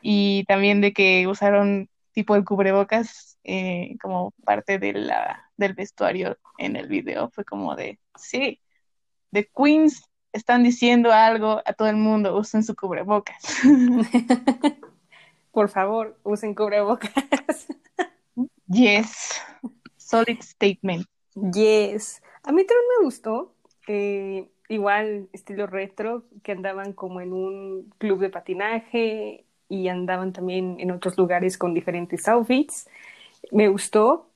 Y 0.00 0.44
también 0.44 0.80
de 0.80 0.92
que 0.92 1.26
usaron 1.26 1.88
tipo 2.12 2.36
el 2.36 2.44
cubrebocas 2.44 3.36
eh, 3.42 3.96
como 4.00 4.32
parte 4.44 4.78
de 4.78 4.92
la, 4.92 5.50
del 5.56 5.74
vestuario 5.74 6.38
en 6.58 6.76
el 6.76 6.86
video, 6.86 7.30
fue 7.30 7.44
como 7.44 7.74
de, 7.74 7.98
sí, 8.16 8.60
The 9.32 9.50
Queens 9.56 10.04
están 10.32 10.62
diciendo 10.62 11.12
algo 11.12 11.60
a 11.64 11.72
todo 11.72 11.88
el 11.88 11.96
mundo, 11.96 12.36
usen 12.36 12.62
su 12.62 12.76
cubrebocas. 12.76 13.42
Por 15.50 15.68
favor, 15.68 16.18
usen 16.22 16.54
cubrebocas. 16.54 17.12
Yes, 18.66 19.38
solid 19.98 20.40
statement. 20.40 21.06
Yes. 21.34 22.22
A 22.42 22.52
mí 22.52 22.64
también 22.64 22.86
me 22.98 23.04
gustó. 23.04 23.54
eh, 23.86 24.48
igual 24.72 25.28
estilo 25.32 25.66
retro, 25.66 26.24
que 26.42 26.52
andaban 26.52 26.92
como 26.92 27.20
en 27.20 27.32
un 27.32 27.92
club 27.98 28.20
de 28.20 28.30
patinaje 28.30 29.44
y 29.68 29.88
andaban 29.88 30.32
también 30.32 30.76
en 30.80 30.90
otros 30.90 31.16
lugares 31.18 31.58
con 31.58 31.74
diferentes 31.74 32.28
outfits. 32.28 32.88
Me 33.52 33.68
gustó. 33.68 34.28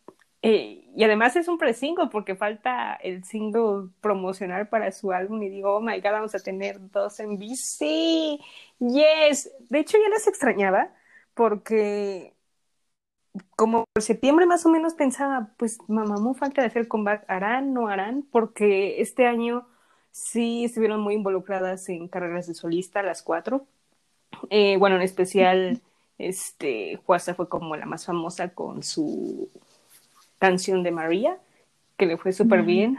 Eh, 0.43 0.85
y 0.95 1.05
además 1.05 1.37
es 1.37 1.49
un 1.49 1.59
pre-single 1.59 2.09
porque 2.11 2.37
falta 2.37 2.95
el 2.95 3.25
single 3.25 3.91
promocional 4.01 4.69
para 4.69 4.93
su 4.93 5.13
álbum 5.13 5.43
y 5.43 5.49
digo, 5.51 5.77
oh 5.77 5.81
my 5.81 6.01
god, 6.01 6.13
vamos 6.13 6.35
a 6.35 6.39
tener 6.41 6.79
dos 6.91 7.21
en 7.21 7.39
BC. 7.39 8.39
Yes. 8.79 9.51
De 9.69 9.81
hecho 9.81 9.99
ya 9.99 10.09
las 10.11 10.27
extrañaba 10.27 10.91
porque 11.35 12.37
como 13.57 13.85
por 13.93 14.03
septiembre 14.03 14.47
más 14.47 14.65
o 14.67 14.71
menos 14.71 14.95
pensaba, 14.95 15.51
pues 15.59 15.79
Mamamoo 15.89 16.35
falta 16.35 16.63
de 16.63 16.69
hacer 16.69 16.89
comeback, 16.89 17.25
¿harán, 17.29 17.73
no 17.75 17.89
harán? 17.89 18.23
Porque 18.31 19.01
este 19.01 19.27
año 19.27 19.67
sí 20.17 20.65
estuvieron 20.65 21.01
muy 21.01 21.15
involucradas 21.15 21.89
en 21.89 22.09
carreras 22.09 22.47
de 22.47 22.55
solista 22.55 23.03
las 23.03 23.23
cuatro. 23.23 23.67
Eh, 24.51 24.77
bueno, 24.79 24.97
en 24.97 25.03
especial, 25.03 25.83
este, 26.19 26.97
Juasa 27.07 27.35
fue 27.35 27.49
como 27.49 27.77
la 27.77 27.87
más 27.87 28.07
famosa 28.07 28.51
con 28.51 28.83
su 28.83 29.51
canción 30.39 30.83
de 30.83 30.91
María, 30.93 31.39
que 31.99 32.07
le 32.07 32.17
fue 32.19 32.33
súper 32.33 32.63
bien. 32.63 32.99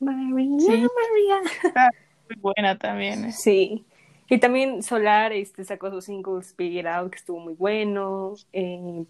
María, 0.00 0.58
Sí. 0.58 0.68
María. 0.68 1.40
Está 1.64 1.90
muy 2.28 2.40
buena 2.40 2.78
también. 2.78 3.26
eh. 3.26 3.32
Sí. 3.32 3.84
Y 4.28 4.38
también 4.38 4.82
Solar 4.82 5.32
este, 5.32 5.64
sacó 5.64 5.90
su 5.90 6.00
single 6.00 6.42
Speak 6.42 6.72
It 6.72 6.86
Out, 6.86 7.10
que 7.12 7.18
estuvo 7.18 7.40
muy 7.40 7.54
bueno. 7.54 8.34
Eh, 8.52 9.04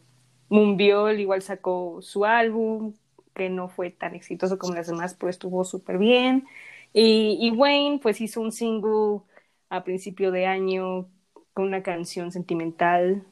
Moonbiol 0.49 1.21
igual 1.21 1.43
sacó 1.43 2.01
su 2.03 2.25
álbum, 2.25 2.95
que 3.35 3.49
no 3.51 3.69
fue 3.69 3.91
tan 3.91 4.15
exitoso 4.15 4.59
como 4.59 4.75
las 4.75 4.87
demás, 4.89 5.15
pero 5.15 5.31
estuvo 5.31 5.65
súper 5.65 5.99
bien. 5.99 6.47
Y, 6.95 7.39
y 7.41 7.53
Wayne 7.53 8.01
pues 8.03 8.23
hizo 8.23 8.41
un 8.43 8.53
single 8.53 9.23
a 9.71 9.85
principio 9.85 10.33
de 10.33 10.47
año 10.47 11.11
con 11.55 11.67
una 11.67 11.85
canción 11.85 12.33
sentimental 12.33 13.27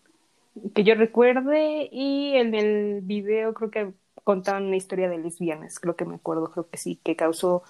que 0.75 0.85
yo 0.85 0.95
recuerde 0.95 1.89
y 1.93 2.35
en 2.37 2.55
el 2.55 3.01
video 3.03 3.55
creo 3.55 3.71
que 3.71 3.93
contaban 4.25 4.65
una 4.67 4.77
historia 4.77 5.09
de 5.09 5.19
lesbianas, 5.19 5.81
creo 5.81 5.97
que 5.97 6.05
me 6.05 6.17
acuerdo, 6.17 6.51
creo 6.51 6.69
que 6.71 6.79
sí, 6.79 7.01
que 7.05 7.17
causó 7.17 7.63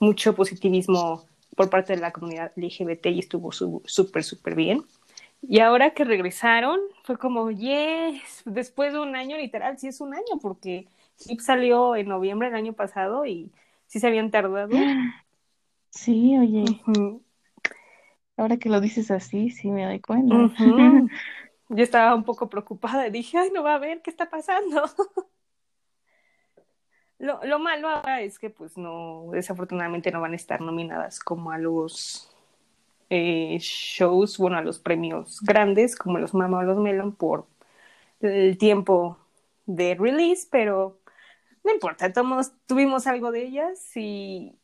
mucho 0.00 0.34
positivismo 0.34 1.26
por 1.56 1.70
parte 1.70 1.94
de 1.94 2.00
la 2.00 2.12
comunidad 2.12 2.52
LGBT 2.56 3.10
y 3.10 3.20
estuvo 3.20 3.52
súper, 3.52 4.24
súper 4.24 4.54
bien. 4.54 4.84
Y 5.42 5.60
ahora 5.60 5.92
que 5.94 6.04
regresaron, 6.04 6.80
fue 7.04 7.18
como, 7.18 7.50
yes, 7.50 8.42
después 8.46 8.92
de 8.92 9.00
un 9.00 9.16
año, 9.16 9.36
literal, 9.36 9.78
sí 9.78 9.88
es 9.88 10.00
un 10.00 10.14
año, 10.14 10.38
porque 10.42 10.88
Hip 11.26 11.40
salió 11.40 11.96
en 11.96 12.08
noviembre 12.08 12.48
del 12.48 12.56
año 12.56 12.72
pasado 12.74 13.26
y 13.26 13.52
sí 13.86 14.00
se 14.00 14.06
habían 14.08 14.30
tardado. 14.30 14.70
Sí, 15.92 16.38
oye, 16.38 16.64
ahora 18.38 18.56
que 18.56 18.70
lo 18.70 18.80
dices 18.80 19.10
así, 19.10 19.50
sí 19.50 19.70
me 19.70 19.84
doy 19.84 20.00
cuenta. 20.00 20.34
Yo 21.68 21.82
estaba 21.82 22.14
un 22.14 22.24
poco 22.24 22.48
preocupada, 22.48 23.10
dije, 23.10 23.36
ay, 23.38 23.50
no 23.52 23.62
va 23.62 23.74
a 23.74 23.78
ver 23.78 24.00
qué 24.02 24.10
está 24.10 24.28
pasando. 24.28 24.84
Lo, 27.18 27.38
lo 27.44 27.60
malo 27.60 27.88
ahora 27.88 28.20
es 28.20 28.36
que, 28.36 28.50
pues, 28.50 28.76
no, 28.76 29.28
desafortunadamente 29.30 30.10
no 30.10 30.20
van 30.20 30.32
a 30.32 30.36
estar 30.36 30.60
nominadas 30.60 31.20
como 31.20 31.52
a 31.52 31.58
los 31.58 32.34
eh, 33.10 33.58
shows, 33.60 34.38
bueno, 34.38 34.58
a 34.58 34.62
los 34.62 34.80
premios 34.80 35.40
grandes, 35.40 35.94
como 35.94 36.18
los 36.18 36.34
Mama 36.34 36.58
o 36.58 36.62
los 36.64 36.78
Melon, 36.78 37.14
por 37.14 37.46
el 38.18 38.58
tiempo 38.58 39.18
de 39.66 39.94
release, 39.94 40.48
pero 40.50 40.98
no 41.62 41.72
importa, 41.72 42.12
todos 42.12 42.52
tuvimos 42.66 43.06
algo 43.06 43.30
de 43.30 43.44
ellas 43.44 43.96
y, 43.96 44.58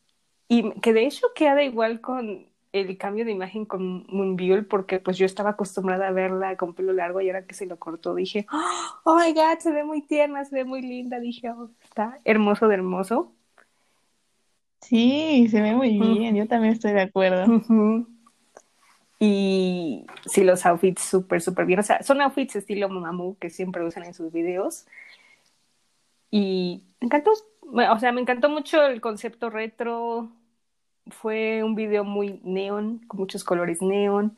y 0.48 0.72
que 0.80 0.92
de 0.92 1.06
hecho 1.06 1.28
queda 1.34 1.62
igual 1.62 2.00
con 2.00 2.46
el 2.72 2.98
cambio 2.98 3.24
de 3.24 3.32
imagen 3.32 3.64
con 3.64 4.06
Moonbyul, 4.08 4.66
porque 4.66 4.98
pues 4.98 5.16
yo 5.16 5.26
estaba 5.26 5.50
acostumbrada 5.50 6.08
a 6.08 6.12
verla 6.12 6.56
con 6.56 6.74
pelo 6.74 6.92
largo 6.92 7.20
y 7.20 7.28
ahora 7.28 7.46
que 7.46 7.54
se 7.54 7.66
lo 7.66 7.78
cortó 7.78 8.14
dije, 8.14 8.46
oh 9.04 9.16
my 9.16 9.32
god, 9.32 9.58
se 9.58 9.72
ve 9.72 9.84
muy 9.84 10.02
tierna, 10.02 10.44
se 10.44 10.54
ve 10.54 10.64
muy 10.64 10.82
linda, 10.82 11.18
dije, 11.20 11.50
oh, 11.50 11.70
está 11.82 12.18
hermoso 12.24 12.68
de 12.68 12.74
hermoso. 12.74 13.32
Sí, 14.80 15.48
se 15.50 15.61
ve 15.61 15.74
muy 15.74 15.98
bien, 15.98 16.37
yo 16.37 16.46
también 16.46 16.72
estoy 16.72 16.92
de 16.92 17.02
acuerdo. 17.02 17.44
Y 19.20 20.06
sí, 20.26 20.44
los 20.44 20.64
outfits 20.64 21.02
súper, 21.02 21.40
súper 21.40 21.66
bien. 21.66 21.80
O 21.80 21.82
sea, 21.82 22.02
son 22.02 22.20
outfits 22.20 22.56
estilo 22.56 22.88
Mamamoo 22.88 23.37
que 23.38 23.50
siempre 23.50 23.84
usan 23.84 24.04
en 24.04 24.14
sus 24.14 24.32
videos. 24.32 24.87
Y 26.30 26.84
me 27.00 27.06
encantó. 27.06 27.32
O 27.62 27.98
sea, 27.98 28.12
me 28.12 28.20
encantó 28.20 28.48
mucho 28.48 28.80
el 28.87 29.00
concepto 29.00 29.50
retro. 29.50 30.30
Fue 31.11 31.62
un 31.64 31.75
video 31.75 32.05
muy 32.05 32.40
neón, 32.44 33.01
con 33.09 33.21
muchos 33.21 33.44
colores 33.44 33.83
neón. 33.83 34.37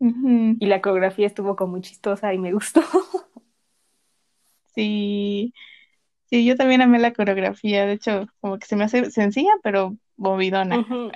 Y 0.00 0.66
la 0.66 0.80
coreografía 0.80 1.26
estuvo 1.26 1.56
como 1.56 1.72
muy 1.72 1.80
chistosa 1.82 2.32
y 2.34 2.38
me 2.38 2.52
gustó. 2.52 2.80
Sí, 4.74 5.52
sí, 6.26 6.46
yo 6.46 6.56
también 6.56 6.82
amé 6.82 6.98
la 6.98 7.12
coreografía, 7.12 7.86
de 7.86 7.94
hecho, 7.94 8.26
como 8.40 8.58
que 8.58 8.66
se 8.66 8.76
me 8.76 8.84
hace 8.84 9.10
sencilla, 9.10 9.52
pero 9.62 9.96
movidona. 10.16 10.76
Ujú. 10.80 11.10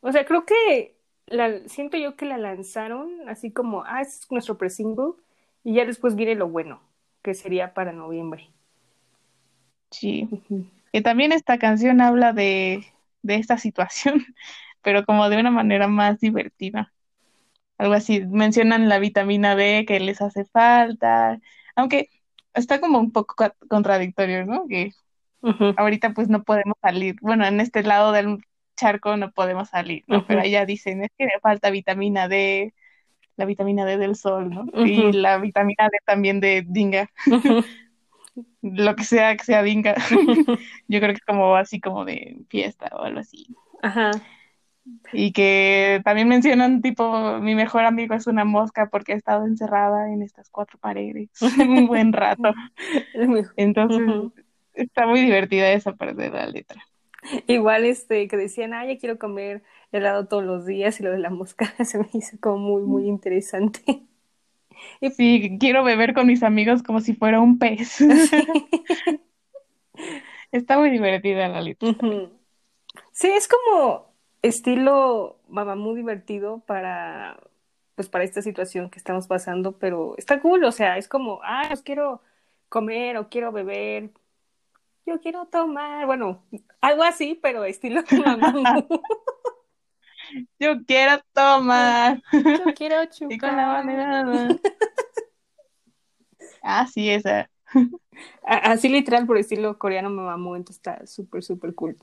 O 0.00 0.12
sea, 0.12 0.24
creo 0.24 0.44
que 0.46 0.96
la, 1.26 1.68
siento 1.68 1.96
yo 1.96 2.16
que 2.16 2.26
la 2.26 2.38
lanzaron 2.38 3.28
así 3.28 3.52
como, 3.52 3.84
ah, 3.84 4.00
este 4.00 4.24
es 4.24 4.30
nuestro 4.30 4.58
pre-single. 4.58 5.12
Y 5.64 5.74
ya 5.74 5.84
después 5.84 6.16
viene 6.16 6.34
lo 6.34 6.48
bueno, 6.48 6.80
que 7.22 7.34
sería 7.34 7.74
para 7.74 7.92
noviembre. 7.92 8.48
Sí, 9.90 10.28
Ujú. 10.30 10.66
que 10.92 11.02
también 11.02 11.32
esta 11.32 11.58
canción 11.58 12.00
habla 12.00 12.32
de, 12.32 12.84
de 13.22 13.36
esta 13.36 13.58
situación, 13.58 14.24
pero 14.82 15.04
como 15.04 15.28
de 15.28 15.38
una 15.40 15.50
manera 15.50 15.88
más 15.88 16.20
divertida. 16.20 16.92
Algo 17.78 17.94
así, 17.94 18.26
mencionan 18.26 18.88
la 18.88 18.98
vitamina 18.98 19.54
B 19.54 19.84
que 19.88 20.00
les 20.00 20.20
hace 20.22 20.44
falta, 20.46 21.40
aunque 21.76 22.10
está 22.54 22.80
como 22.80 22.98
un 23.00 23.12
poco 23.12 23.34
co- 23.36 23.54
contradictorio, 23.68 24.44
¿no? 24.46 24.66
Que 24.68 24.92
ahorita 25.76 26.12
pues 26.14 26.28
no 26.28 26.42
podemos 26.44 26.76
salir. 26.82 27.16
Bueno, 27.20 27.46
en 27.46 27.60
este 27.60 27.82
lado 27.82 28.12
del 28.12 28.38
charco 28.76 29.16
no 29.16 29.32
podemos 29.32 29.68
salir, 29.70 30.04
¿no? 30.08 30.24
Pero 30.26 30.40
ujú, 30.40 30.42
allá 30.42 30.66
dicen, 30.66 31.04
es 31.04 31.10
que 31.18 31.26
me 31.26 31.40
falta 31.42 31.70
vitamina 31.70 32.28
D, 32.28 32.74
la 33.36 33.46
vitamina 33.46 33.86
D 33.86 33.98
del 33.98 34.16
sol, 34.16 34.50
¿no? 34.50 34.70
Y 34.82 35.12
la 35.12 35.38
vitamina 35.38 35.88
D 35.92 35.98
también 36.06 36.40
de 36.40 36.64
dinga, 36.68 37.10
lo 38.62 38.94
que 38.96 39.04
sea 39.04 39.36
que 39.36 39.44
sea 39.44 39.62
dinga. 39.62 39.94
ujú. 40.12 40.58
Yo 40.88 41.00
creo 41.00 41.08
que 41.08 41.18
es 41.18 41.24
como 41.24 41.56
así 41.56 41.80
como 41.80 42.04
de 42.04 42.38
fiesta 42.48 42.88
o 42.92 43.02
algo 43.02 43.20
así. 43.20 43.46
Ajá. 43.82 44.10
Y 45.12 45.32
que 45.32 46.00
también 46.04 46.28
mencionan 46.28 46.82
tipo, 46.82 47.38
mi 47.40 47.54
mejor 47.54 47.84
amigo 47.84 48.14
es 48.14 48.26
una 48.26 48.44
mosca 48.44 48.88
porque 48.90 49.12
ha 49.12 49.16
estado 49.16 49.44
encerrada 49.44 50.12
en 50.12 50.22
estas 50.22 50.50
cuatro 50.50 50.78
paredes 50.78 51.28
un 51.58 51.86
buen 51.86 52.12
rato. 52.12 52.52
Entonces, 53.56 54.32
está 54.74 55.06
muy 55.06 55.20
divertida 55.20 55.70
esa 55.72 55.92
parte 55.92 56.14
de 56.22 56.30
la 56.30 56.46
letra. 56.46 56.82
Igual 57.46 57.84
este 57.84 58.26
que 58.28 58.36
decían, 58.36 58.72
ah, 58.72 58.86
ya 58.86 58.98
quiero 58.98 59.18
comer 59.18 59.62
helado 59.92 60.26
todos 60.26 60.42
los 60.44 60.64
días 60.64 60.98
y 61.00 61.02
lo 61.02 61.10
de 61.10 61.18
la 61.18 61.30
mosca 61.30 61.66
se 61.84 61.98
me 61.98 62.08
hizo 62.14 62.38
como 62.40 62.58
muy, 62.58 62.82
muy 62.82 63.08
interesante. 63.08 64.02
Y 65.00 65.10
Sí, 65.10 65.56
quiero 65.58 65.84
beber 65.84 66.14
con 66.14 66.26
mis 66.26 66.42
amigos 66.42 66.82
como 66.82 67.00
si 67.00 67.14
fuera 67.14 67.40
un 67.40 67.58
pez. 67.58 67.98
Está 70.52 70.78
muy 70.78 70.90
divertida 70.90 71.48
la 71.48 71.60
letra. 71.60 71.88
Sí, 73.12 73.28
es 73.28 73.48
como 73.48 74.12
estilo 74.42 75.38
mamá 75.48 75.76
divertido 75.94 76.60
para 76.66 77.38
pues 77.94 78.08
para 78.08 78.24
esta 78.24 78.40
situación 78.40 78.88
que 78.88 78.98
estamos 78.98 79.26
pasando, 79.26 79.72
pero 79.78 80.14
está 80.16 80.40
cool, 80.40 80.64
o 80.64 80.72
sea, 80.72 80.96
es 80.96 81.06
como, 81.06 81.40
ah, 81.44 81.64
pues 81.68 81.82
quiero 81.82 82.22
comer 82.70 83.18
o 83.18 83.28
quiero 83.28 83.52
beber, 83.52 84.10
yo 85.04 85.20
quiero 85.20 85.46
tomar, 85.46 86.06
bueno, 86.06 86.42
algo 86.80 87.02
así, 87.02 87.38
pero 87.42 87.64
estilo 87.64 88.02
mamá 88.24 88.86
Yo 90.58 90.84
quiero 90.86 91.20
tomar 91.32 92.22
Yo 92.32 92.74
quiero 92.74 92.96
y 93.28 93.38
con 93.38 93.56
la 93.56 93.64
chupar. 93.64 93.84
banana. 93.86 94.58
Ah, 96.62 96.86
sí, 96.86 97.10
esa. 97.10 97.50
Así 98.42 98.88
literal 98.88 99.26
por 99.26 99.38
estilo 99.38 99.78
coreano 99.78 100.10
me 100.10 100.22
mamó, 100.22 100.56
entonces 100.56 100.76
está 100.76 101.06
súper, 101.06 101.42
súper 101.42 101.74
cool. 101.74 101.96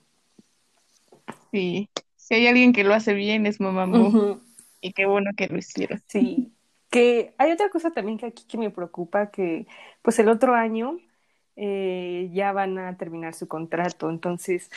Sí. 1.52 1.90
Si 2.16 2.36
hay 2.36 2.48
alguien 2.48 2.74
que 2.74 2.84
lo 2.84 2.94
hace 2.94 3.14
bien 3.14 3.46
es 3.46 3.60
Mamamoo. 3.60 4.42
Y 4.82 4.94
qué 4.94 5.06
bueno 5.06 5.32
que 5.36 5.48
lo 5.48 5.58
hicieron. 5.58 6.02
Sí, 6.08 6.52
que 6.90 7.34
hay 7.38 7.52
otra 7.52 7.70
cosa 7.70 7.92
también 7.92 8.18
que 8.18 8.26
aquí 8.26 8.46
que 8.46 8.58
me 8.58 8.70
preocupa, 8.70 9.32
que 9.32 9.66
pues 10.02 10.20
el 10.20 10.30
otro 10.30 10.54
año 10.54 11.00
eh, 11.56 12.30
ya 12.34 12.52
van 12.52 12.78
a 12.78 12.98
terminar 12.98 13.34
su 13.34 13.48
contrato, 13.48 14.10
entonces 14.10 14.70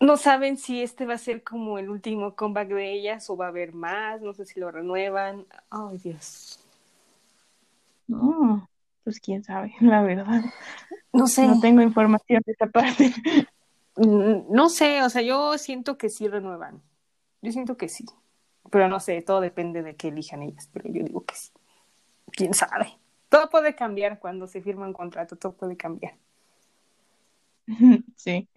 no 0.00 0.16
saben 0.16 0.56
si 0.56 0.82
este 0.82 1.04
va 1.04 1.14
a 1.14 1.18
ser 1.18 1.42
como 1.42 1.78
el 1.78 1.90
último 1.90 2.34
comeback 2.34 2.68
de 2.68 2.92
ellas 2.92 3.28
o 3.28 3.36
va 3.36 3.46
a 3.46 3.48
haber 3.48 3.74
más, 3.74 4.20
no 4.22 4.32
sé 4.32 4.46
si 4.46 4.58
lo 4.58 4.70
renuevan. 4.70 5.46
Ay, 5.68 5.98
Dios. 5.98 6.58
No, 8.08 8.68
pues 9.04 9.20
quién 9.20 9.44
sabe, 9.44 9.74
la 9.80 10.02
verdad. 10.02 10.42
No 11.12 11.26
sé, 11.26 11.46
No 11.46 11.60
tengo 11.60 11.82
información 11.82 12.42
de 12.44 12.52
esa 12.52 12.66
parte. 12.66 13.12
Mm, 13.96 14.54
no 14.54 14.70
sé, 14.70 15.02
o 15.02 15.10
sea, 15.10 15.20
yo 15.20 15.58
siento 15.58 15.98
que 15.98 16.08
sí 16.08 16.28
renuevan. 16.28 16.80
Yo 17.42 17.52
siento 17.52 17.76
que 17.76 17.88
sí, 17.88 18.06
pero 18.70 18.88
no 18.88 19.00
sé, 19.00 19.20
todo 19.20 19.40
depende 19.40 19.82
de 19.82 19.96
qué 19.96 20.08
elijan 20.08 20.42
ellas, 20.42 20.70
pero 20.72 20.88
yo 20.88 21.02
digo 21.02 21.24
que 21.24 21.34
sí. 21.34 21.50
¿Quién 22.32 22.54
sabe? 22.54 22.98
Todo 23.28 23.50
puede 23.50 23.74
cambiar 23.74 24.18
cuando 24.20 24.46
se 24.46 24.62
firma 24.62 24.86
un 24.86 24.94
contrato, 24.94 25.36
todo 25.36 25.52
puede 25.52 25.76
cambiar. 25.76 26.14
Sí. 28.16 28.48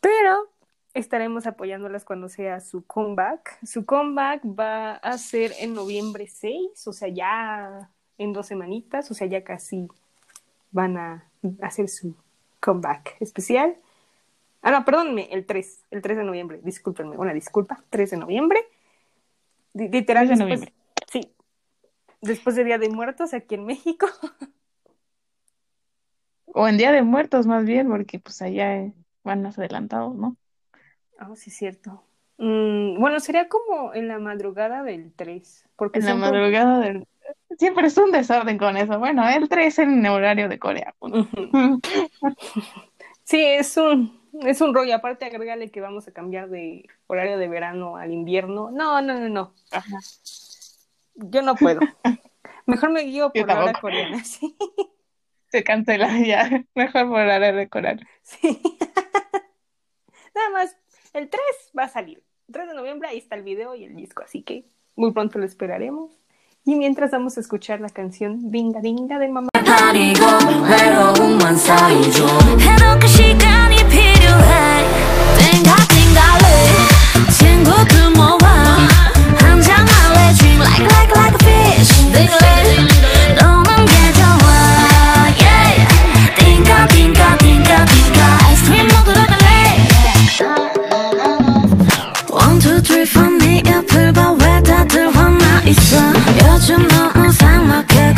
Pero 0.00 0.50
estaremos 0.94 1.46
apoyándolas 1.46 2.04
cuando 2.04 2.28
sea 2.28 2.60
su 2.60 2.84
comeback. 2.84 3.58
Su 3.64 3.84
comeback 3.84 4.42
va 4.44 4.94
a 4.94 5.18
ser 5.18 5.52
en 5.60 5.74
noviembre 5.74 6.26
6, 6.26 6.86
o 6.86 6.92
sea, 6.92 7.08
ya 7.08 7.90
en 8.18 8.32
dos 8.32 8.46
semanitas, 8.46 9.10
o 9.10 9.14
sea, 9.14 9.26
ya 9.26 9.44
casi 9.44 9.88
van 10.70 10.96
a 10.96 11.30
hacer 11.60 11.88
su 11.88 12.14
comeback 12.60 13.16
especial. 13.20 13.76
Ah, 14.62 14.72
no, 14.72 14.84
perdónenme, 14.84 15.28
el 15.30 15.46
3, 15.46 15.84
el 15.90 16.02
3 16.02 16.18
de 16.18 16.24
noviembre, 16.24 16.60
discúlpenme, 16.62 17.16
una 17.16 17.32
disculpa, 17.32 17.84
3 17.90 18.10
de 18.10 18.16
noviembre. 18.16 18.64
Literal, 19.74 20.26
3 20.26 20.38
de 20.38 20.44
después, 20.44 20.60
noviembre. 20.60 20.72
sí, 21.10 21.32
después 22.20 22.56
de 22.56 22.64
Día 22.64 22.78
de 22.78 22.88
Muertos 22.88 23.34
aquí 23.34 23.54
en 23.54 23.64
México. 23.64 24.06
O 26.54 26.66
en 26.66 26.78
Día 26.78 26.92
de 26.92 27.02
Muertos 27.02 27.46
más 27.46 27.64
bien, 27.64 27.88
porque 27.88 28.18
pues 28.18 28.40
allá 28.42 28.78
eh, 28.78 28.92
más 29.24 29.58
adelantados, 29.58 30.14
¿no? 30.14 30.36
Ah, 31.18 31.34
sí, 31.34 31.50
cierto. 31.50 32.02
Mm, 32.38 33.00
bueno, 33.00 33.20
sería 33.20 33.48
como 33.48 33.92
en 33.94 34.08
la 34.08 34.18
madrugada 34.18 34.82
del 34.82 35.12
3, 35.14 35.64
porque 35.76 35.98
En 35.98 36.06
la 36.06 36.12
siempre... 36.12 36.30
madrugada 36.30 36.80
del... 36.80 37.06
Siempre 37.58 37.88
es 37.88 37.98
un 37.98 38.12
desorden 38.12 38.56
con 38.56 38.76
eso. 38.76 38.98
Bueno, 38.98 39.28
el 39.28 39.48
3 39.48 39.78
en 39.80 40.04
horario 40.06 40.48
de 40.48 40.58
Corea. 40.58 40.94
Ujú. 41.00 41.80
Sí, 43.24 43.44
es 43.44 43.76
un, 43.76 44.18
es 44.46 44.62
un 44.62 44.72
rollo. 44.74 44.94
Aparte, 44.94 45.26
agregarle 45.26 45.70
que 45.70 45.82
vamos 45.82 46.08
a 46.08 46.12
cambiar 46.12 46.48
de 46.48 46.86
horario 47.08 47.36
de 47.36 47.46
verano 47.48 47.96
al 47.96 48.10
invierno. 48.12 48.70
No, 48.70 49.02
no, 49.02 49.20
no, 49.20 49.28
no. 49.28 49.54
Ajá. 49.70 49.98
Yo 51.14 51.42
no 51.42 51.54
puedo. 51.56 51.80
Mejor 52.66 52.90
me 52.90 53.02
guío 53.02 53.30
por 53.32 53.46
la 53.46 53.62
hora 53.62 53.72
coreana. 53.74 54.22
Sí. 54.24 54.56
Se 55.50 55.64
cancela 55.64 56.18
ya. 56.26 56.64
Mejor 56.74 57.08
por 57.08 57.20
horario 57.20 57.54
de 57.56 57.68
Corea. 57.68 57.96
sí. 58.22 58.60
Nada 60.34 60.50
más, 60.50 60.76
el 61.14 61.28
3 61.28 61.42
va 61.76 61.84
a 61.84 61.88
salir. 61.88 62.22
El 62.46 62.54
3 62.54 62.68
de 62.68 62.74
noviembre, 62.74 63.08
ahí 63.08 63.18
está 63.18 63.34
el 63.34 63.42
video 63.42 63.74
y 63.74 63.84
el 63.84 63.96
disco. 63.96 64.22
Así 64.22 64.42
que 64.42 64.64
muy 64.94 65.12
pronto 65.12 65.38
lo 65.38 65.44
esperaremos. 65.44 66.12
Y 66.64 66.74
mientras 66.76 67.10
vamos 67.10 67.36
a 67.38 67.40
escuchar 67.40 67.80
la 67.80 67.88
canción 67.88 68.50
Dinga 68.50 68.80
Dinga 68.80 69.18
de 69.18 69.28
mamá. 69.28 69.48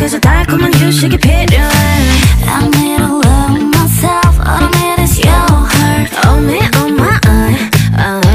그저 0.00 0.18
달콤한 0.18 0.72
휴식이 0.74 1.16
필요해 1.18 1.68
I 2.48 2.64
need 2.68 2.96
to 2.98 3.20
love 3.20 3.60
myself 3.74 4.40
All 4.40 4.64
I 4.64 4.70
need 4.72 5.02
is 5.02 5.20
your 5.20 5.36
heart 5.36 6.10
Oh 6.26 6.40
me, 6.40 6.58
oh 6.76 6.88
my 6.88 7.18
ah, 7.26 7.52
ah. 7.94 8.26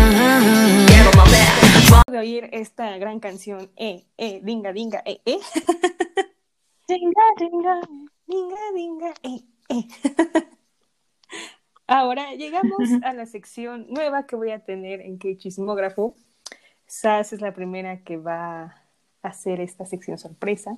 De 2.11 2.17
oír 2.17 2.49
esta 2.51 2.97
gran 2.97 3.19
canción, 3.19 3.71
eh, 3.77 4.05
eh, 4.17 4.41
Dinga 4.43 4.73
Dinga, 4.73 5.01
eh, 5.05 5.21
eh. 5.25 5.39
Chinga, 6.87 7.23
chinga. 7.37 7.79
Dinga, 8.27 8.71
dinga, 8.75 9.13
eh, 9.23 9.41
eh. 9.69 9.87
Ahora 11.87 12.33
llegamos 12.35 12.89
a 13.03 13.13
la 13.13 13.25
sección 13.25 13.87
nueva 13.89 14.27
que 14.27 14.35
voy 14.35 14.51
a 14.51 14.59
tener 14.59 14.99
en 15.01 15.19
que 15.19 15.37
chismógrafo. 15.37 16.15
Sas 16.85 17.31
es 17.31 17.39
la 17.41 17.53
primera 17.53 18.03
que 18.03 18.17
va 18.17 18.63
a 19.23 19.27
hacer 19.27 19.61
esta 19.61 19.85
sección 19.85 20.17
sorpresa. 20.17 20.77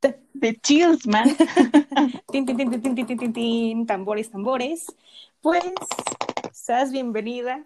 de 0.00 0.54
Chills, 0.60 1.06
man. 1.06 1.36
tin, 2.32 2.46
tin, 2.46 3.32
tin, 3.32 3.86
tambores, 3.86 4.30
tambores. 4.30 4.86
Pues, 5.40 5.64
seas 6.52 6.92
bienvenida 6.92 7.64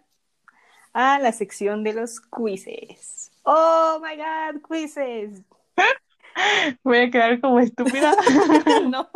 a 0.93 1.19
la 1.19 1.33
sección 1.33 1.85
de 1.85 1.95
los 1.95 2.21
quizzes. 2.21 3.31
Oh 3.45 4.01
my 4.03 4.17
god, 4.17 4.63
quizzes. 4.69 5.43
Voy 6.83 6.99
a 6.99 7.11
quedar 7.11 7.41
como 7.41 7.61
estúpida. 7.61 8.15
no. 8.89 9.09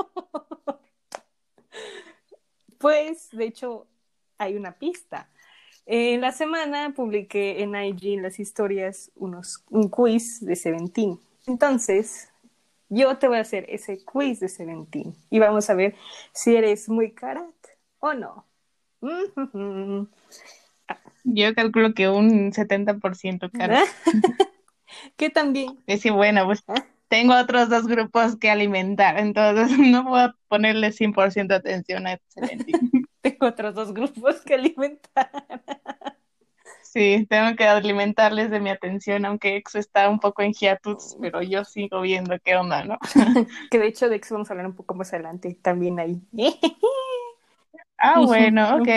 Pues, 2.79 3.31
de 3.31 3.47
hecho, 3.47 3.87
hay 4.39 4.55
una 4.57 4.73
pista. 4.73 5.31
En 5.87 6.21
la 6.21 6.33
semana 6.33 6.93
publiqué 6.95 7.63
en 7.63 7.75
IG 7.75 8.21
las 8.21 8.39
historias 8.41 9.11
unos, 9.15 9.65
un 9.71 9.89
quiz 9.89 10.45
de 10.45 10.57
Seventeen. 10.57 11.19
Entonces, 11.47 12.29
yo 12.89 13.19
te 13.19 13.29
voy 13.29 13.39
a 13.39 13.41
hacer 13.41 13.67
ese 13.69 14.05
quiz 14.05 14.41
de 14.41 14.49
Seventeen 14.49 15.15
y 15.31 15.39
vamos 15.39 15.69
a 15.71 15.75
ver 15.75 15.95
si 16.33 16.55
eres 16.55 16.89
muy 16.89 17.13
karat 17.13 17.55
o 17.99 18.13
no. 18.15 18.47
Yo 21.25 21.55
calculo 21.55 21.95
que 21.95 22.09
un 22.09 22.53
70% 22.53 23.51
cara. 23.51 23.83
que 25.17 25.31
también 25.31 25.79
Es 25.87 26.03
que 26.03 26.11
bueno, 26.11 26.45
pues 26.47 26.65
tengo 27.09 27.35
otros 27.35 27.69
dos 27.69 27.87
grupos 27.87 28.37
que 28.37 28.51
alimentar, 28.51 29.19
entonces 29.19 29.69
no 29.79 30.07
puedo 30.07 30.35
ponerle 30.49 30.93
100% 30.93 31.55
atención 31.55 32.07
a 32.07 32.15
Excelente. 32.15 32.73
Tengo 33.21 33.47
otros 33.47 33.75
dos 33.75 33.93
grupos 33.93 34.41
que 34.43 34.55
alimentar. 34.55 35.31
Sí, 36.93 37.27
tengo 37.29 37.57
que 37.57 37.65
alimentarles 37.65 38.51
de 38.51 38.61
mi 38.61 38.71
atención, 38.71 39.25
aunque 39.25 39.57
EXO 39.57 39.79
está 39.79 40.09
un 40.09 40.19
poco 40.19 40.43
en 40.43 40.53
hiatus, 40.53 41.17
pero 41.21 41.43
yo 41.43 41.65
sigo 41.65 42.01
viendo 42.01 42.39
qué 42.43 42.57
onda, 42.57 42.85
¿no? 42.85 42.99
Que 43.71 43.79
de 43.79 43.87
hecho 43.87 44.09
de 44.09 44.17
EXO 44.17 44.35
vamos 44.35 44.51
a 44.51 44.53
hablar 44.55 44.67
un 44.67 44.75
poco 44.77 44.95
más 44.95 45.13
adelante 45.13 45.59
también 45.61 45.99
ahí. 46.01 46.21
Ah, 47.99 48.21
bueno, 48.21 48.77
ok. 48.77 48.89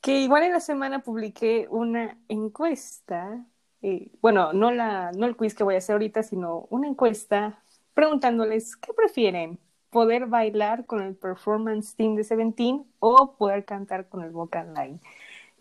Que 0.00 0.20
igual 0.20 0.44
en 0.44 0.52
la 0.52 0.60
semana 0.60 1.00
publiqué 1.00 1.66
una 1.70 2.18
encuesta, 2.28 3.44
eh, 3.82 4.12
bueno, 4.20 4.52
no 4.52 4.70
la, 4.70 5.10
no 5.12 5.26
el 5.26 5.36
quiz 5.36 5.54
que 5.54 5.64
voy 5.64 5.74
a 5.74 5.78
hacer 5.78 5.94
ahorita, 5.94 6.22
sino 6.22 6.66
una 6.70 6.86
encuesta 6.88 7.62
preguntándoles 7.94 8.76
qué 8.76 8.92
prefieren, 8.92 9.58
poder 9.90 10.26
bailar 10.26 10.86
con 10.86 11.02
el 11.02 11.16
performance 11.16 11.96
team 11.96 12.14
de 12.16 12.24
Seventeen 12.24 12.84
o 13.00 13.36
poder 13.36 13.64
cantar 13.64 14.08
con 14.08 14.22
el 14.22 14.30
vocal 14.30 14.74
line. 14.74 15.00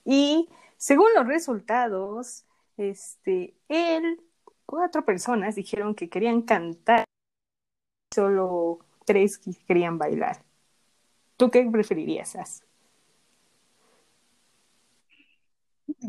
Y 0.06 0.48
según 0.78 1.08
los 1.16 1.28
resultados, 1.28 2.46
este, 2.78 3.56
él, 3.68 4.22
cuatro 4.66 5.04
personas 5.04 5.56
dijeron 5.56 5.96
que 5.96 6.10
querían 6.10 6.44
cantar, 6.44 7.06
solo 8.14 8.80
tres 9.06 9.38
que 9.38 9.52
querían 9.68 9.98
bailar. 9.98 10.44
¿Tú 11.38 11.50
qué 11.50 11.68
preferirías, 11.70 12.36
As? 12.36 12.64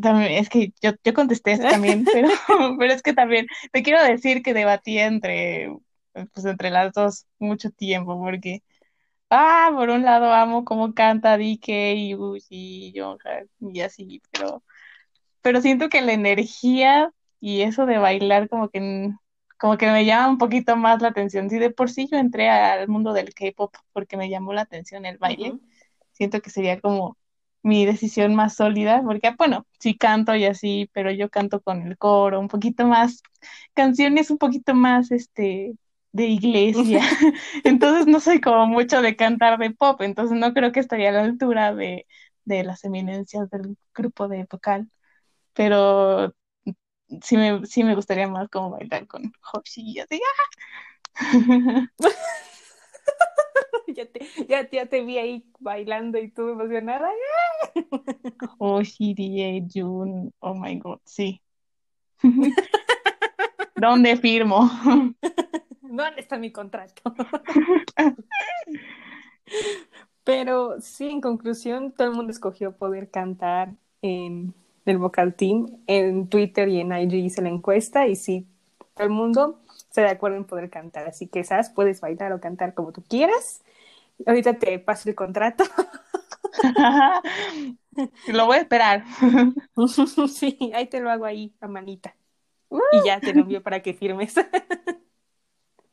También, 0.00 0.32
es 0.32 0.48
que 0.48 0.72
yo, 0.80 0.92
yo 1.02 1.14
contesté 1.14 1.52
eso 1.52 1.62
también, 1.62 2.04
pero, 2.12 2.28
pero 2.78 2.92
es 2.92 3.02
que 3.02 3.12
también 3.12 3.46
te 3.72 3.82
quiero 3.82 4.02
decir 4.02 4.42
que 4.42 4.54
debatí 4.54 4.98
entre, 4.98 5.74
pues 6.12 6.46
entre 6.46 6.70
las 6.70 6.92
dos 6.92 7.26
mucho 7.38 7.70
tiempo, 7.70 8.18
porque, 8.18 8.62
ah, 9.30 9.70
por 9.74 9.90
un 9.90 10.02
lado 10.04 10.32
amo 10.32 10.64
cómo 10.64 10.94
canta 10.94 11.36
DK 11.38 11.94
y 11.94 12.14
Uzi 12.14 12.92
y 12.94 12.98
Jonghan 12.98 13.48
y 13.60 13.80
así, 13.80 14.22
pero, 14.32 14.62
pero 15.42 15.60
siento 15.60 15.88
que 15.88 16.02
la 16.02 16.12
energía 16.12 17.12
y 17.40 17.62
eso 17.62 17.86
de 17.86 17.98
bailar 17.98 18.48
como 18.48 18.70
que, 18.70 19.10
como 19.58 19.76
que 19.78 19.90
me 19.90 20.04
llama 20.04 20.28
un 20.30 20.38
poquito 20.38 20.76
más 20.76 21.02
la 21.02 21.08
atención. 21.08 21.50
Si 21.50 21.58
de 21.58 21.70
por 21.70 21.90
sí 21.90 22.08
yo 22.10 22.18
entré 22.18 22.48
al 22.50 22.88
mundo 22.88 23.12
del 23.12 23.34
K-pop 23.34 23.74
porque 23.92 24.16
me 24.16 24.30
llamó 24.30 24.52
la 24.52 24.62
atención 24.62 25.06
el 25.06 25.18
baile, 25.18 25.54
siento 26.12 26.40
que 26.42 26.50
sería 26.50 26.80
como 26.80 27.16
mi 27.62 27.84
decisión 27.84 28.34
más 28.36 28.54
sólida, 28.56 29.02
porque 29.04 29.34
bueno, 29.36 29.66
sí 29.80 29.96
canto 29.96 30.36
y 30.36 30.44
así, 30.44 30.88
pero 30.92 31.10
yo 31.10 31.28
canto 31.30 31.60
con 31.60 31.82
el 31.86 31.98
coro, 31.98 32.38
un 32.40 32.48
poquito 32.48 32.86
más, 32.86 33.22
canciones 33.74 34.30
un 34.30 34.38
poquito 34.38 34.74
más, 34.74 35.10
este, 35.10 35.74
de 36.16 36.26
iglesia, 36.26 37.02
entonces 37.64 38.06
no 38.06 38.20
soy 38.20 38.40
como 38.40 38.66
mucho 38.66 39.02
de 39.02 39.16
cantar 39.16 39.58
de 39.58 39.70
pop, 39.70 40.00
entonces 40.00 40.38
no 40.38 40.54
creo 40.54 40.72
que 40.72 40.80
estaría 40.80 41.10
a 41.10 41.12
la 41.12 41.24
altura 41.24 41.74
de, 41.74 42.06
de 42.44 42.64
las 42.64 42.84
eminencias 42.84 43.50
del 43.50 43.76
grupo 43.94 44.26
de 44.28 44.46
vocal, 44.50 44.90
pero 45.52 46.34
sí 47.22 47.36
me, 47.36 47.66
sí 47.66 47.84
me 47.84 47.94
gustaría 47.94 48.28
más 48.28 48.48
como 48.48 48.70
bailar 48.70 49.06
con 49.06 49.32
Hoshi 49.52 49.82
y 49.92 50.00
así, 50.00 50.20
¡ah! 51.14 51.88
ya, 53.88 54.06
te, 54.06 54.26
ya, 54.48 54.70
ya 54.70 54.86
te 54.86 55.02
vi 55.02 55.18
ahí 55.18 55.44
bailando 55.58 56.18
y 56.18 56.30
tú 56.30 56.48
emocionada. 56.48 57.10
Hoshi, 58.58 59.14
DJ, 59.14 59.68
Jun, 59.72 60.32
oh 60.40 60.54
my 60.54 60.78
god, 60.78 61.00
sí. 61.04 61.42
¿Dónde 63.76 64.16
firmo? 64.16 64.70
¿Dónde 65.90 66.20
está 66.20 66.38
mi 66.38 66.52
contrato? 66.52 67.02
Pero 70.24 70.80
sí, 70.80 71.08
en 71.08 71.20
conclusión, 71.20 71.92
todo 71.92 72.08
el 72.08 72.14
mundo 72.14 72.32
escogió 72.32 72.76
poder 72.76 73.10
cantar 73.10 73.74
en 74.02 74.54
el 74.84 74.98
vocal 74.98 75.34
team. 75.34 75.66
En 75.86 76.28
Twitter 76.28 76.68
y 76.68 76.80
en 76.80 76.92
IG 76.92 77.14
hice 77.14 77.42
la 77.42 77.48
encuesta 77.48 78.06
y 78.06 78.16
sí, 78.16 78.46
todo 78.94 79.06
el 79.06 79.12
mundo 79.12 79.60
está 79.88 80.02
de 80.02 80.08
acuerdo 80.08 80.36
en 80.36 80.44
poder 80.44 80.68
cantar. 80.70 81.06
Así 81.06 81.28
que, 81.28 81.44
¿sabes? 81.44 81.70
Puedes 81.70 82.00
bailar 82.00 82.32
o 82.32 82.40
cantar 82.40 82.74
como 82.74 82.92
tú 82.92 83.04
quieras. 83.08 83.62
Ahorita 84.26 84.54
te 84.54 84.78
paso 84.78 85.08
el 85.08 85.14
contrato. 85.14 85.64
Lo 88.28 88.46
voy 88.46 88.56
a 88.56 88.60
esperar. 88.60 89.04
sí, 90.28 90.72
ahí 90.74 90.86
te 90.86 91.00
lo 91.00 91.10
hago 91.10 91.24
ahí 91.24 91.54
a 91.60 91.68
manita. 91.68 92.14
Y 92.92 93.06
ya 93.06 93.20
te 93.20 93.32
lo 93.32 93.42
envío 93.42 93.62
para 93.62 93.80
que 93.80 93.94
firmes. 93.94 94.34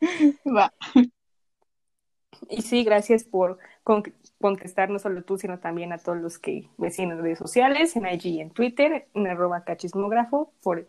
Va. 0.46 0.72
Y 2.50 2.62
sí, 2.62 2.84
gracias 2.84 3.24
por 3.24 3.58
con- 3.84 4.04
contestar 4.39 4.89
no 4.89 5.00
solo 5.00 5.24
tú, 5.24 5.38
sino 5.38 5.60
también 5.60 5.94
a 5.94 5.98
todos 5.98 6.18
los 6.18 6.39
que 6.39 6.68
me 6.78 6.92
siguen 6.92 7.12
en 7.12 7.22
redes 7.22 7.39
sociales, 7.39 7.96
en 7.96 8.06
IG 8.08 8.42
en 8.42 8.50
Twitter, 8.52 9.08
en 9.13 9.28
arroba 9.28 9.63
cachismógrafo, 9.63 10.52
por 10.62 10.88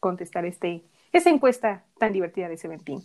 contestar 0.00 0.44
este, 0.44 0.82
esta 1.12 1.30
encuesta 1.30 1.84
tan 1.98 2.12
divertida 2.12 2.48
de 2.48 2.56
Seventeen. 2.56 3.02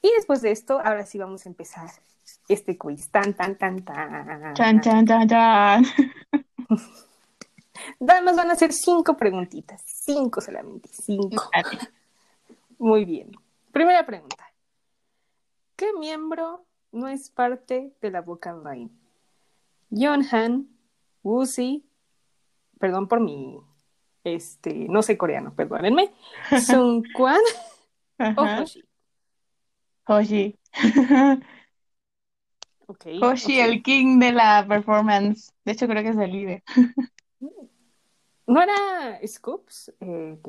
Y 0.00 0.10
después 0.16 0.40
de 0.42 0.52
esto, 0.52 0.80
ahora 0.80 1.04
sí 1.04 1.18
vamos 1.18 1.44
a 1.44 1.48
empezar 1.48 1.90
este 2.48 2.78
quiz. 2.78 3.10
Tan, 3.10 3.34
tan, 3.34 3.56
tan, 3.56 3.82
tan. 3.84 4.54
Chan, 4.54 4.80
chan, 4.80 5.06
chan, 5.06 5.28
chan. 5.28 5.84
Da- 8.00 8.20
Nos 8.20 8.36
van 8.36 8.50
a 8.50 8.54
hacer 8.54 8.72
cinco 8.72 9.16
preguntitas. 9.16 9.82
Cinco 9.84 10.40
solamente. 10.40 10.88
Cinco. 10.92 11.50
Muy 12.78 13.04
bien. 13.04 13.32
Primera 13.78 14.04
pregunta. 14.04 14.44
¿Qué 15.76 15.92
miembro 16.00 16.66
no 16.90 17.06
es 17.06 17.30
parte 17.30 17.92
de 18.00 18.10
la 18.10 18.22
vocal 18.22 18.64
line? 18.64 18.90
Yeonhan, 19.90 20.66
Woozy, 21.22 21.88
perdón 22.80 23.06
por 23.06 23.20
mi, 23.20 23.60
este, 24.24 24.88
no 24.88 25.00
sé 25.02 25.16
coreano, 25.16 25.54
perdónenme, 25.54 26.12
Sungkwan 26.60 27.38
o 28.18 28.24
Ajá. 28.24 28.62
Hoshi. 28.62 28.82
Hoshi. 30.08 30.58
Ok, 32.88 33.06
Hoshi, 33.22 33.60
el 33.60 33.80
king 33.84 34.18
de 34.18 34.32
la 34.32 34.66
performance. 34.66 35.52
De 35.64 35.70
hecho, 35.70 35.86
creo 35.86 36.02
que 36.02 36.08
es 36.08 36.16
el 36.16 36.32
líder. 36.32 36.64
¿No 38.44 38.60
era 38.60 39.20
Scoops 39.24 39.92
el 40.00 40.40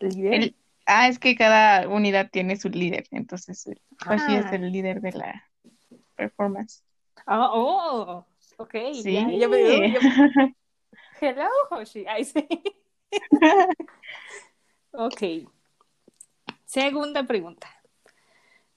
líder? 0.00 0.42
El- 0.42 0.56
ah, 0.88 1.06
es 1.08 1.18
que 1.18 1.36
cada 1.36 1.86
unidad 1.88 2.30
tiene 2.30 2.56
su 2.56 2.68
líder. 2.68 3.06
Entonces, 3.12 3.66
el- 3.66 3.80
Hoshi 4.08 4.34
es 4.36 4.46
Ah. 4.46 4.54
el 4.56 4.72
líder 4.72 5.00
de 5.00 5.12
la 5.12 5.44
performance. 6.16 6.82
Ah, 7.26 7.50
oh, 7.52 8.26
ok, 8.56 8.74
Sí. 8.94 9.12
ya, 9.12 9.30
ya 9.30 9.48
me- 9.48 9.78
me- 9.78 9.94
Hello, 11.20 11.48
Hoshi. 11.70 12.04
Ay, 12.06 12.24
sí. 12.24 12.46
Ok. 14.92 15.22
Segunda 16.64 17.24
pregunta. 17.26 17.68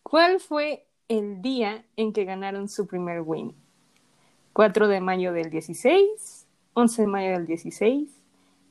¿Cuál 0.03 0.39
fue 0.39 0.85
el 1.07 1.41
día 1.41 1.85
en 1.95 2.13
que 2.13 2.25
ganaron 2.25 2.67
su 2.69 2.87
primer 2.87 3.21
win? 3.21 3.55
¿4 4.53 4.87
de 4.87 4.99
mayo 5.01 5.33
del 5.33 5.49
16? 5.49 6.47
¿11 6.73 6.97
de 7.03 7.07
mayo 7.07 7.31
del 7.31 7.47
16? 7.47 8.09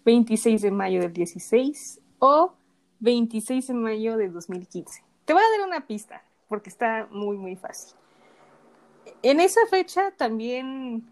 ¿26 0.04 0.60
de 0.62 0.70
mayo 0.70 1.00
del 1.00 1.12
16? 1.12 2.00
¿O 2.18 2.54
26 3.00 3.66
de 3.68 3.74
mayo 3.74 4.16
de 4.16 4.28
2015? 4.28 5.02
Te 5.24 5.32
voy 5.32 5.42
a 5.42 5.58
dar 5.58 5.66
una 5.68 5.86
pista 5.86 6.22
porque 6.48 6.68
está 6.70 7.06
muy, 7.10 7.36
muy 7.36 7.56
fácil. 7.56 7.96
En 9.22 9.40
esa 9.40 9.60
fecha 9.68 10.10
también 10.12 11.04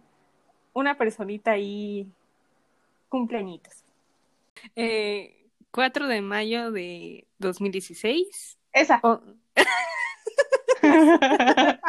una 0.72 0.96
personita 0.96 1.52
ahí 1.52 2.06
cumpleañitos. 3.08 3.84
Eh, 4.76 5.46
4 5.70 6.06
de 6.08 6.20
mayo 6.22 6.70
de 6.72 7.26
2016. 7.38 8.58
Esa. 8.72 9.00
o- 9.02 9.20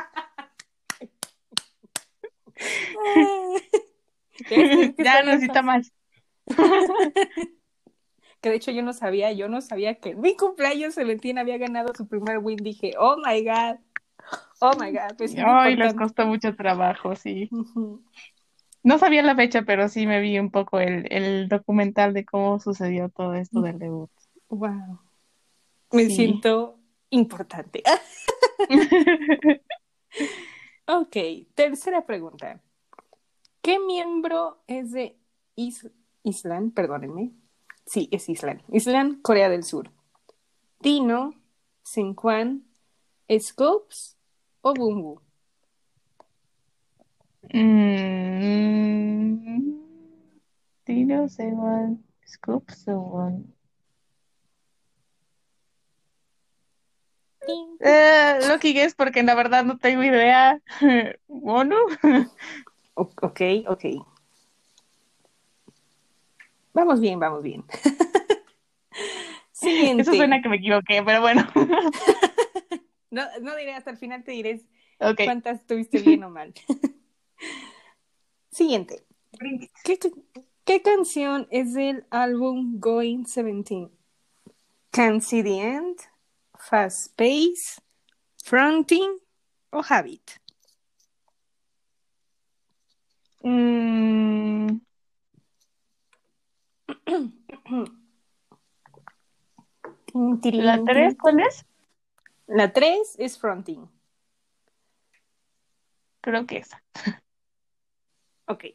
Es 4.38 4.48
que 4.48 4.94
Ya 5.04 5.20
está 5.20 5.24
necesita 5.24 5.64
fácil. 5.64 5.66
más. 5.66 5.92
Que 8.42 8.50
de 8.50 8.56
hecho 8.56 8.72
yo 8.72 8.82
no 8.84 8.94
sabía, 8.94 9.32
yo 9.34 9.50
no 9.50 9.60
sabía 9.62 9.96
que 9.96 10.12
en 10.12 10.22
mi 10.22 10.36
cumpleaños 10.36 10.96
Valentina 10.96 11.42
había 11.42 11.58
ganado 11.58 11.94
su 11.96 12.08
primer 12.08 12.38
win. 12.40 12.58
Dije, 12.58 12.94
oh 12.98 13.18
my 13.18 13.44
god, 13.44 13.78
oh 14.62 14.72
my 14.80 14.92
god. 14.92 15.16
pues, 15.18 15.36
Ay, 15.38 15.76
les 15.76 15.94
costó 15.94 16.26
mucho 16.26 16.56
trabajo, 16.56 17.16
sí. 17.16 17.50
No 18.82 18.98
sabía 18.98 19.22
la 19.24 19.36
fecha, 19.36 19.64
pero 19.64 19.90
sí 19.90 20.08
me 20.08 20.22
vi 20.22 20.40
un 20.40 20.52
poco 20.52 20.80
el, 20.80 21.06
el 21.12 21.50
documental 21.50 22.14
de 22.14 22.24
cómo 22.24 22.60
sucedió 22.62 23.10
todo 23.10 23.34
esto 23.34 23.62
del 23.62 23.78
debut. 23.78 24.10
Wow. 24.48 25.00
Me 25.92 26.06
Sí. 26.06 26.16
siento 26.16 26.80
importante. 27.10 27.84
Ok, 30.88 31.16
tercera 31.54 32.04
pregunta. 32.06 32.62
¿Qué 33.62 33.78
miembro 33.80 34.64
es 34.66 34.92
de 34.92 35.20
Is- 35.56 35.92
Island? 36.24 36.74
Perdónenme. 36.74 37.32
Sí, 37.90 38.08
es 38.12 38.30
Island. 38.30 38.62
Island, 38.72 39.22
Corea 39.22 39.50
del 39.50 39.64
Sur. 39.64 39.92
Dino, 40.82 41.34
Sinquan, 41.84 42.66
Scopes 43.40 44.18
o 44.62 44.74
Bumbu. 44.74 45.22
Mm, 47.54 49.40
Dino, 50.86 51.30
Sewan, 51.30 52.04
Scoop, 52.26 52.70
Sewan. 52.72 53.54
Eh, 57.82 58.40
Lucky 58.48 58.74
Guess, 58.74 58.94
porque 58.96 59.24
la 59.24 59.36
verdad 59.36 59.64
no 59.64 59.78
tengo 59.78 60.04
idea. 60.04 60.62
Mono. 61.28 61.76
O- 62.96 63.10
Ok, 63.22 63.42
ok. 63.68 63.86
Vamos 66.74 67.00
bien, 67.00 67.20
vamos 67.20 67.44
bien. 67.44 67.64
Siguiente. 69.52 70.04
Eso 70.04 70.14
suena 70.14 70.42
que 70.42 70.50
me 70.50 70.58
equivoqué, 70.58 71.04
pero 71.04 71.22
bueno. 71.22 71.48
No, 73.12 73.24
no 73.42 73.56
diré 73.56 73.74
hasta 73.74 73.90
el 73.90 73.98
final, 73.98 74.24
te 74.24 74.34
diré 74.34 74.62
cuántas 75.26 75.66
tuviste 75.66 76.00
bien 76.00 76.24
o 76.24 76.30
mal. 76.30 76.54
Siguiente. 78.52 79.04
¿Qué, 79.84 79.98
qué 80.64 80.82
canción 80.84 81.48
es 81.50 81.74
del 81.74 82.06
álbum 82.12 82.80
Going 82.80 83.24
17? 83.24 83.90
Can 84.92 85.22
See 85.22 85.42
the 85.42 85.60
End, 85.60 85.98
Fast 86.56 87.16
Pace, 87.16 87.82
Fronting 88.44 89.18
o 89.72 89.82
Habit. 89.82 90.40
Mm, 93.44 94.82
¿La 100.54 100.84
tres 100.84 101.14
tin. 101.14 101.18
cuál 101.18 101.40
es? 101.42 101.66
La 102.48 102.74
3 102.74 103.16
es 103.20 103.38
Fronting. 103.38 103.88
Creo 106.22 106.46
que 106.46 106.58
esa. 106.58 106.82
Ok. 108.48 108.66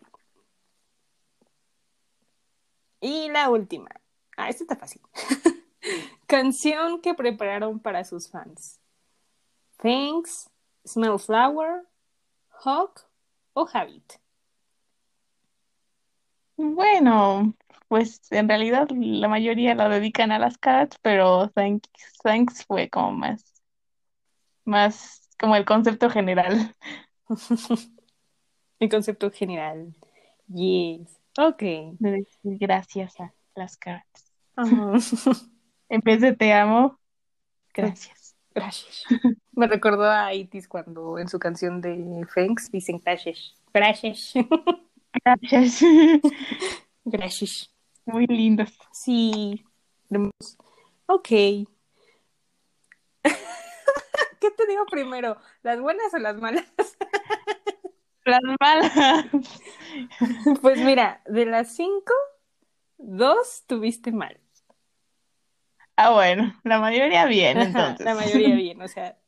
Y 3.01 3.28
la 3.28 3.51
última. 3.51 3.89
Ah, 4.37 4.49
esta 4.49 4.62
está 4.62 4.76
fácil. 4.76 5.03
Canción 6.28 7.01
que 7.01 7.14
prepararon 7.14 7.80
para 7.80 8.05
sus 8.05 8.30
fans. 8.30 8.78
Thanks, 9.78 10.49
Smell 10.87 11.18
Flower, 11.18 11.82
Hawk 12.64 13.01
o 13.55 13.68
Habit. 13.72 14.14
Bueno, 16.57 17.53
pues 17.89 18.20
en 18.30 18.49
realidad 18.49 18.89
la 18.91 19.28
mayoría 19.28 19.74
la 19.74 19.89
dedican 19.89 20.32
a 20.32 20.39
las 20.39 20.59
cats, 20.59 20.99
pero 21.03 21.51
Thanks, 21.51 21.89
Thanks 22.22 22.64
fue 22.64 22.89
como 22.89 23.12
más, 23.12 23.45
más 24.64 25.28
como 25.39 25.57
el 25.57 25.64
concepto 25.64 26.11
general. 26.11 26.74
El 28.80 28.89
concepto 28.91 29.30
general. 29.30 29.95
Yes. 30.49 31.20
Ok. 31.39 31.62
de 31.62 32.11
decir 32.11 32.59
gracias 32.59 33.18
a 33.20 33.32
las 33.55 33.76
cats. 33.76 34.32
Ah, 34.57 34.64
En 35.89 36.01
vez 36.01 36.20
de 36.20 36.35
te 36.35 36.53
amo, 36.53 36.99
gracias. 37.72 38.37
gracias. 38.55 39.05
Me 39.53 39.66
recordó 39.66 40.11
a 40.11 40.35
Itis 40.35 40.66
cuando 40.66 41.18
en 41.18 41.28
su 41.28 41.39
canción 41.39 41.80
de 41.80 42.26
Thanks 42.35 42.70
dicen 42.70 43.01
gracias. 43.05 43.55
Gracias. 43.72 44.35
Gracias. 45.24 45.80
Gracias. 47.05 47.73
Muy 48.07 48.26
lindos. 48.26 48.76
Sí. 48.92 49.64
Ok. 51.07 51.28
¿Qué 54.40 54.50
te 54.50 54.66
digo 54.66 54.84
primero? 54.86 55.38
¿Las 55.62 55.80
buenas 55.80 56.12
o 56.12 56.18
las 56.18 56.36
malas? 56.36 56.66
Las 58.24 58.40
malas. 58.59 59.26
Pues 60.62 60.78
mira, 60.80 61.20
de 61.26 61.44
las 61.44 61.76
cinco, 61.76 62.14
dos 62.96 63.64
tuviste 63.66 64.12
mal. 64.12 64.40
Ah, 65.96 66.11
bueno, 66.11 66.59
la 66.64 66.80
mayoría 66.80 67.26
bien, 67.26 67.61
entonces. 67.61 68.05
La 68.05 68.14
mayoría 68.14 68.55
bien, 68.55 68.80
o 68.80 68.88
sea, 68.88 69.18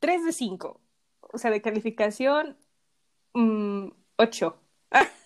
tres 0.00 0.24
de 0.24 0.32
cinco. 0.32 0.80
O 1.20 1.38
sea, 1.38 1.52
de 1.52 1.62
calificación, 1.62 2.58
mm, 3.34 3.88
ocho. 4.16 4.60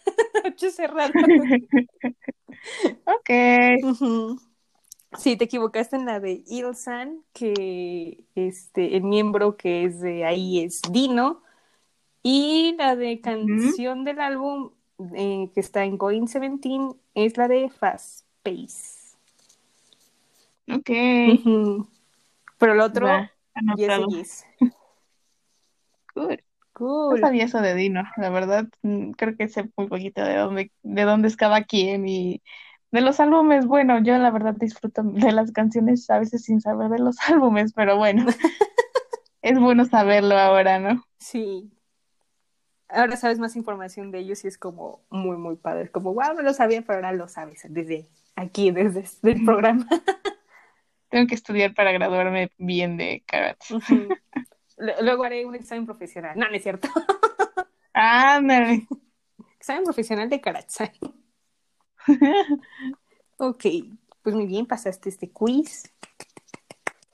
ocho 0.45 0.70
cerradas. 0.70 1.12
Ok. 3.05 3.30
Ujú. 3.82 4.40
Sí, 5.18 5.36
te 5.36 5.45
equivocaste 5.45 5.97
en 5.97 6.07
la 6.07 6.18
de 6.20 6.42
Ilsan, 6.47 7.22
que 7.32 8.24
este, 8.34 8.97
el 8.97 9.03
miembro 9.05 9.57
que 9.57 9.84
es 9.84 10.01
de 10.01 10.24
ahí 10.24 10.61
es 10.61 10.82
Dino, 10.90 11.42
y 12.22 12.74
la 12.78 12.97
de 12.97 13.20
canción 13.20 14.05
del 14.05 14.20
álbum 14.20 14.70
eh, 15.14 15.51
que 15.55 15.61
está 15.61 15.84
en 15.84 15.99
Going 15.99 16.26
17 16.26 16.97
es 17.14 17.36
la 17.36 17.49
de 17.49 17.68
Fast 17.68 18.26
Pace. 18.42 19.16
Ok. 20.72 20.90
Pero 22.59 22.72
el 22.72 22.80
otro, 22.80 23.07
Va, 23.07 23.30
Yes. 23.76 24.47
Yes. 26.14 26.43
Cool. 26.74 27.20
No 27.20 27.26
sabía 27.26 27.44
eso 27.44 27.60
de 27.60 27.74
Dino, 27.74 28.02
la 28.16 28.30
verdad, 28.30 28.66
mm, 28.82 29.12
creo 29.12 29.36
que 29.36 29.48
sé 29.48 29.70
muy 29.76 29.88
poquito 29.88 30.24
de 30.24 30.36
dónde, 30.36 30.72
de 30.82 31.02
dónde 31.04 31.28
es 31.28 31.36
cada 31.36 31.62
quien 31.64 32.06
y 32.08 32.42
de 32.94 33.00
los 33.00 33.18
álbumes, 33.18 33.66
bueno, 33.66 34.00
yo 34.02 34.16
la 34.18 34.30
verdad 34.30 34.54
disfruto 34.54 35.02
de 35.02 35.32
las 35.32 35.50
canciones 35.50 36.08
a 36.10 36.20
veces 36.20 36.44
sin 36.44 36.60
saber 36.60 36.90
de 36.90 37.00
los 37.00 37.16
álbumes, 37.28 37.72
pero 37.74 37.96
bueno, 37.96 38.26
es 39.42 39.58
bueno 39.58 39.84
saberlo 39.84 40.38
ahora, 40.38 40.78
¿no? 40.78 41.04
Sí. 41.18 41.72
Ahora 42.88 43.16
sabes 43.16 43.40
más 43.40 43.56
información 43.56 44.12
de 44.12 44.20
ellos 44.20 44.44
y 44.44 44.48
es 44.48 44.58
como 44.58 45.00
muy, 45.10 45.36
muy 45.36 45.56
padre. 45.56 45.90
Como, 45.90 46.14
wow, 46.14 46.34
no 46.34 46.42
lo 46.42 46.52
sabía, 46.54 46.82
pero 46.82 46.98
ahora 46.98 47.12
lo 47.12 47.26
sabes 47.26 47.66
desde 47.68 48.06
aquí, 48.36 48.70
desde 48.70 49.04
el 49.28 49.44
programa. 49.44 49.88
Tengo 51.08 51.26
que 51.26 51.34
estudiar 51.34 51.74
para 51.74 51.90
graduarme 51.90 52.50
bien 52.58 52.96
de 52.96 53.24
Karate. 53.26 53.64
Luego 54.76 55.24
haré 55.24 55.44
un 55.46 55.54
examen 55.54 55.86
profesional. 55.86 56.36
No, 56.38 56.48
no 56.48 56.54
es 56.54 56.62
cierto. 56.62 56.88
Ándale. 57.92 58.86
Examen 59.56 59.84
profesional 59.84 60.28
de 60.28 60.40
Karatsai. 60.40 60.92
Ok, 63.36 63.64
pues 64.22 64.34
muy 64.34 64.46
bien, 64.46 64.64
pasaste 64.64 65.08
este 65.08 65.32
quiz. 65.32 65.92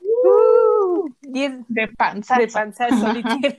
Uh, 0.00 1.08
10 1.22 1.64
De 1.68 1.88
panzazo. 1.88 2.40
de 3.06 3.14
literal. 3.14 3.58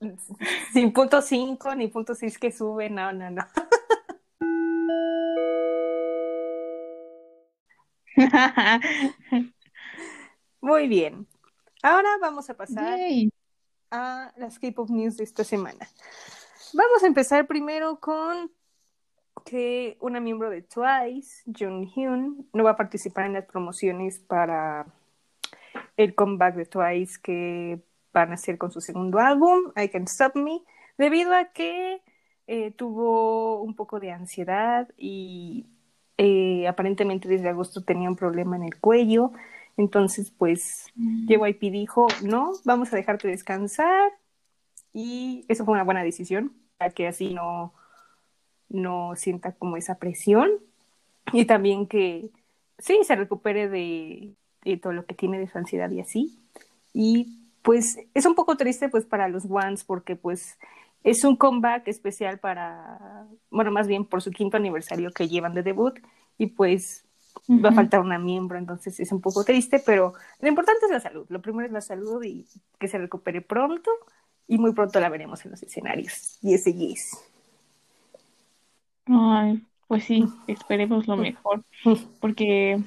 Sin 0.72 0.92
punto 0.92 1.22
5 1.22 1.74
ni 1.74 1.88
punto 1.88 2.14
6 2.14 2.38
que 2.38 2.52
sube, 2.52 2.90
no, 2.90 3.12
no, 3.12 3.30
no. 3.30 3.42
Muy 10.60 10.88
bien. 10.88 11.26
Ahora 11.82 12.08
vamos 12.20 12.50
a 12.50 12.54
pasar 12.54 12.98
Yay. 12.98 13.30
a 13.90 14.32
las 14.36 14.58
K-pop 14.58 14.90
news 14.90 15.16
de 15.16 15.24
esta 15.24 15.44
semana. 15.44 15.86
Vamos 16.72 17.02
a 17.02 17.06
empezar 17.06 17.46
primero 17.46 18.00
con 18.00 18.50
que 19.44 19.96
una 20.00 20.20
miembro 20.20 20.50
de 20.50 20.62
Twice, 20.62 21.44
Jung 21.46 21.88
Hyun, 21.94 22.48
no 22.52 22.64
va 22.64 22.72
a 22.72 22.76
participar 22.76 23.26
en 23.26 23.34
las 23.34 23.46
promociones 23.46 24.18
para 24.18 24.86
el 25.96 26.14
comeback 26.14 26.56
de 26.56 26.66
Twice 26.66 27.20
que 27.22 27.80
van 28.12 28.32
a 28.32 28.34
hacer 28.34 28.58
con 28.58 28.72
su 28.72 28.80
segundo 28.80 29.18
álbum, 29.18 29.72
I 29.76 29.88
Can't 29.88 30.08
Stop 30.08 30.36
Me, 30.36 30.62
debido 30.96 31.34
a 31.34 31.46
que 31.46 32.02
eh, 32.46 32.72
tuvo 32.72 33.62
un 33.62 33.76
poco 33.76 34.00
de 34.00 34.10
ansiedad 34.10 34.88
y 34.96 35.66
eh, 36.16 36.66
aparentemente 36.66 37.28
desde 37.28 37.48
agosto 37.48 37.84
tenía 37.84 38.08
un 38.08 38.16
problema 38.16 38.56
en 38.56 38.64
el 38.64 38.78
cuello. 38.80 39.32
Entonces, 39.78 40.32
pues 40.36 40.86
JYP 40.96 41.70
dijo, 41.70 42.08
no, 42.24 42.52
vamos 42.64 42.92
a 42.92 42.96
dejarte 42.96 43.28
descansar. 43.28 44.10
Y 44.92 45.46
eso 45.48 45.64
fue 45.64 45.74
una 45.74 45.84
buena 45.84 46.02
decisión, 46.02 46.52
para 46.76 46.90
que 46.90 47.06
así 47.06 47.32
no, 47.32 47.72
no 48.68 49.14
sienta 49.14 49.52
como 49.52 49.76
esa 49.76 49.98
presión. 49.98 50.50
Y 51.32 51.44
también 51.44 51.86
que 51.86 52.30
sí, 52.78 52.98
se 53.04 53.14
recupere 53.14 53.68
de, 53.68 54.34
de 54.64 54.76
todo 54.78 54.92
lo 54.92 55.06
que 55.06 55.14
tiene 55.14 55.38
de 55.38 55.46
su 55.46 55.56
ansiedad 55.56 55.90
y 55.92 56.00
así. 56.00 56.40
Y 56.92 57.38
pues 57.62 57.98
es 58.14 58.26
un 58.26 58.34
poco 58.34 58.56
triste 58.56 58.88
pues 58.88 59.04
para 59.04 59.28
los 59.28 59.44
Ones 59.48 59.84
porque 59.84 60.16
pues 60.16 60.58
es 61.04 61.22
un 61.22 61.36
comeback 61.36 61.86
especial 61.86 62.40
para, 62.40 63.28
bueno, 63.50 63.70
más 63.70 63.86
bien 63.86 64.04
por 64.04 64.22
su 64.22 64.32
quinto 64.32 64.56
aniversario 64.56 65.12
que 65.12 65.28
llevan 65.28 65.54
de 65.54 65.62
debut 65.62 66.00
y 66.36 66.46
pues 66.46 67.04
va 67.48 67.70
a 67.70 67.72
faltar 67.72 68.00
una 68.00 68.18
miembro, 68.18 68.58
entonces 68.58 68.98
es 69.00 69.12
un 69.12 69.20
poco 69.20 69.44
triste, 69.44 69.82
pero 69.84 70.14
lo 70.40 70.48
importante 70.48 70.86
es 70.86 70.92
la 70.92 71.00
salud. 71.00 71.26
Lo 71.28 71.40
primero 71.40 71.66
es 71.66 71.72
la 71.72 71.80
salud 71.80 72.22
y 72.22 72.46
que 72.78 72.88
se 72.88 72.98
recupere 72.98 73.40
pronto 73.40 73.90
y 74.46 74.58
muy 74.58 74.72
pronto 74.72 75.00
la 75.00 75.08
veremos 75.08 75.44
en 75.44 75.52
los 75.52 75.62
escenarios. 75.62 76.38
Y 76.42 76.54
ese 76.54 76.74
yes. 76.74 77.18
Ay, 79.06 79.62
pues 79.86 80.04
sí, 80.04 80.26
esperemos 80.46 81.08
lo 81.08 81.16
mejor, 81.16 81.64
porque 82.20 82.78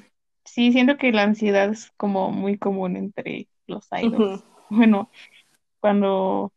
Sí, 0.44 0.72
siento 0.72 0.96
que 0.96 1.12
la 1.12 1.22
ansiedad 1.22 1.70
es 1.70 1.90
como 1.96 2.30
muy 2.30 2.58
común 2.58 2.96
entre 2.96 3.48
los 3.66 3.88
idols. 3.92 4.44
Bueno, 4.70 5.10
cuando, 5.80 6.52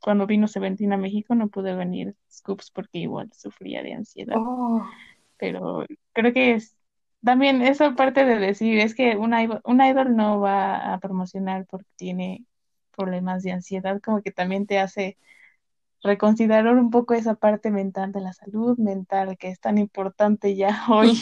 cuando 0.00 0.26
vino 0.26 0.48
Seventeen 0.48 0.92
a 0.92 0.96
México 0.96 1.34
no 1.34 1.48
pude 1.48 1.74
venir 1.74 2.14
Scoops 2.30 2.70
porque 2.70 2.98
igual 2.98 3.32
sufría 3.32 3.82
de 3.82 3.94
ansiedad. 3.94 4.36
Oh, 4.38 4.84
Pero 5.38 5.86
creo 6.12 6.32
que 6.32 6.54
es 6.54 6.76
también 7.24 7.62
eso 7.62 7.94
parte 7.94 8.24
de 8.24 8.38
decir, 8.38 8.78
es 8.80 8.94
que 8.94 9.16
un 9.16 9.32
idol, 9.38 9.60
un 9.64 9.80
idol 9.82 10.16
no 10.16 10.40
va 10.40 10.92
a 10.94 10.98
promocionar 10.98 11.66
porque 11.66 11.88
tiene 11.96 12.44
problemas 12.96 13.42
de 13.42 13.52
ansiedad, 13.52 14.00
como 14.00 14.22
que 14.22 14.32
también 14.32 14.66
te 14.66 14.78
hace 14.78 15.16
reconsiderar 16.02 16.66
un 16.76 16.90
poco 16.90 17.14
esa 17.14 17.34
parte 17.34 17.70
mental 17.70 18.12
de 18.12 18.20
la 18.20 18.32
salud 18.32 18.76
mental 18.78 19.36
que 19.38 19.48
es 19.48 19.60
tan 19.60 19.78
importante 19.78 20.56
ya 20.56 20.84
hoy 20.90 21.12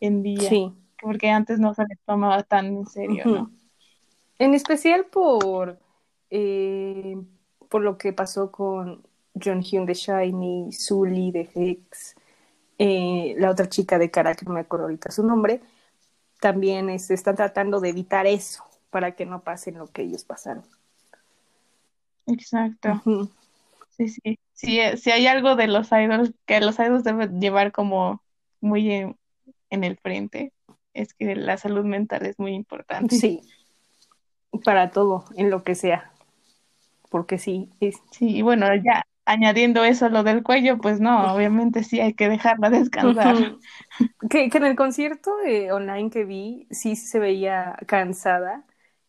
en 0.00 0.22
día, 0.22 0.48
Sí. 0.48 0.72
porque 1.00 1.30
antes 1.30 1.58
no 1.58 1.74
se 1.74 1.82
le 1.82 1.96
tomaba 2.04 2.42
tan 2.42 2.66
en 2.66 2.86
serio, 2.86 3.24
¿no? 3.26 3.50
En 4.38 4.54
especial 4.54 5.06
por, 5.06 5.78
eh, 6.30 7.16
por 7.68 7.82
lo 7.82 7.98
que 7.98 8.12
pasó 8.12 8.52
con 8.52 9.02
John 9.42 9.62
Hyun 9.62 9.86
de 9.86 9.94
Shiny, 9.94 10.72
Sully 10.72 11.32
de 11.32 11.48
Hex, 11.54 12.14
eh, 12.78 13.34
la 13.38 13.50
otra 13.50 13.68
chica 13.68 13.98
de 13.98 14.10
cara, 14.10 14.34
que 14.34 14.44
no 14.46 14.52
me 14.52 14.60
acuerdo 14.60 14.86
ahorita 14.86 15.10
su 15.10 15.22
nombre, 15.24 15.60
también 16.40 16.88
este, 16.90 17.14
están 17.14 17.36
tratando 17.36 17.80
de 17.80 17.90
evitar 17.90 18.26
eso 18.26 18.64
para 18.90 19.12
que 19.14 19.26
no 19.26 19.42
pasen 19.42 19.78
lo 19.78 19.88
que 19.88 20.02
ellos 20.02 20.24
pasaron. 20.24 20.64
Exacto. 22.26 23.00
Ujú. 23.04 23.30
Sí, 23.90 24.08
sí. 24.08 24.38
Sí, 24.52 24.80
eh, 24.80 24.96
si 24.96 25.10
hay 25.10 25.26
algo 25.26 25.56
de 25.56 25.68
los 25.68 25.90
idols 25.92 26.32
que 26.46 26.60
los 26.60 26.78
idols 26.78 27.04
deben 27.04 27.40
llevar 27.40 27.72
como 27.72 28.22
muy 28.60 28.90
en, 28.92 29.16
en 29.70 29.84
el 29.84 29.96
frente, 29.98 30.52
es 30.94 31.14
que 31.14 31.36
la 31.36 31.56
salud 31.56 31.84
mental 31.84 32.26
es 32.26 32.38
muy 32.38 32.54
importante. 32.54 33.14
Sí, 33.16 33.40
para 34.64 34.90
todo, 34.90 35.24
en 35.36 35.50
lo 35.50 35.62
que 35.62 35.74
sea. 35.74 36.12
Porque 37.10 37.38
sí, 37.38 37.70
es, 37.80 37.96
Sí, 38.10 38.36
y 38.38 38.42
bueno, 38.42 38.66
ya 38.74 39.06
añadiendo 39.28 39.84
eso 39.84 40.08
lo 40.08 40.22
del 40.24 40.42
cuello, 40.42 40.78
pues 40.78 41.00
no, 41.00 41.34
obviamente 41.34 41.84
sí 41.84 42.00
hay 42.00 42.14
que 42.14 42.28
dejarla 42.28 42.70
descansar. 42.70 43.36
Que, 44.30 44.50
que 44.50 44.58
en 44.58 44.64
el 44.64 44.76
concierto 44.76 45.30
eh, 45.46 45.70
online 45.72 46.10
que 46.10 46.24
vi, 46.24 46.66
sí 46.70 46.96
se 46.96 47.18
veía 47.20 47.76
cansada, 47.86 48.66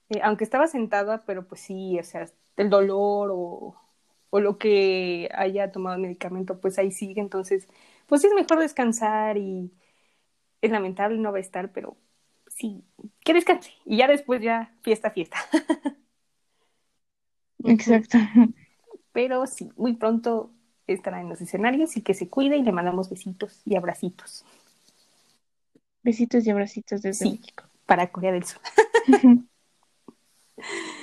eh, 0.10 0.22
aunque 0.24 0.44
estaba 0.44 0.68
sentada, 0.68 1.26
pero 1.26 1.48
pues 1.48 1.62
sí, 1.62 1.98
o 2.00 2.04
sea, 2.04 2.28
el 2.58 2.70
dolor 2.70 3.30
o, 3.34 3.76
o 4.30 4.40
lo 4.40 4.58
que 4.60 5.30
haya 5.34 5.72
tomado 5.72 5.96
el 5.96 6.02
medicamento, 6.04 6.60
pues 6.62 6.78
ahí 6.80 6.92
sigue. 6.92 7.22
Entonces, 7.22 7.68
pues 8.08 8.22
sí 8.22 8.28
es 8.28 8.34
mejor 8.34 8.60
descansar 8.60 9.38
y 9.38 9.74
es 10.62 10.72
lamentable 10.72 11.18
no 11.20 11.32
va 11.32 11.40
a 11.40 11.42
estar, 11.42 11.72
pero 11.74 11.98
sí, 12.48 12.86
que 13.26 13.34
descanse. 13.34 13.72
Y 13.86 13.98
ya 13.98 14.08
después 14.08 14.42
ya 14.42 14.76
fiesta, 14.84 15.12
fiesta. 15.12 15.38
Exacto. 17.64 18.18
Pero 19.12 19.48
sí, 19.48 19.72
muy 19.76 19.94
pronto 19.96 20.52
estará 20.88 21.22
en 21.22 21.30
los 21.30 21.42
escenarios 21.42 21.98
y 21.98 22.02
que 22.02 22.14
se 22.14 22.30
cuide 22.30 22.58
y 22.58 22.64
le 22.64 22.72
mandamos 22.72 23.10
besitos 23.10 23.62
y 23.66 23.76
abracitos. 23.76 24.44
Besitos 26.04 26.46
y 26.46 26.50
abracitos 26.50 27.02
desde 27.02 27.26
Sí. 27.26 27.32
México. 27.40 27.64
para 27.86 28.12
Corea 28.12 28.32
del 28.32 28.44
Sur. 28.46 28.62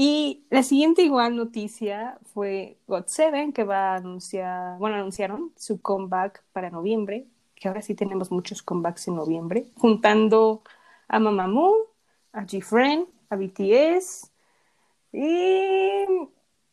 Y 0.00 0.46
la 0.50 0.62
siguiente 0.62 1.02
igual 1.02 1.34
noticia 1.34 2.20
fue 2.32 2.78
GOT7 2.86 3.52
que 3.52 3.64
va 3.64 3.94
a 3.94 3.96
anunciar, 3.96 4.78
bueno, 4.78 4.94
anunciaron 4.94 5.52
su 5.56 5.80
comeback 5.82 6.44
para 6.52 6.70
noviembre, 6.70 7.26
que 7.56 7.66
ahora 7.66 7.82
sí 7.82 7.96
tenemos 7.96 8.30
muchos 8.30 8.62
comebacks 8.62 9.08
en 9.08 9.16
noviembre, 9.16 9.66
juntando 9.76 10.62
a 11.08 11.18
Mamamoo, 11.18 11.74
a 12.32 12.42
G-Friend, 12.46 13.08
a 13.28 13.34
BTS 13.36 14.30
y 15.12 16.04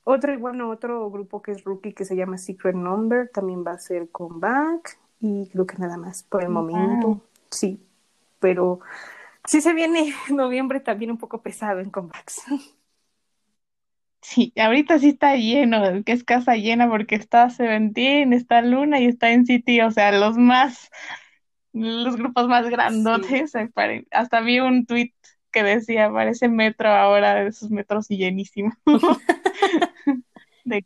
otro, 0.05 0.39
bueno, 0.39 0.69
otro 0.69 1.09
grupo 1.09 1.41
que 1.41 1.51
es 1.51 1.63
rookie 1.63 1.93
que 1.93 2.05
se 2.05 2.15
llama 2.15 2.37
Secret 2.37 2.75
Number 2.75 3.29
también 3.29 3.65
va 3.65 3.71
a 3.71 3.75
hacer 3.75 4.09
comeback 4.09 4.99
y 5.19 5.49
creo 5.49 5.65
que 5.65 5.77
nada 5.77 5.97
más 5.97 6.23
por 6.23 6.43
el 6.43 6.49
momento. 6.49 7.07
Wow. 7.07 7.21
Sí, 7.49 7.79
pero 8.39 8.79
sí 9.45 9.61
se 9.61 9.73
viene 9.73 10.13
noviembre 10.29 10.79
también 10.79 11.11
un 11.11 11.17
poco 11.17 11.41
pesado 11.41 11.79
en 11.79 11.89
comebacks. 11.89 12.43
Sí, 14.21 14.51
ahorita 14.57 14.97
sí 14.97 15.09
está 15.09 15.35
lleno, 15.35 16.03
que 16.03 16.11
es 16.11 16.23
casa 16.23 16.55
llena 16.55 16.89
porque 16.89 17.13
está 17.13 17.51
Seventeen, 17.51 18.33
está 18.33 18.63
Luna 18.63 18.99
y 18.99 19.05
está 19.05 19.31
NCT, 19.31 19.83
o 19.85 19.91
sea, 19.91 20.11
los 20.11 20.35
más, 20.35 20.89
los 21.73 22.15
grupos 22.15 22.47
más 22.47 22.67
grandotes. 22.67 23.53
Hasta 24.11 24.41
vi 24.41 24.59
un 24.59 24.87
tweet 24.87 25.13
que 25.51 25.61
decía, 25.61 26.11
parece 26.11 26.49
metro 26.49 26.89
ahora, 26.89 27.35
de 27.35 27.49
esos 27.49 27.69
metros 27.69 28.09
y 28.09 28.17
llenísimo 28.17 28.73
de, 30.63 30.85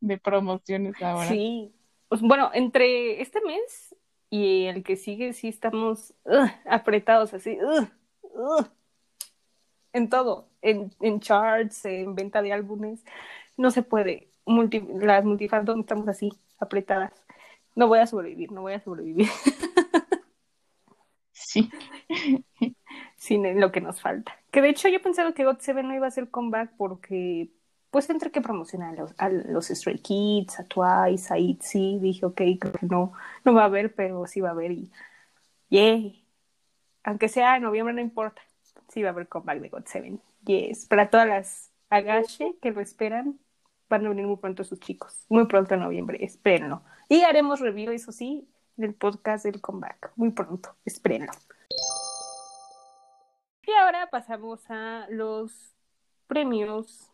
de 0.00 0.18
promociones 0.18 1.00
ahora. 1.02 1.30
Sí, 1.30 1.72
Pues, 2.08 2.20
bueno, 2.22 2.50
entre 2.54 3.20
este 3.20 3.40
mes 3.42 3.94
y 4.30 4.64
el 4.66 4.82
que 4.82 4.96
sigue 4.96 5.32
sí 5.32 5.48
estamos 5.48 6.14
apretados 6.66 7.34
así, 7.34 7.58
en 9.92 10.08
todo, 10.10 10.48
en, 10.62 10.90
en 11.00 11.20
charts, 11.20 11.84
en 11.86 12.14
venta 12.14 12.42
de 12.42 12.52
álbumes, 12.52 13.04
no 13.56 13.70
se 13.70 13.82
puede. 13.82 14.28
Multi- 14.44 14.84
las 15.00 15.24
multifandom 15.24 15.80
estamos 15.80 16.08
así, 16.08 16.30
apretadas. 16.58 17.12
No 17.74 17.88
voy 17.88 17.98
a 18.00 18.06
sobrevivir, 18.06 18.52
no 18.52 18.62
voy 18.62 18.74
a 18.74 18.80
sobrevivir 18.80 19.28
Sí, 21.32 21.70
sin 23.16 23.60
lo 23.60 23.72
que 23.72 23.80
nos 23.80 24.00
falta. 24.00 24.38
Que 24.50 24.62
de 24.62 24.70
hecho 24.70 24.88
yo 24.88 25.02
pensaba 25.02 25.32
que 25.34 25.44
GOT7 25.44 25.82
no 25.82 25.94
iba 25.94 26.06
a 26.06 26.08
hacer 26.08 26.30
comeback 26.30 26.72
porque 26.76 27.50
pues 27.96 28.10
entre 28.10 28.30
que 28.30 28.42
promocionar 28.42 28.94
a 29.16 29.30
los, 29.30 29.70
a 29.70 29.74
Stray 29.74 30.00
Kids, 30.00 30.60
a 30.60 30.64
Twice, 30.64 31.32
a 31.32 31.38
ITZY, 31.38 31.98
dije, 31.98 32.26
ok, 32.26 32.42
creo 32.60 32.72
que 32.74 32.84
no, 32.84 33.14
no 33.42 33.54
va 33.54 33.62
a 33.62 33.64
haber, 33.64 33.94
pero 33.94 34.26
sí 34.26 34.42
va 34.42 34.50
a 34.50 34.52
haber 34.52 34.72
y. 35.70 36.22
Aunque 37.04 37.30
sea 37.30 37.56
en 37.56 37.62
noviembre, 37.62 37.94
no 37.94 38.02
importa. 38.02 38.42
Sí 38.88 39.02
va 39.02 39.08
a 39.08 39.12
haber 39.12 39.28
comeback 39.28 39.60
de 39.60 39.70
GOT7. 39.70 40.20
Yes. 40.44 40.84
Para 40.84 41.08
todas 41.08 41.26
las 41.26 41.70
agache 41.88 42.58
que 42.60 42.70
lo 42.70 42.82
esperan, 42.82 43.38
van 43.88 44.04
a 44.04 44.10
venir 44.10 44.26
muy 44.26 44.36
pronto 44.36 44.62
sus 44.62 44.78
chicos. 44.78 45.24
Muy 45.30 45.46
pronto 45.46 45.72
en 45.72 45.80
noviembre, 45.80 46.22
espérenlo. 46.22 46.82
Y 47.08 47.22
haremos 47.22 47.60
review, 47.60 47.92
eso 47.92 48.12
sí, 48.12 48.46
del 48.76 48.92
podcast 48.92 49.46
del 49.46 49.62
comeback. 49.62 50.12
Muy 50.16 50.32
pronto, 50.32 50.76
espérenlo. 50.84 51.32
Y 53.66 53.72
ahora 53.72 54.10
pasamos 54.10 54.60
a 54.68 55.06
los 55.08 55.74
premios. 56.26 57.10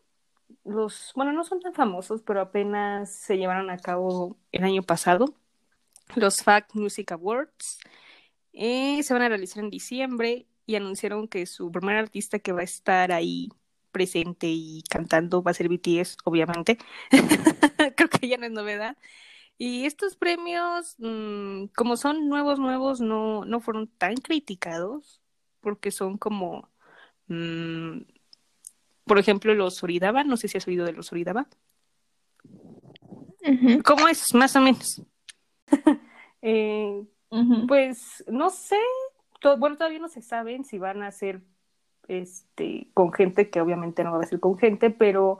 Los, 0.65 1.11
bueno, 1.15 1.33
no 1.33 1.43
son 1.43 1.59
tan 1.59 1.73
famosos, 1.73 2.21
pero 2.21 2.41
apenas 2.41 3.13
se 3.13 3.37
llevaron 3.37 3.69
a 3.69 3.77
cabo 3.77 4.37
el 4.51 4.63
año 4.63 4.83
pasado. 4.83 5.33
Los 6.15 6.43
Fact 6.43 6.75
Music 6.75 7.11
Awards. 7.11 7.79
Eh, 8.53 9.01
se 9.03 9.13
van 9.13 9.23
a 9.23 9.29
realizar 9.29 9.63
en 9.63 9.69
diciembre 9.69 10.47
y 10.65 10.75
anunciaron 10.75 11.27
que 11.27 11.45
su 11.45 11.71
primer 11.71 11.97
artista 11.97 12.39
que 12.39 12.51
va 12.51 12.61
a 12.61 12.63
estar 12.63 13.11
ahí 13.11 13.49
presente 13.91 14.47
y 14.47 14.83
cantando 14.89 15.43
va 15.43 15.51
a 15.51 15.53
ser 15.53 15.69
BTS, 15.69 16.17
obviamente. 16.23 16.77
Creo 17.95 18.09
que 18.09 18.27
ya 18.27 18.37
no 18.37 18.45
es 18.45 18.51
novedad. 18.51 18.97
Y 19.57 19.85
estos 19.85 20.15
premios, 20.15 20.95
mmm, 20.99 21.65
como 21.75 21.97
son 21.97 22.27
nuevos, 22.29 22.59
nuevos, 22.59 23.01
no, 23.01 23.45
no 23.45 23.61
fueron 23.61 23.87
tan 23.87 24.15
criticados 24.15 25.21
porque 25.61 25.91
son 25.91 26.17
como, 26.17 26.69
mmm, 27.27 27.99
por 29.05 29.19
ejemplo, 29.19 29.53
los 29.53 29.83
Oridaba. 29.83 30.23
No 30.23 30.37
sé 30.37 30.47
si 30.47 30.57
has 30.57 30.67
oído 30.67 30.85
de 30.85 30.93
los 30.93 31.11
Oridaba. 31.11 31.47
¿Cómo 33.83 34.07
es? 34.07 34.33
Más 34.33 34.55
o 34.55 34.61
menos. 34.61 35.01
eh. 36.41 37.03
Pues 37.67 38.23
no 38.27 38.51
sé, 38.51 38.77
bueno, 39.57 39.75
todavía 39.75 39.97
no 39.97 40.07
se 40.07 40.21
saben 40.21 40.63
si 40.65 40.77
van 40.77 41.01
a 41.01 41.11
ser 41.11 41.41
este 42.07 42.91
con 42.93 43.11
gente, 43.11 43.49
que 43.49 43.59
obviamente 43.59 44.03
no 44.03 44.11
va 44.11 44.21
a 44.21 44.27
ser 44.27 44.39
con 44.39 44.57
gente, 44.59 44.91
pero 44.91 45.39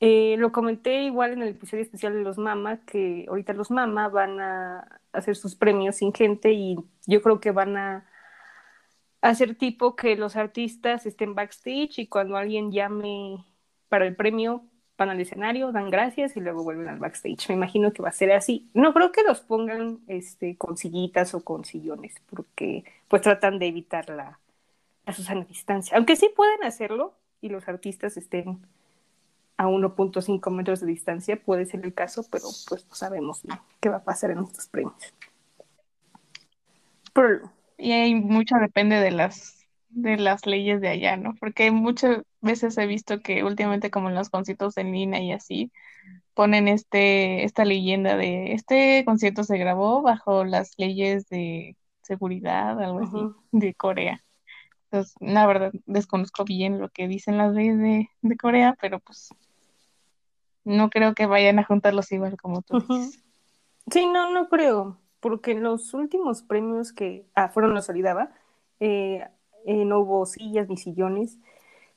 eh, 0.00 0.36
lo 0.38 0.52
comenté 0.52 1.02
igual 1.02 1.32
en 1.32 1.42
el 1.42 1.48
episodio 1.48 1.82
especial 1.82 2.14
de 2.14 2.22
los 2.22 2.38
Mama, 2.38 2.80
que 2.86 3.26
ahorita 3.28 3.52
los 3.52 3.70
Mama 3.70 4.08
van 4.08 4.40
a 4.40 5.00
hacer 5.12 5.36
sus 5.36 5.54
premios 5.54 5.96
sin 5.96 6.14
gente 6.14 6.52
y 6.52 6.76
yo 7.06 7.20
creo 7.20 7.40
que 7.40 7.50
van 7.50 7.76
a 7.76 8.06
hacer 9.20 9.54
tipo 9.56 9.96
que 9.96 10.16
los 10.16 10.36
artistas 10.36 11.06
estén 11.06 11.34
backstage 11.34 11.98
y 11.98 12.06
cuando 12.06 12.36
alguien 12.36 12.70
llame 12.70 13.44
para 13.88 14.06
el 14.06 14.14
premio 14.14 14.64
van 14.96 15.10
al 15.10 15.20
escenario, 15.20 15.70
dan 15.70 15.90
gracias 15.90 16.36
y 16.36 16.40
luego 16.40 16.64
vuelven 16.64 16.88
al 16.88 16.98
backstage. 16.98 17.48
Me 17.48 17.54
imagino 17.54 17.92
que 17.92 18.02
va 18.02 18.08
a 18.08 18.12
ser 18.12 18.32
así. 18.32 18.68
No 18.74 18.92
creo 18.92 19.12
que 19.12 19.22
los 19.22 19.40
pongan 19.40 20.00
este, 20.08 20.56
con 20.56 20.76
sillitas 20.76 21.34
o 21.34 21.44
con 21.44 21.64
sillones, 21.64 22.14
porque 22.28 22.84
pues 23.06 23.22
tratan 23.22 23.60
de 23.60 23.68
evitar 23.68 24.08
la, 24.10 24.40
la 25.06 25.12
Susana 25.12 25.44
distancia. 25.44 25.96
Aunque 25.96 26.16
sí 26.16 26.30
pueden 26.34 26.64
hacerlo 26.64 27.14
y 27.40 27.48
los 27.48 27.68
artistas 27.68 28.16
estén 28.16 28.60
a 29.56 29.66
1.5 29.66 30.50
metros 30.50 30.80
de 30.80 30.86
distancia, 30.88 31.36
puede 31.40 31.64
ser 31.66 31.84
el 31.84 31.94
caso, 31.94 32.24
pero 32.30 32.44
pues 32.68 32.86
no 32.88 32.94
sabemos 32.94 33.42
qué 33.80 33.88
va 33.88 33.98
a 33.98 34.04
pasar 34.04 34.32
en 34.32 34.40
estos 34.40 34.66
premios. 34.66 35.14
Pero 37.12 37.50
Y 37.78 37.92
ahí 37.92 38.14
mucho 38.14 38.56
depende 38.56 38.96
de 38.96 39.12
las, 39.12 39.66
de 39.88 40.16
las 40.18 40.46
leyes 40.46 40.80
de 40.80 40.88
allá, 40.88 41.16
¿no? 41.16 41.34
Porque 41.38 41.70
muchas 41.70 42.22
veces 42.40 42.76
he 42.76 42.86
visto 42.86 43.20
que 43.20 43.44
últimamente 43.44 43.90
como 43.90 44.08
en 44.08 44.16
los 44.16 44.30
conciertos 44.30 44.76
en 44.76 44.92
línea 44.92 45.20
y 45.20 45.32
así, 45.32 45.70
ponen 46.34 46.68
este, 46.68 47.44
esta 47.44 47.64
leyenda 47.64 48.16
de 48.16 48.52
este 48.52 49.04
concierto 49.04 49.44
se 49.44 49.58
grabó 49.58 50.02
bajo 50.02 50.44
las 50.44 50.72
leyes 50.76 51.28
de 51.28 51.76
seguridad, 52.02 52.80
algo 52.80 53.00
así, 53.00 53.18
de 53.52 53.74
Corea. 53.74 54.24
Entonces, 54.84 55.14
la 55.20 55.46
verdad, 55.46 55.72
desconozco 55.86 56.44
bien 56.44 56.80
lo 56.80 56.88
que 56.88 57.08
dicen 57.08 57.38
las 57.38 57.52
leyes 57.52 57.78
de, 57.78 58.08
de 58.22 58.36
Corea, 58.36 58.76
pero 58.80 59.00
pues 59.00 59.30
no 60.64 60.90
creo 60.90 61.14
que 61.14 61.26
vayan 61.26 61.58
a 61.58 61.64
juntarlos 61.64 62.10
igual 62.12 62.36
como 62.36 62.62
tú 62.62 62.80
dices. 62.80 63.22
Sí, 63.90 64.06
no, 64.06 64.32
no 64.32 64.48
creo, 64.48 64.98
porque 65.20 65.52
en 65.52 65.62
los 65.62 65.94
últimos 65.94 66.42
premios 66.42 66.92
que 66.92 67.26
ah, 67.34 67.48
fueron 67.48 67.74
los 67.74 67.86
Solidaba, 67.86 68.30
eh, 68.80 69.26
eh, 69.64 69.84
no 69.84 70.00
hubo 70.00 70.26
sillas 70.26 70.68
ni 70.68 70.76
sillones. 70.76 71.38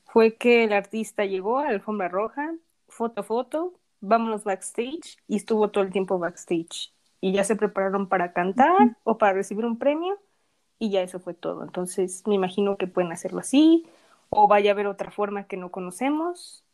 Fue 0.04 0.34
que 0.36 0.64
el 0.64 0.72
artista 0.72 1.24
llegó 1.24 1.58
a 1.58 1.64
la 1.64 1.70
alfombra 1.70 2.08
roja, 2.08 2.54
foto, 2.88 3.22
foto, 3.22 3.74
vámonos 4.00 4.44
backstage 4.44 5.16
y 5.28 5.36
estuvo 5.36 5.70
todo 5.70 5.84
el 5.84 5.92
tiempo 5.92 6.18
backstage. 6.18 6.92
Y 7.20 7.32
ya 7.32 7.44
se 7.44 7.56
prepararon 7.56 8.08
para 8.08 8.32
cantar 8.32 8.96
o 9.04 9.16
para 9.16 9.32
recibir 9.34 9.64
un 9.64 9.78
premio 9.78 10.18
y 10.78 10.90
ya 10.90 11.02
eso 11.02 11.20
fue 11.20 11.34
todo. 11.34 11.62
Entonces 11.62 12.24
me 12.26 12.34
imagino 12.34 12.76
que 12.76 12.88
pueden 12.88 13.12
hacerlo 13.12 13.38
así 13.40 13.86
o 14.28 14.48
vaya 14.48 14.72
a 14.72 14.74
haber 14.74 14.88
otra 14.88 15.10
forma 15.10 15.46
que 15.46 15.56
no 15.56 15.70
conocemos. 15.70 16.64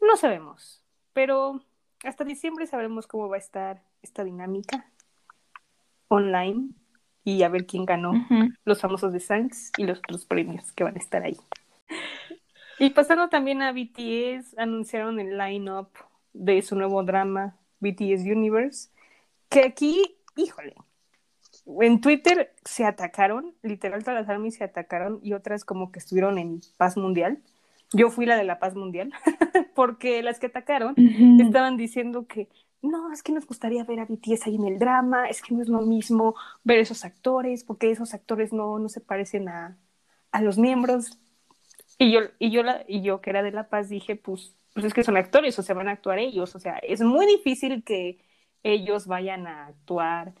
No 0.00 0.16
sabemos, 0.16 0.84
pero 1.12 1.60
hasta 2.04 2.24
diciembre 2.24 2.66
sabremos 2.66 3.06
cómo 3.06 3.28
va 3.28 3.36
a 3.36 3.40
estar 3.40 3.82
esta 4.02 4.24
dinámica 4.24 4.90
online 6.10 6.70
y 7.24 7.42
a 7.42 7.48
ver 7.48 7.66
quién 7.66 7.84
ganó 7.86 8.10
Ujú. 8.12 8.50
los 8.64 8.80
famosos 8.80 9.12
de 9.12 9.20
Sanks 9.20 9.72
y 9.78 9.84
los 9.84 9.98
otros 9.98 10.26
premios 10.26 10.72
que 10.72 10.84
van 10.84 10.96
a 10.96 10.98
estar 10.98 11.22
ahí. 11.22 11.36
Y 12.78 12.90
pasando 12.90 13.28
también 13.28 13.62
a 13.62 13.72
BTS, 13.72 14.58
anunciaron 14.58 15.20
el 15.20 15.36
line-up 15.38 15.88
de 16.32 16.62
su 16.62 16.76
nuevo 16.76 17.02
drama, 17.02 17.56
BTS 17.80 18.22
Universe, 18.30 18.90
que 19.48 19.64
aquí, 19.64 20.16
híjole, 20.36 20.74
en 21.80 22.00
Twitter 22.00 22.54
se 22.64 22.84
atacaron, 22.84 23.54
literal 23.62 24.02
todas 24.02 24.20
las 24.20 24.28
armies 24.30 24.54
se 24.56 24.64
atacaron 24.64 25.20
y 25.22 25.34
otras 25.34 25.64
como 25.64 25.92
que 25.92 25.98
estuvieron 25.98 26.38
en 26.38 26.60
paz 26.78 26.96
mundial. 26.96 27.42
Yo 27.92 28.08
fui 28.10 28.24
la 28.24 28.36
de 28.36 28.44
la 28.44 28.58
paz 28.58 28.74
mundial, 28.74 29.12
porque 29.74 30.22
las 30.22 30.38
que 30.38 30.46
atacaron 30.46 30.94
Ujú. 30.96 31.42
estaban 31.42 31.76
diciendo 31.76 32.26
que 32.26 32.48
no, 32.82 33.12
es 33.12 33.22
que 33.22 33.32
nos 33.32 33.46
gustaría 33.46 33.84
ver 33.84 34.00
a 34.00 34.06
BTS 34.06 34.46
ahí 34.46 34.56
en 34.56 34.66
el 34.66 34.78
drama, 34.78 35.28
es 35.28 35.42
que 35.42 35.54
no 35.54 35.62
es 35.62 35.68
lo 35.68 35.80
mismo 35.82 36.34
ver 36.64 36.78
esos 36.78 37.04
actores, 37.04 37.64
porque 37.64 37.90
esos 37.90 38.14
actores 38.14 38.52
no, 38.52 38.78
no 38.78 38.88
se 38.88 39.00
parecen 39.00 39.48
a, 39.48 39.78
a 40.32 40.42
los 40.42 40.58
miembros. 40.58 41.18
Y 41.98 42.12
yo, 42.12 42.20
y, 42.38 42.50
yo 42.50 42.62
la, 42.62 42.84
y 42.88 43.02
yo, 43.02 43.20
que 43.20 43.30
era 43.30 43.42
de 43.42 43.52
La 43.52 43.68
Paz, 43.68 43.88
dije, 43.88 44.16
pues, 44.16 44.56
pues 44.72 44.86
es 44.86 44.94
que 44.94 45.04
son 45.04 45.16
actores, 45.16 45.58
o 45.58 45.62
sea, 45.62 45.74
van 45.74 45.88
a 45.88 45.92
actuar 45.92 46.18
ellos, 46.18 46.54
o 46.54 46.60
sea, 46.60 46.78
es 46.78 47.00
muy 47.02 47.26
difícil 47.26 47.84
que 47.84 48.24
ellos 48.62 49.06
vayan 49.06 49.46
a 49.46 49.66
actuar 49.66 50.34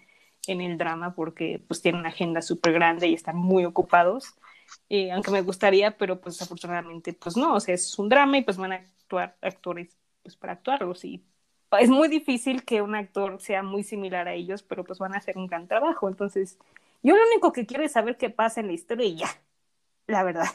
en 0.46 0.60
el 0.60 0.78
drama 0.78 1.14
porque 1.14 1.62
pues 1.66 1.82
tienen 1.82 2.00
una 2.00 2.10
agenda 2.10 2.42
súper 2.42 2.72
grande 2.72 3.08
y 3.08 3.14
están 3.14 3.36
muy 3.36 3.64
ocupados. 3.64 4.34
Eh, 4.88 5.10
aunque 5.12 5.30
me 5.30 5.42
gustaría, 5.42 5.96
pero 5.98 6.20
pues 6.20 6.40
afortunadamente 6.42 7.12
pues 7.12 7.36
no, 7.36 7.54
o 7.54 7.60
sea, 7.60 7.74
es 7.74 7.98
un 7.98 8.08
drama 8.08 8.38
y 8.38 8.42
pues 8.44 8.56
van 8.56 8.72
a 8.72 8.76
actuar 8.76 9.36
actores 9.42 9.96
pues 10.22 10.36
para 10.36 10.54
actuarlos 10.54 11.04
y 11.04 11.24
es 11.78 11.88
muy 11.90 12.08
difícil 12.08 12.64
que 12.64 12.82
un 12.82 12.94
actor 12.94 13.40
sea 13.40 13.62
muy 13.62 13.84
similar 13.84 14.28
a 14.28 14.34
ellos, 14.34 14.62
pero 14.62 14.84
pues 14.84 14.98
van 14.98 15.14
a 15.14 15.18
hacer 15.18 15.38
un 15.38 15.46
gran 15.46 15.68
trabajo. 15.68 16.08
Entonces, 16.08 16.58
yo 17.02 17.16
lo 17.16 17.22
único 17.32 17.52
que 17.52 17.66
quiero 17.66 17.84
es 17.84 17.92
saber 17.92 18.16
qué 18.16 18.30
pasa 18.30 18.60
en 18.60 18.66
la 18.68 18.72
historia 18.74 19.06
y 19.06 19.16
ya, 19.16 19.28
la 20.06 20.24
verdad. 20.24 20.46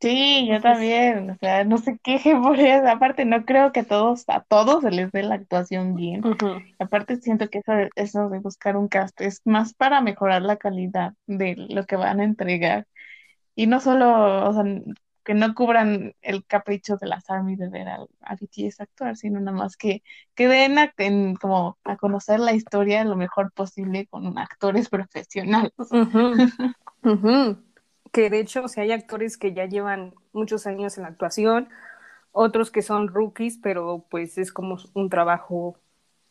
Sí, 0.00 0.46
yo 0.48 0.60
también, 0.60 1.30
o 1.30 1.36
sea, 1.40 1.64
no 1.64 1.78
se 1.78 1.98
queje 1.98 2.34
por 2.40 2.58
eso. 2.60 2.86
Aparte, 2.88 3.24
no 3.24 3.44
creo 3.44 3.72
que 3.72 3.80
a 3.80 3.84
todos, 3.84 4.24
a 4.28 4.42
todos 4.42 4.82
se 4.82 4.90
les 4.92 5.10
dé 5.10 5.22
la 5.24 5.34
actuación 5.36 5.96
bien. 5.96 6.22
Aparte, 6.78 7.16
siento 7.16 7.48
que 7.48 7.58
eso, 7.58 7.72
eso 7.96 8.28
de 8.28 8.38
buscar 8.38 8.76
un 8.76 8.88
cast 8.88 9.20
es 9.20 9.40
más 9.44 9.74
para 9.74 10.00
mejorar 10.00 10.42
la 10.42 10.56
calidad 10.56 11.14
de 11.26 11.56
lo 11.56 11.84
que 11.84 11.96
van 11.96 12.20
a 12.20 12.24
entregar. 12.24 12.86
Y 13.56 13.66
no 13.66 13.80
solo, 13.80 14.48
o 14.48 14.52
sea, 14.52 14.64
que 15.28 15.34
no 15.34 15.54
cubran 15.54 16.14
el 16.22 16.46
capricho 16.46 16.96
de 16.96 17.06
las 17.06 17.28
ARMY 17.28 17.56
de 17.56 17.68
ver 17.68 17.86
a, 17.86 17.96
a 18.22 18.34
BTS 18.36 18.82
actuar, 18.82 19.14
sino 19.18 19.38
nada 19.40 19.54
más 19.58 19.76
que, 19.76 20.02
que 20.34 20.48
den 20.48 20.78
a, 20.78 20.90
en- 20.96 21.36
como 21.36 21.78
a 21.84 21.98
conocer 21.98 22.40
la 22.40 22.54
historia 22.54 23.04
lo 23.04 23.14
mejor 23.14 23.52
posible 23.52 24.06
con 24.06 24.38
actores 24.38 24.88
profesionales. 24.88 25.72
Que 28.10 28.30
de 28.30 28.40
hecho, 28.40 28.64
o 28.64 28.68
sea, 28.68 28.84
hay 28.84 28.92
actores 28.92 29.36
que 29.36 29.52
ya 29.52 29.66
llevan 29.66 30.14
muchos 30.32 30.66
años 30.66 30.96
en 30.96 31.02
la 31.02 31.10
actuación, 31.10 31.68
otros 32.32 32.70
que 32.70 32.82
son 32.82 33.08
rookies, 33.08 33.58
pero 33.62 34.06
pues 34.10 34.38
es 34.38 34.52
como 34.52 34.78
un 34.94 35.10
trabajo 35.10 35.78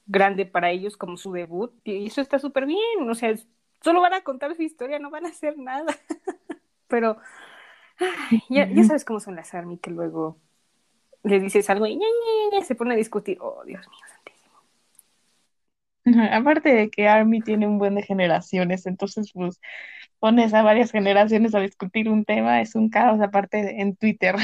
grande 0.08 0.45
para 0.48 0.72
ellos, 0.72 0.98
como 0.98 1.18
su 1.18 1.34
debut, 1.34 1.74
y 1.84 2.08
eso 2.08 2.22
está 2.22 2.39
súper 2.39 2.66
bien, 2.66 3.10
o 3.10 3.16
sea, 3.16 3.36
solo 3.82 4.02
van 4.02 4.14
a 4.16 4.24
contar 4.24 4.56
su 4.56 4.64
historia, 4.64 5.00
no 5.00 5.12
van 5.12 5.26
a 5.28 5.30
hacer 5.30 5.58
nada. 5.58 5.95
Pero 6.88 7.18
ay, 8.00 8.43
ya, 8.50 8.70
ya 8.72 8.84
sabes 8.84 9.06
cómo 9.06 9.20
son 9.20 9.36
las 9.36 9.54
ARMY, 9.54 9.78
que 9.78 9.91
luego 9.91 10.38
le 11.24 11.39
dices 11.39 11.70
algo 11.70 11.86
y 11.88 11.95
ña, 11.98 12.06
ña, 12.08 12.60
ña, 12.60 12.66
se 12.66 12.76
pone 12.76 12.93
a 12.93 12.98
discutir. 12.98 13.38
Oh, 13.41 13.64
Dios 13.66 13.86
mío, 13.88 14.00
santísimo. 14.08 14.56
Aparte 16.32 16.74
de 16.74 16.89
que 16.89 17.08
ARMY 17.08 17.41
tiene 17.41 17.68
un 17.68 17.80
buen 17.80 17.95
de 17.95 18.04
generaciones, 18.04 18.86
entonces 18.86 19.32
pues 19.34 19.60
pones 20.20 20.54
a 20.54 20.64
varias 20.64 20.91
generaciones 20.91 21.54
a 21.54 21.60
discutir 21.60 22.10
un 22.10 22.26
tema, 22.26 22.62
es 22.62 22.76
un 22.76 22.89
caos, 22.89 23.20
aparte 23.22 23.58
de- 23.58 23.82
en 23.82 23.95
Twitter. 23.95 24.36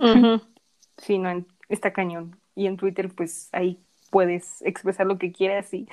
Ujú. 0.00 0.40
Sí, 0.96 1.18
no, 1.18 1.28
en- 1.28 1.46
está 1.68 1.92
cañón. 1.92 2.40
Y 2.54 2.66
en 2.66 2.76
Twitter, 2.76 3.10
pues 3.14 3.48
ahí 3.52 3.80
puedes 4.10 4.62
expresar 4.62 5.06
lo 5.06 5.18
que 5.18 5.32
quieras 5.32 5.74
y... 5.74 5.88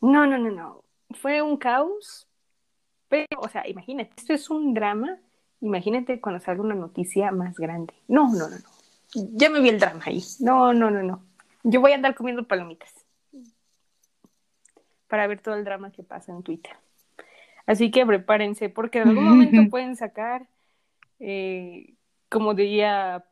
No, 0.00 0.26
no, 0.26 0.38
no, 0.38 0.50
no. 0.50 0.84
Fue 1.10 1.42
un 1.42 1.56
caos, 1.58 2.26
pero, 3.08 3.26
o 3.40 3.48
sea, 3.48 3.68
imagínate, 3.68 4.12
esto 4.16 4.32
es 4.32 4.48
un 4.48 4.72
drama. 4.74 5.18
Imagínate 5.60 6.20
cuando 6.20 6.40
salga 6.40 6.62
una 6.62 6.74
noticia 6.74 7.30
más 7.32 7.56
grande. 7.58 7.94
No, 8.06 8.28
no, 8.32 8.48
no, 8.48 8.56
no. 8.56 8.64
Ya 9.34 9.50
me 9.50 9.60
vi 9.60 9.70
el 9.70 9.80
drama 9.80 10.02
ahí. 10.06 10.22
No, 10.40 10.72
no, 10.72 10.90
no, 10.90 11.02
no. 11.02 11.24
Yo 11.64 11.80
voy 11.80 11.92
a 11.92 11.94
andar 11.96 12.14
comiendo 12.14 12.46
palomitas 12.46 12.92
para 15.08 15.26
ver 15.26 15.40
todo 15.40 15.54
el 15.54 15.64
drama 15.64 15.90
que 15.90 16.02
pasa 16.02 16.32
en 16.32 16.42
Twitter. 16.42 16.72
Así 17.66 17.90
que 17.90 18.04
prepárense, 18.06 18.68
porque 18.68 19.00
en 19.00 19.08
algún 19.08 19.24
momento 19.28 19.62
pueden 19.70 19.96
sacar, 19.96 20.46
eh, 21.18 21.94
como 22.28 22.54
diría 22.54 23.24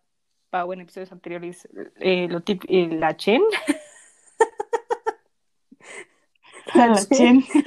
Pau 0.50 0.72
en 0.72 0.80
episodios 0.80 1.12
anteriores, 1.12 1.68
eh, 2.00 2.28
lo 2.28 2.40
tip- 2.42 2.64
eh, 2.68 2.88
la 2.92 3.16
Chen. 3.16 3.42
La 6.74 6.86
La 6.88 6.94
Chen. 6.96 7.42
Chen. 7.42 7.62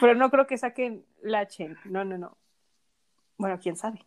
Pero 0.00 0.14
no 0.14 0.30
creo 0.30 0.46
que 0.46 0.58
saquen 0.58 1.04
la 1.22 1.48
Chen. 1.48 1.76
No, 1.84 2.04
no, 2.04 2.18
no. 2.18 2.36
Bueno, 3.38 3.58
quién 3.60 3.76
sabe. 3.76 4.04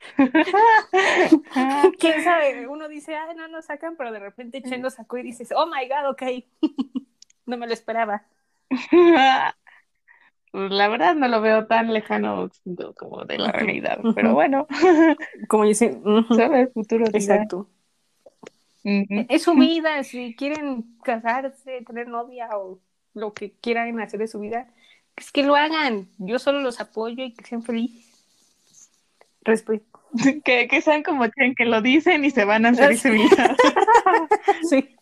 quién 1.98 2.24
sabe. 2.24 2.66
Uno 2.66 2.88
dice, 2.88 3.14
ah, 3.14 3.32
no, 3.36 3.48
no 3.48 3.62
sacan, 3.62 3.96
pero 3.96 4.12
de 4.12 4.18
repente 4.18 4.62
Chen 4.62 4.82
lo 4.82 4.90
sacó 4.90 5.18
y 5.18 5.22
dices, 5.22 5.52
oh 5.54 5.66
my 5.66 5.86
god, 5.88 6.10
ok. 6.10 6.22
no 7.46 7.56
me 7.56 7.66
lo 7.66 7.72
esperaba. 7.72 8.24
Pues 10.52 10.72
la 10.72 10.88
verdad 10.88 11.14
no 11.14 11.28
lo 11.28 11.40
veo 11.40 11.68
tan 11.68 11.92
lejano 11.92 12.50
como 12.96 13.24
de 13.24 13.38
la 13.38 13.52
realidad, 13.52 14.00
pero 14.16 14.34
bueno, 14.34 14.66
Como 15.48 15.64
dicen, 15.64 16.02
solo 16.02 16.56
el 16.56 16.72
futuro 16.72 17.06
exacto. 17.06 17.68
Ujú. 18.82 19.26
Es 19.28 19.44
su 19.44 19.54
vida, 19.54 20.02
si 20.02 20.34
quieren 20.34 20.96
casarse, 21.04 21.82
tener 21.86 22.08
novia 22.08 22.48
o 22.54 22.80
lo 23.14 23.32
que 23.32 23.52
quieran 23.52 24.00
hacer 24.00 24.18
de 24.18 24.26
su 24.26 24.40
vida, 24.40 24.74
es 25.16 25.30
que 25.30 25.44
lo 25.44 25.54
hagan. 25.54 26.08
Yo 26.18 26.40
solo 26.40 26.60
los 26.60 26.80
apoyo 26.80 27.22
y 27.22 27.32
que 27.32 27.44
sean 27.44 27.62
felices. 27.62 28.09
Respeto. 29.44 29.86
Que, 30.44 30.66
que 30.66 30.80
sean 30.80 31.04
como 31.04 31.26
Chen, 31.28 31.54
que 31.54 31.64
lo 31.64 31.82
dicen 31.82 32.24
y 32.24 32.30
se 32.30 32.44
van 32.44 32.66
a 32.66 32.70
hacer 32.70 32.96
similar. 32.96 33.56
Sí. 34.68 34.96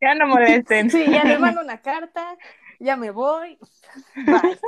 Ya 0.00 0.14
no 0.14 0.28
molesten. 0.28 0.88
Sí, 0.90 1.04
ya 1.10 1.24
les 1.24 1.40
mando 1.40 1.60
una 1.64 1.82
carta, 1.82 2.36
ya 2.78 2.96
me 2.96 3.10
voy. 3.10 3.58
Bye. 4.14 4.58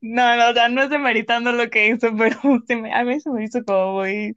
No, 0.00 0.36
no, 0.36 0.50
o 0.50 0.54
sea, 0.54 0.68
no 0.68 0.82
es 0.82 0.90
demeritando 0.90 1.52
lo 1.52 1.68
que 1.70 1.88
hizo, 1.88 2.14
pero 2.16 2.38
se 2.66 2.76
me- 2.76 2.92
a 2.94 3.04
mí 3.04 3.20
se 3.20 3.30
me 3.30 3.44
hizo 3.44 3.64
como 3.64 3.92
muy... 4.00 4.36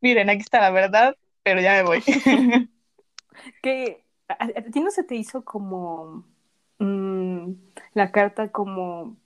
Miren, 0.00 0.30
aquí 0.30 0.40
está 0.40 0.60
la 0.60 0.70
verdad, 0.70 1.16
pero 1.42 1.60
ya 1.60 1.72
me 1.74 1.82
voy. 1.84 2.02
Que 3.62 4.04
a, 4.28 4.44
a 4.44 4.62
ti 4.72 4.80
no 4.80 4.90
se 4.90 5.04
te 5.04 5.14
hizo 5.14 5.44
como 5.44 6.26
mm, 6.78 7.52
la 7.94 8.12
carta 8.12 8.50
como 8.52 9.16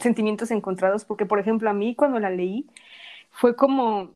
sentimientos 0.00 0.50
encontrados, 0.50 1.04
porque 1.04 1.26
por 1.26 1.38
ejemplo 1.38 1.70
a 1.70 1.74
mí 1.74 1.94
cuando 1.94 2.18
la 2.20 2.30
leí 2.30 2.66
fue 3.30 3.56
como 3.56 4.14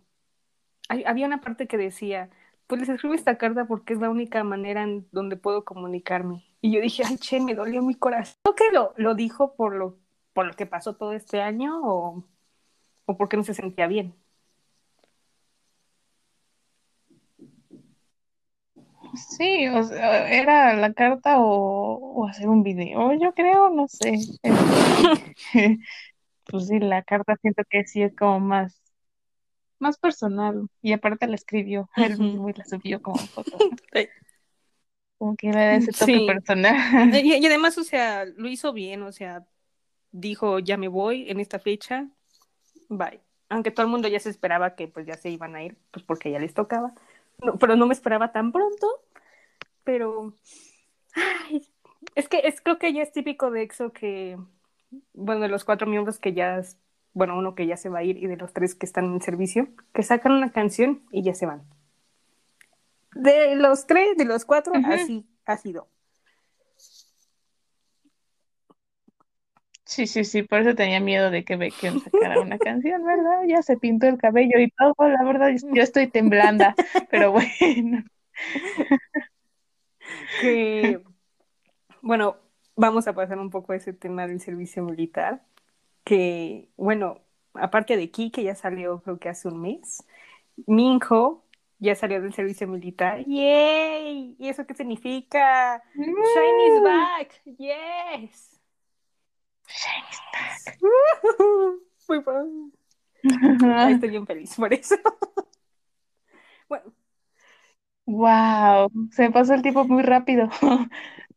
había 1.07 1.27
una 1.27 1.41
parte 1.41 1.67
que 1.67 1.79
decía, 1.79 2.29
pues 2.67 2.81
les 2.81 2.91
escribo 2.91 3.15
esta 3.15 3.39
carta 3.39 3.67
porque 3.67 3.95
es 3.95 4.01
la 4.01 4.11
única 4.11 4.45
manera 4.45 4.83
en 4.83 5.07
donde 5.13 5.37
puedo 5.37 5.65
comunicarme. 5.65 6.45
Y 6.61 6.73
yo 6.73 6.81
dije, 6.81 7.03
ay, 7.07 7.17
che, 7.17 7.41
me 7.41 7.55
dolió 7.55 7.83
mi 7.83 7.95
corazón. 7.95 8.37
Creo 8.43 8.55
que 8.55 8.75
lo, 8.75 8.95
lo 8.97 9.15
dijo 9.15 9.55
por 9.55 9.75
lo 9.75 9.97
por 10.33 10.47
lo 10.47 10.53
que 10.55 10.67
pasó 10.67 10.95
todo 10.95 11.13
este 11.13 11.43
año 11.43 11.81
o, 11.83 12.25
o 13.07 13.17
porque 13.17 13.37
no 13.37 13.45
se 13.45 13.55
sentía 13.55 13.87
bien. 13.87 14.15
Sí, 19.15 19.69
o 19.69 19.83
sea, 19.83 20.31
era 20.31 20.75
la 20.75 20.93
carta 20.95 21.39
o, 21.39 21.97
o 22.23 22.27
hacer 22.29 22.49
un 22.49 22.63
video, 22.63 23.13
yo 23.15 23.35
creo, 23.35 23.71
no 23.71 23.87
sé. 23.89 24.13
Pues 26.45 26.67
sí, 26.67 26.79
la 26.81 27.03
carta 27.03 27.37
siento 27.41 27.63
que 27.71 27.85
sí 27.87 28.03
es 28.03 28.15
como 28.17 28.41
más, 28.41 28.81
más 29.79 29.99
personal. 29.99 30.67
Y 30.83 30.93
aparte 30.93 31.27
la 31.27 31.35
escribió 31.35 31.89
él 31.97 32.19
mismo 32.19 32.49
y 32.49 32.53
la 32.55 32.65
subió 32.65 33.01
como 33.03 33.19
foto. 33.19 33.59
Sí. 33.93 34.09
Como 35.19 35.37
que 35.37 35.49
era 35.49 35.77
ese 35.77 35.93
toque 35.93 36.07
Sí. 36.07 36.27
personal. 36.27 37.15
Y, 37.15 37.35
y 37.37 37.47
además, 37.47 37.79
o 37.79 37.85
sea, 37.85 38.25
lo 38.25 38.49
hizo 38.49 38.73
bien, 38.73 39.03
o 39.03 39.13
sea, 39.13 39.47
dijo, 40.13 40.59
ya 40.59 40.77
me 40.77 40.89
voy 40.89 41.31
en 41.31 41.41
esta 41.41 41.59
fecha, 41.59 42.09
bye. 42.89 43.21
Aunque 43.49 43.71
todo 43.71 43.87
el 43.87 43.93
mundo 43.93 44.09
ya 44.09 44.21
se 44.21 44.31
esperaba 44.31 44.75
que 44.77 44.89
pues 44.89 45.07
ya 45.07 45.17
se 45.17 45.31
iban 45.31 45.57
a 45.57 45.63
ir, 45.65 45.77
pues 45.91 46.05
porque 46.05 46.31
ya 46.31 46.39
les 46.39 46.55
tocaba. 46.55 46.95
No, 47.43 47.59
pero 47.59 47.77
no 47.77 47.87
me 47.87 47.95
esperaba 47.95 48.33
tan 48.33 48.53
pronto, 48.53 48.87
pero 49.85 50.35
ay, 51.15 51.69
es 52.15 52.29
que 52.29 52.43
es 52.45 52.61
creo 52.61 52.79
que 52.79 52.93
ya 52.93 53.03
es 53.03 53.13
típico 53.13 53.51
de 53.51 53.63
EXO 53.63 53.93
que, 53.93 54.39
bueno, 55.13 55.43
de 55.43 55.49
los 55.49 55.65
cuatro 55.65 55.87
miembros 55.87 56.19
que 56.19 56.33
ya, 56.33 56.63
bueno, 57.13 57.37
uno 57.37 57.55
que 57.55 57.67
ya 57.67 57.77
se 57.77 57.89
va 57.89 57.99
a 57.99 58.05
ir 58.05 58.17
y 58.19 58.27
de 58.27 58.37
los 58.37 58.53
tres 58.53 58.75
que 58.75 58.87
están 58.87 59.07
en 59.07 59.21
servicio, 59.21 59.69
que 59.93 60.03
sacan 60.03 60.33
una 60.33 60.53
canción 60.53 61.03
y 61.11 61.23
ya 61.23 61.35
se 61.35 61.47
van. 61.47 61.63
De 63.15 63.57
los 63.57 63.87
tres, 63.87 64.17
de 64.17 64.25
los 64.25 64.45
cuatro, 64.45 64.73
así 64.87 65.27
ha 65.45 65.57
sido. 65.57 65.89
Sí, 69.93 70.07
sí, 70.07 70.25
sí, 70.25 70.43
por 70.43 70.61
eso 70.61 70.75
tenía 70.75 71.01
miedo 71.01 71.31
de 71.31 71.45
que 71.45 71.57
Baekhyun 71.57 72.01
sacara 72.01 72.41
una 72.41 72.57
canción, 72.57 73.05
¿verdad? 73.05 73.43
Ya 73.47 73.61
se 73.61 73.77
pintó 73.77 74.07
el 74.07 74.17
cabello 74.17 74.59
y 74.59 74.71
todo, 74.71 74.95
la 75.07 75.23
verdad, 75.23 75.51
yo 75.71 75.83
estoy 75.83 76.07
temblando, 76.07 76.65
pero 77.11 77.31
bueno. 77.33 78.03
que, 80.41 81.03
bueno, 82.01 82.39
vamos 82.75 83.07
a 83.07 83.13
pasar 83.13 83.39
un 83.39 83.51
poco 83.51 83.75
a 83.75 83.77
ese 83.77 83.93
tema 83.93 84.27
del 84.27 84.41
servicio 84.41 84.83
militar, 84.83 85.43
que, 86.05 86.71
bueno, 86.79 87.21
aparte 87.53 87.99
de 87.99 88.11
Ki, 88.11 88.31
que 88.31 88.45
ya 88.45 88.55
salió 88.55 89.03
creo 89.03 89.19
que 89.19 89.29
hace 89.29 89.49
un 89.49 89.61
mes, 89.61 90.07
Minho 90.67 91.45
ya 91.81 91.95
salió 91.95 92.23
del 92.23 92.33
servicio 92.33 92.67
militar. 92.67 93.27
¡Yay! 93.27 94.37
¿Y 94.39 94.49
eso 94.49 94.65
qué 94.67 94.73
significa? 94.73 95.83
Shine 95.95 96.67
is 96.67 96.83
back. 96.83 97.43
Yes. 97.59 98.52
Muy 102.09 102.19
bueno. 102.21 102.71
Ay, 103.61 103.95
estoy 103.95 104.11
bien 104.11 104.27
feliz 104.27 104.55
por 104.57 104.73
eso. 104.75 104.97
bueno, 106.69 106.93
Wow, 108.07 108.91
se 109.13 109.31
pasó 109.31 109.55
el 109.55 109.63
tiempo 109.63 109.85
muy 109.85 110.03
rápido. 110.03 110.49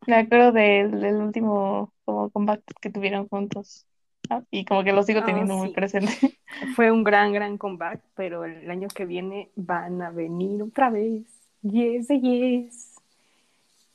Me 0.07 0.15
acuerdo 0.17 0.51
del, 0.51 0.99
del 1.01 1.15
último 1.17 1.93
como 2.05 2.29
comeback 2.31 2.63
que 2.81 2.89
tuvieron 2.89 3.27
juntos. 3.27 3.87
Ah, 4.29 4.43
Y 4.51 4.65
como 4.65 4.83
que 4.83 4.91
lo 4.93 5.03
sigo 5.03 5.23
Ah, 5.23 5.23
teniendo 5.23 5.55
muy 5.55 5.69
sí. 5.69 5.71
presente. 5.71 6.39
fue 6.75 6.91
un 6.91 7.03
gran, 7.03 7.33
gran 7.33 7.57
comeback, 7.57 8.01
pero 8.15 8.45
el 8.45 8.69
año 8.71 8.87
que 8.89 9.05
viene 9.05 9.51
van 9.55 10.01
a 10.01 10.11
venir 10.11 10.61
otra 10.63 10.89
vez. 10.89 11.23
Yes, 11.63 12.07
yes. 12.09 12.95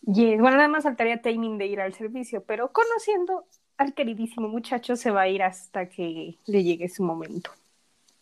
Yes. 0.03 0.41
Bueno, 0.41 0.57
nada 0.57 0.69
más 0.69 0.85
faltaría 0.85 1.21
timing 1.23 1.59
de 1.59 1.67
ir 1.67 1.81
al 1.81 1.95
servicio, 1.95 2.45
pero 2.45 2.73
conociendo 2.73 3.47
al 3.81 3.95
queridísimo 3.95 4.47
muchacho 4.47 4.95
se 4.95 5.11
va 5.11 5.23
a 5.23 5.29
ir 5.29 5.43
hasta 5.43 5.89
que 5.89 6.37
le 6.45 6.63
llegue 6.63 6.87
su 6.91 7.03
momento. 7.03 7.51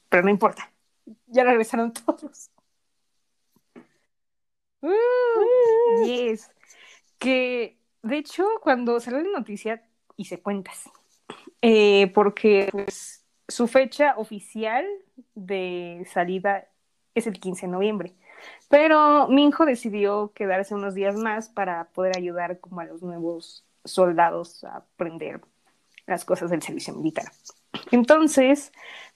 Pero 0.09 0.23
no 0.23 0.31
importa, 0.31 0.71
ya 1.27 1.43
regresaron 1.43 1.93
todos. 1.93 2.51
Uh, 4.81 6.05
yes. 6.05 6.49
Que 7.19 7.77
de 8.03 8.19
hecho, 8.19 8.47
cuando 8.63 9.01
salió 9.01 9.21
la 9.21 9.37
noticia, 9.41 9.83
hice 10.17 10.41
cuentas. 10.41 10.85
Eh, 11.61 12.13
porque 12.15 12.69
pues, 12.71 13.27
su 13.49 13.67
fecha 13.67 14.15
oficial 14.17 14.87
de 15.35 16.07
salida 16.13 16.69
es 17.17 17.27
el 17.27 17.41
15 17.41 17.67
de 17.67 17.73
noviembre. 17.73 18.15
Pero 18.69 19.27
Minjo 19.27 19.67
decidió 19.67 20.31
quedarse 20.35 20.77
unos 20.77 20.95
días 20.95 21.17
más 21.17 21.49
para 21.49 21.89
poder 21.91 22.17
ayudar 22.17 22.61
como 22.61 22.81
a 22.81 22.85
los 22.85 23.03
nuevos 23.03 23.68
soldados 23.91 24.65
a 24.65 24.77
aprender 24.79 25.41
las 26.07 26.25
cosas 26.25 26.51
del 26.51 26.63
servicio 26.63 26.95
militar. 26.95 27.31
Entonces, 27.91 28.73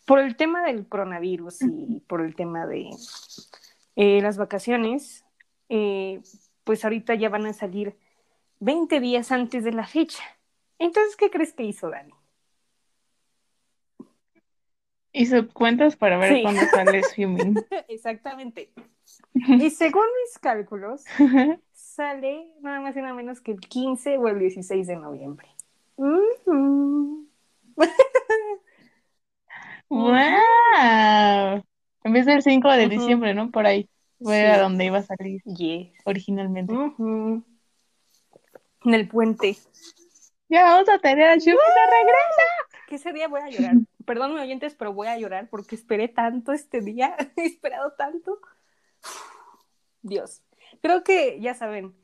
por 0.06 0.18
el 0.18 0.36
tema 0.36 0.62
del 0.64 0.86
coronavirus 0.88 1.62
y 1.62 2.00
por 2.06 2.20
el 2.20 2.34
tema 2.34 2.66
de 2.66 2.90
eh, 3.96 4.20
las 4.20 4.36
vacaciones, 4.36 5.24
eh, 5.68 6.20
pues 6.64 6.84
ahorita 6.84 7.14
ya 7.14 7.28
van 7.28 7.46
a 7.46 7.52
salir 7.52 7.96
20 8.60 9.00
días 9.00 9.32
antes 9.32 9.64
de 9.64 9.72
la 9.72 9.86
fecha. 9.86 10.22
Entonces, 10.78 11.16
¿qué 11.16 11.30
crees 11.30 11.52
que 11.52 11.64
hizo 11.64 11.90
Dani? 11.90 12.12
Hizo 15.14 15.46
cuentas 15.48 15.96
para 15.96 16.16
ver 16.16 16.36
Sí. 16.36 16.42
cuándo 16.42 16.62
sale 16.70 17.02
Swimming. 17.02 17.54
Exactamente. 17.88 18.72
Y 19.34 19.70
según 19.70 20.04
mis 20.24 20.38
cálculos, 20.38 21.04
sale 21.94 22.48
nada 22.60 22.80
más 22.80 22.96
y 22.96 23.00
nada 23.00 23.14
menos 23.14 23.40
que 23.40 23.52
el 23.52 23.60
15 23.60 24.18
o 24.18 24.28
el 24.28 24.38
16 24.38 24.86
de 24.86 24.96
noviembre. 24.96 25.48
Ujú. 25.96 27.26
¡Wow! 29.88 31.62
En 32.04 32.12
vez 32.12 32.26
del 32.26 32.42
5 32.42 32.70
de 32.72 32.88
diciembre, 32.88 33.34
¿no? 33.34 33.50
Por 33.50 33.66
ahí. 33.66 33.88
Fue 34.20 34.38
Sí. 34.40 34.46
a 34.46 34.58
donde 34.60 34.84
iba 34.84 34.98
a 34.98 35.02
salir 35.02 35.42
Yes. 35.44 35.92
originalmente. 36.04 36.72
En 36.74 37.44
el 38.84 39.08
puente. 39.08 39.56
Ya 40.48 40.64
vamos 40.64 40.88
a 40.88 40.98
tener 40.98 41.28
a 41.28 41.34
de 41.34 41.40
regreso. 41.40 42.42
Que 42.88 42.96
ese 42.96 43.12
día 43.12 43.28
voy 43.28 43.40
a 43.40 43.48
llorar. 43.48 43.74
Perdón, 44.06 44.38
oyentes, 44.38 44.74
pero 44.74 44.92
voy 44.92 45.08
a 45.08 45.18
llorar 45.18 45.48
porque 45.48 45.74
esperé 45.74 46.08
tanto 46.08 46.52
este 46.52 46.80
día. 46.80 47.16
He 47.36 47.46
esperado 47.46 47.92
tanto. 47.92 48.38
Dios. 50.02 50.42
Creo 50.82 51.04
que 51.04 51.40
ya 51.40 51.54
saben, 51.54 51.94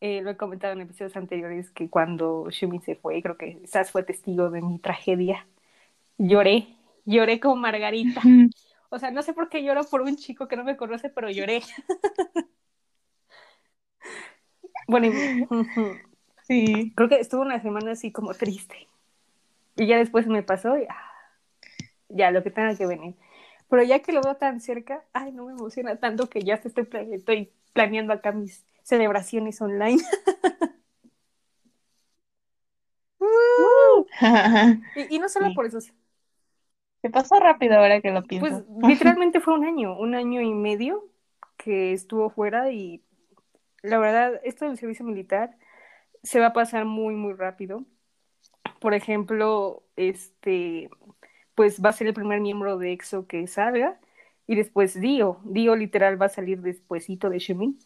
eh, 0.00 0.20
lo 0.22 0.30
he 0.30 0.36
comentado 0.36 0.72
en 0.74 0.80
episodios 0.82 1.16
anteriores, 1.16 1.70
que 1.70 1.88
cuando 1.90 2.48
Shumi 2.50 2.80
se 2.80 2.96
fue, 2.96 3.22
creo 3.22 3.36
que 3.36 3.60
Sas 3.66 3.90
fue 3.92 4.02
testigo 4.04 4.50
de 4.50 4.62
mi 4.62 4.78
tragedia. 4.78 5.46
Lloré, 6.18 6.68
lloré 7.06 7.40
como 7.40 7.56
Margarita. 7.56 8.20
O 8.90 8.98
sea, 8.98 9.10
no 9.10 9.22
sé 9.22 9.32
por 9.34 9.48
qué 9.48 9.62
lloro 9.64 9.84
por 9.84 10.02
un 10.02 10.16
chico 10.16 10.48
que 10.48 10.56
no 10.56 10.64
me 10.64 10.76
conoce, 10.76 11.08
pero 11.10 11.30
lloré. 11.30 11.62
bueno, 14.86 15.06
y-. 15.06 15.46
Sí. 16.46 16.92
creo 16.96 17.08
que 17.08 17.20
estuve 17.20 17.42
una 17.42 17.60
semana 17.60 17.92
así 17.92 18.12
como 18.12 18.34
triste. 18.34 18.88
Y 19.76 19.86
ya 19.86 19.98
después 19.98 20.26
me 20.26 20.42
pasó 20.42 20.76
y 20.78 20.84
ah, 20.88 21.12
ya 22.08 22.30
lo 22.30 22.42
que 22.42 22.50
tenga 22.50 22.74
que 22.76 22.86
venir. 22.86 23.14
Pero 23.68 23.82
ya 23.82 24.00
que 24.00 24.12
lo 24.12 24.22
veo 24.22 24.36
tan 24.36 24.60
cerca, 24.60 25.04
ay, 25.12 25.32
no 25.32 25.46
me 25.46 25.52
emociona 25.52 25.96
tanto 25.96 26.28
que 26.30 26.42
ya 26.42 26.56
se 26.60 26.68
estoy, 26.68 26.84
pla- 26.84 27.02
estoy 27.02 27.52
planeando 27.78 28.12
acá 28.12 28.32
mis 28.32 28.66
celebraciones 28.82 29.60
online. 29.60 30.02
y, 34.94 35.16
y 35.16 35.18
no 35.18 35.28
solo 35.28 35.52
Sí. 35.52 35.54
por 35.54 35.66
eso, 35.66 35.78
Se 37.02 37.10
pasó 37.10 37.40
rápido 37.40 37.76
ahora 37.76 38.00
que 38.00 38.10
lo 38.12 38.22
pues 38.38 38.54
pienso. 38.54 38.64
literalmente 38.82 39.40
fue 39.40 39.54
un 39.54 39.64
año, 39.64 39.98
un 39.98 40.14
año 40.14 40.40
y 40.42 40.54
medio 40.54 41.10
que 41.56 41.92
estuvo 41.92 42.30
fuera 42.30 42.70
y 42.72 43.02
la 43.82 43.98
verdad, 43.98 44.40
esto 44.44 44.66
del 44.66 44.78
servicio 44.78 45.04
militar 45.06 45.56
se 46.22 46.40
va 46.40 46.48
a 46.48 46.52
pasar 46.54 46.84
muy, 46.86 47.14
muy 47.16 47.34
rápido. 47.34 47.86
Por 48.80 48.94
ejemplo, 48.94 49.84
este, 49.96 50.90
pues 51.54 51.82
va 51.84 51.90
a 51.90 51.92
ser 51.94 52.08
el 52.08 52.14
primer 52.14 52.40
miembro 52.40 52.78
de 52.78 52.92
EXO 52.92 53.26
que 53.28 53.46
salga 53.48 54.00
y 54.48 54.56
después 54.56 55.00
Dio. 55.00 55.38
Dio 55.44 55.76
literal 55.76 56.20
va 56.20 56.26
a 56.26 56.30
salir 56.30 56.60
despuesito 56.62 57.30
de 57.30 57.38
Xiaomi. 57.38 57.78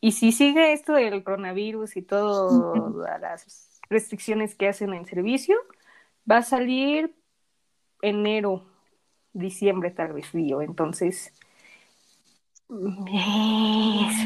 Y 0.00 0.12
si 0.12 0.30
sigue 0.30 0.72
esto 0.72 0.92
del 0.92 1.24
coronavirus 1.24 1.96
y 1.96 2.02
todas 2.02 3.20
las 3.20 3.80
restricciones 3.88 4.54
que 4.54 4.68
hacen 4.68 4.92
en 4.92 5.06
servicio, 5.06 5.56
va 6.30 6.38
a 6.38 6.42
salir 6.42 7.14
enero, 8.02 8.66
diciembre 9.32 9.90
tal 9.90 10.12
vez 10.12 10.30
Dio. 10.32 10.60
Entonces, 10.60 11.32
yes, 12.68 14.16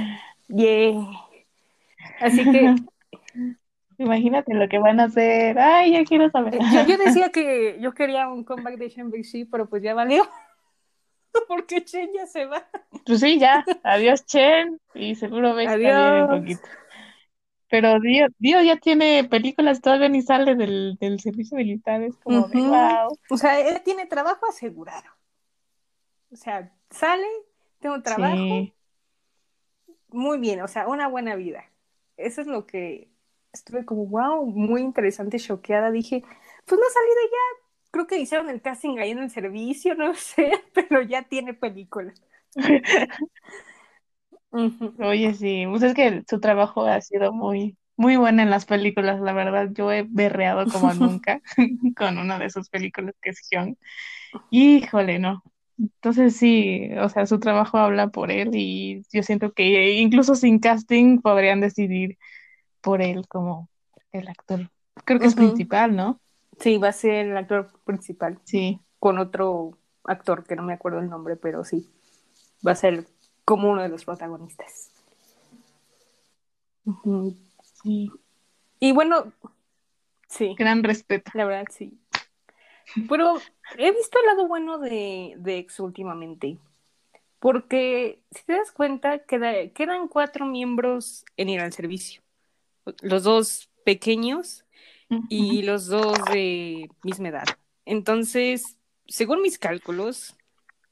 yeah. 0.48 0.94
Así 2.20 2.42
que 2.50 2.74
Imagínate 3.98 4.54
lo 4.54 4.68
que 4.68 4.78
van 4.78 5.00
a 5.00 5.04
hacer. 5.04 5.58
Ay, 5.58 5.92
ya 5.92 6.04
quiero 6.04 6.30
saber. 6.30 6.58
Yo, 6.72 6.86
yo 6.86 6.98
decía 7.04 7.30
que 7.30 7.78
yo 7.80 7.92
quería 7.94 8.28
un 8.28 8.44
comeback 8.44 8.76
de 8.76 8.88
Shang-Chi, 8.88 9.44
pero 9.46 9.68
pues 9.68 9.82
ya 9.82 9.92
valió. 9.92 10.22
Porque 11.48 11.84
Chen 11.84 12.10
ya 12.14 12.26
se 12.26 12.46
va. 12.46 12.66
Pues 13.04 13.20
sí, 13.20 13.38
ya. 13.38 13.64
Adiós, 13.82 14.24
Chen. 14.26 14.80
Y 14.94 15.14
seguro 15.14 15.54
ves 15.54 15.68
también 15.68 16.22
un 16.22 16.28
poquito. 16.28 16.68
Pero 17.70 18.00
Dio, 18.00 18.28
Dio 18.38 18.62
ya 18.62 18.76
tiene 18.76 19.24
películas, 19.24 19.80
todavía 19.82 20.08
ni 20.08 20.22
sale 20.22 20.54
del, 20.54 20.96
del 20.98 21.20
servicio 21.20 21.56
militar, 21.56 22.02
es 22.02 22.16
como 22.16 22.48
de 22.48 22.58
Ujú. 22.58 22.70
wow. 22.70 23.18
O 23.30 23.36
sea, 23.36 23.60
él 23.60 23.82
tiene 23.82 24.06
trabajo 24.06 24.46
asegurado. 24.48 25.04
O 26.32 26.36
sea, 26.36 26.72
sale, 26.90 27.26
tengo 27.80 28.02
trabajo, 28.02 28.36
Sí, 28.36 28.72
muy 30.08 30.38
bien, 30.38 30.60
o 30.62 30.68
sea, 30.68 30.88
una 30.88 31.08
buena 31.08 31.36
vida. 31.36 31.64
Eso 32.16 32.40
es 32.40 32.46
lo 32.46 32.66
que 32.66 33.10
estuve 33.52 33.84
como, 33.84 34.06
wow, 34.06 34.46
muy 34.46 34.80
interesante, 34.82 35.38
choqueada. 35.38 35.90
Dije, 35.90 36.22
pues 36.66 36.80
no 36.80 36.86
ha 36.86 36.90
salido 36.90 37.16
ya. 37.30 37.57
Creo 37.90 38.06
que 38.06 38.18
hicieron 38.18 38.48
el 38.50 38.60
casting 38.62 38.98
ahí 38.98 39.10
en 39.10 39.18
el 39.20 39.30
servicio, 39.30 39.94
no 39.94 40.14
sé, 40.14 40.52
pero 40.74 41.02
ya 41.02 41.22
tiene 41.28 41.54
película. 41.54 42.12
Oye, 45.00 45.34
sí, 45.34 45.64
pues 45.68 45.82
es 45.82 45.94
que 45.94 46.22
su 46.28 46.40
trabajo 46.40 46.84
ha 46.86 47.00
sido 47.00 47.32
muy, 47.32 47.76
muy 47.96 48.16
bueno 48.16 48.42
en 48.42 48.50
las 48.50 48.66
películas, 48.66 49.20
la 49.20 49.32
verdad. 49.32 49.68
Yo 49.72 49.92
he 49.92 50.04
berreado 50.08 50.68
como 50.68 50.92
nunca 50.94 51.40
con 51.96 52.18
una 52.18 52.38
de 52.38 52.50
sus 52.50 52.68
películas 52.70 53.14
que 53.22 53.30
es 53.30 53.46
Hyun. 53.50 53.76
Híjole, 54.50 55.18
no. 55.18 55.42
Entonces 55.78 56.36
sí, 56.36 56.90
o 57.00 57.08
sea, 57.08 57.26
su 57.26 57.38
trabajo 57.40 57.78
habla 57.78 58.08
por 58.08 58.30
él 58.32 58.50
y 58.54 59.02
yo 59.12 59.22
siento 59.22 59.52
que 59.52 59.92
incluso 59.94 60.34
sin 60.34 60.58
casting 60.60 61.20
podrían 61.20 61.60
decidir 61.60 62.18
por 62.82 63.02
él 63.02 63.26
como 63.28 63.70
el 64.12 64.28
actor. 64.28 64.70
Creo 65.04 65.20
que 65.20 65.26
es 65.28 65.34
Ujú. 65.34 65.36
principal, 65.36 65.96
¿no? 65.96 66.20
Sí, 66.60 66.78
va 66.78 66.88
a 66.88 66.92
ser 66.92 67.26
el 67.28 67.36
actor 67.36 67.68
principal 67.84 68.40
Sí. 68.44 68.80
con 68.98 69.18
otro 69.18 69.78
actor 70.04 70.44
que 70.44 70.56
no 70.56 70.62
me 70.62 70.72
acuerdo 70.72 70.98
el 71.00 71.08
nombre, 71.08 71.36
pero 71.36 71.64
sí, 71.64 71.88
va 72.66 72.72
a 72.72 72.76
ser 72.76 73.06
como 73.44 73.70
uno 73.70 73.82
de 73.82 73.88
los 73.88 74.04
protagonistas. 74.04 74.90
Sí, 77.82 78.10
Y 78.80 78.92
bueno, 78.92 79.32
sí, 80.28 80.54
gran 80.58 80.82
respeto. 80.82 81.30
la 81.34 81.44
verdad 81.44 81.66
sí. 81.70 81.98
Pero 83.08 83.38
he 83.76 83.92
visto 83.92 84.18
el 84.18 84.26
lado 84.26 84.48
bueno 84.48 84.78
de, 84.78 85.34
de 85.38 85.58
Ex 85.58 85.80
últimamente. 85.80 86.58
Porque 87.38 88.20
si 88.32 88.42
te 88.44 88.54
das 88.54 88.72
cuenta, 88.72 89.20
queda- 89.20 89.68
quedan 89.72 90.08
cuatro 90.08 90.44
miembros 90.46 91.24
en 91.36 91.50
ir 91.50 91.60
al 91.60 91.72
servicio. 91.72 92.22
Los 93.02 93.22
dos 93.22 93.70
pequeños 93.84 94.64
y 95.28 95.62
los 95.62 95.86
dos 95.86 96.16
de 96.32 96.90
misma 97.02 97.28
edad. 97.28 97.46
Entonces, 97.84 98.76
según 99.06 99.42
mis 99.42 99.58
cálculos, 99.58 100.36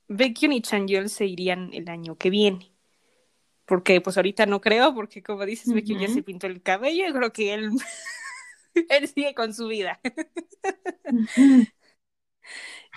Baekhyun 0.09 0.53
y 0.55 0.62
Chanyeol 0.62 1.09
se 1.11 1.27
irían 1.27 1.71
el 1.75 1.89
año 1.89 2.17
que 2.19 2.31
viene. 2.31 2.73
Porque 3.67 4.01
pues 4.01 4.17
ahorita 4.17 4.47
no 4.47 4.61
creo, 4.61 4.95
porque 4.95 5.23
como 5.23 5.47
dices, 5.47 5.73
Baekhyun 5.73 6.01
ya 6.01 6.09
se 6.09 6.23
pintó 6.23 6.47
el 6.49 6.62
cabello, 6.62 7.09
y 7.09 7.12
creo 7.12 7.33
que 7.33 7.55
él, 7.55 7.71
él 8.91 9.09
sigue 9.09 9.35
con 9.35 9.55
su 9.55 9.69
vida. 9.69 10.01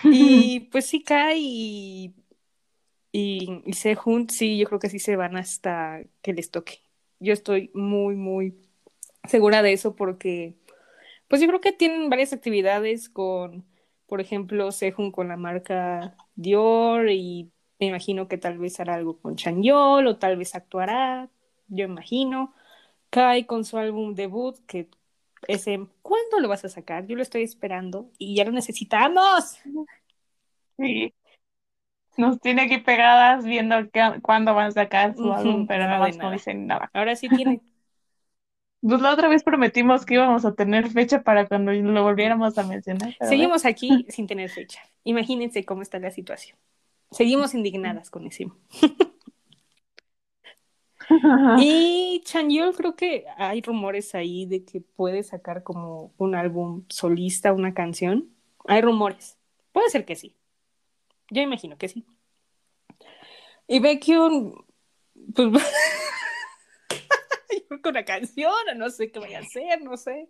Y 0.09 0.61
pues 0.71 0.87
sí, 0.87 1.03
Kai 1.03 1.39
y, 1.41 2.15
y, 3.11 3.63
y 3.65 3.73
Sehun, 3.73 4.29
sí, 4.29 4.57
yo 4.57 4.67
creo 4.67 4.79
que 4.79 4.89
sí 4.89 4.99
se 4.99 5.15
van 5.15 5.37
hasta 5.37 6.03
que 6.21 6.33
les 6.33 6.51
toque. 6.51 6.81
Yo 7.19 7.33
estoy 7.33 7.71
muy, 7.73 8.15
muy 8.15 8.59
segura 9.29 9.61
de 9.63 9.73
eso 9.73 9.95
porque, 9.95 10.57
pues 11.29 11.41
yo 11.41 11.47
creo 11.47 11.61
que 11.61 11.71
tienen 11.73 12.09
varias 12.09 12.33
actividades 12.33 13.09
con, 13.09 13.65
por 14.07 14.21
ejemplo, 14.21 14.71
Sehun 14.73 15.11
con 15.11 15.29
la 15.29 15.37
marca 15.37 16.17
Dior 16.35 17.09
y 17.11 17.51
me 17.79 17.87
imagino 17.87 18.27
que 18.27 18.37
tal 18.37 18.57
vez 18.59 18.79
hará 18.79 18.95
algo 18.95 19.19
con 19.21 19.37
Chanyeol 19.37 20.07
o 20.07 20.17
tal 20.17 20.37
vez 20.37 20.55
actuará, 20.55 21.29
yo 21.69 21.85
imagino. 21.85 22.53
Kai 23.11 23.45
con 23.45 23.65
su 23.65 23.77
álbum 23.77 24.15
debut, 24.15 24.57
que 24.67 24.89
ese, 25.47 25.87
¿cuándo 26.01 26.39
lo 26.39 26.49
vas 26.49 26.65
a 26.65 26.69
sacar? 26.69 27.07
Yo 27.07 27.15
lo 27.15 27.21
estoy 27.23 27.43
esperando 27.43 28.11
y 28.19 28.35
ya 28.35 28.45
lo 28.45 28.51
necesitamos. 28.51 29.59
Sí. 30.77 31.13
Nos 32.17 32.39
tiene 32.41 32.63
aquí 32.63 32.79
pegadas 32.79 33.45
viendo 33.45 33.75
qué- 33.91 34.19
cuándo 34.21 34.53
van 34.53 34.67
a 34.67 34.71
sacar 34.71 35.15
su 35.15 35.31
álbum, 35.31 35.67
pero 35.67 35.85
no 35.87 35.99
nada. 36.09 36.31
dicen 36.31 36.67
nada. 36.67 36.89
Ahora 36.93 37.15
sí 37.15 37.29
tiene. 37.29 37.61
Pues 38.81 39.01
la 39.01 39.13
otra 39.13 39.27
vez 39.27 39.43
prometimos 39.43 40.05
que 40.05 40.13
íbamos 40.13 40.45
a 40.45 40.55
tener 40.55 40.89
fecha 40.89 41.21
para 41.21 41.47
cuando 41.47 41.73
lo 41.73 42.03
volviéramos 42.03 42.57
a 42.57 42.63
mencionar, 42.63 43.15
Seguimos 43.21 43.65
aquí 43.65 44.05
sin 44.09 44.27
tener 44.27 44.49
fecha. 44.49 44.81
Imagínense 45.03 45.65
cómo 45.65 45.81
está 45.81 45.99
la 45.99 46.11
situación. 46.11 46.57
Seguimos 47.11 47.53
indignadas 47.53 48.09
con 48.09 48.29
ve. 48.29 48.51
Y 51.59 52.21
Chanyeol 52.23 52.75
creo 52.75 52.95
que 52.95 53.25
hay 53.37 53.61
rumores 53.61 54.13
ahí 54.13 54.45
de 54.45 54.63
que 54.63 54.81
puede 54.81 55.23
sacar 55.23 55.63
como 55.63 56.13
un 56.17 56.35
álbum 56.35 56.85
solista, 56.87 57.51
una 57.51 57.73
canción. 57.73 58.29
Hay 58.67 58.81
rumores. 58.81 59.37
Puede 59.71 59.89
ser 59.89 60.05
que 60.05 60.15
sí. 60.15 60.35
Yo 61.31 61.41
imagino 61.41 61.77
que 61.77 61.89
sí. 61.89 62.05
Y 63.67 63.79
Baekhyun, 63.79 64.65
pues 65.33 65.49
que 67.83 67.89
una 67.89 68.05
canción, 68.05 68.51
o 68.71 68.75
no 68.75 68.89
sé 68.89 69.11
qué 69.11 69.19
vaya 69.19 69.39
a 69.39 69.41
hacer, 69.41 69.81
no 69.81 69.97
sé. 69.97 70.29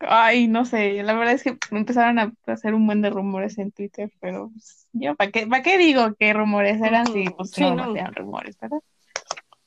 Ay, 0.00 0.48
no 0.48 0.64
sé, 0.64 1.02
la 1.02 1.12
verdad 1.12 1.34
es 1.34 1.42
que 1.42 1.58
empezaron 1.70 2.18
a 2.18 2.32
hacer 2.46 2.72
un 2.72 2.86
buen 2.86 3.02
de 3.02 3.10
rumores 3.10 3.58
en 3.58 3.70
Twitter, 3.70 4.10
pero 4.18 4.50
pues, 4.50 4.88
yo, 4.92 5.14
¿para 5.14 5.30
qué, 5.30 5.46
para 5.46 5.62
qué 5.62 5.76
digo 5.76 6.14
qué 6.18 6.32
rumores 6.32 6.80
eran 6.80 7.06
si 7.06 7.24
pues 7.36 7.50
sí, 7.50 7.62
no, 7.62 7.74
no. 7.74 7.94
eran 7.94 8.14
rumores, 8.14 8.58
¿verdad? 8.58 8.80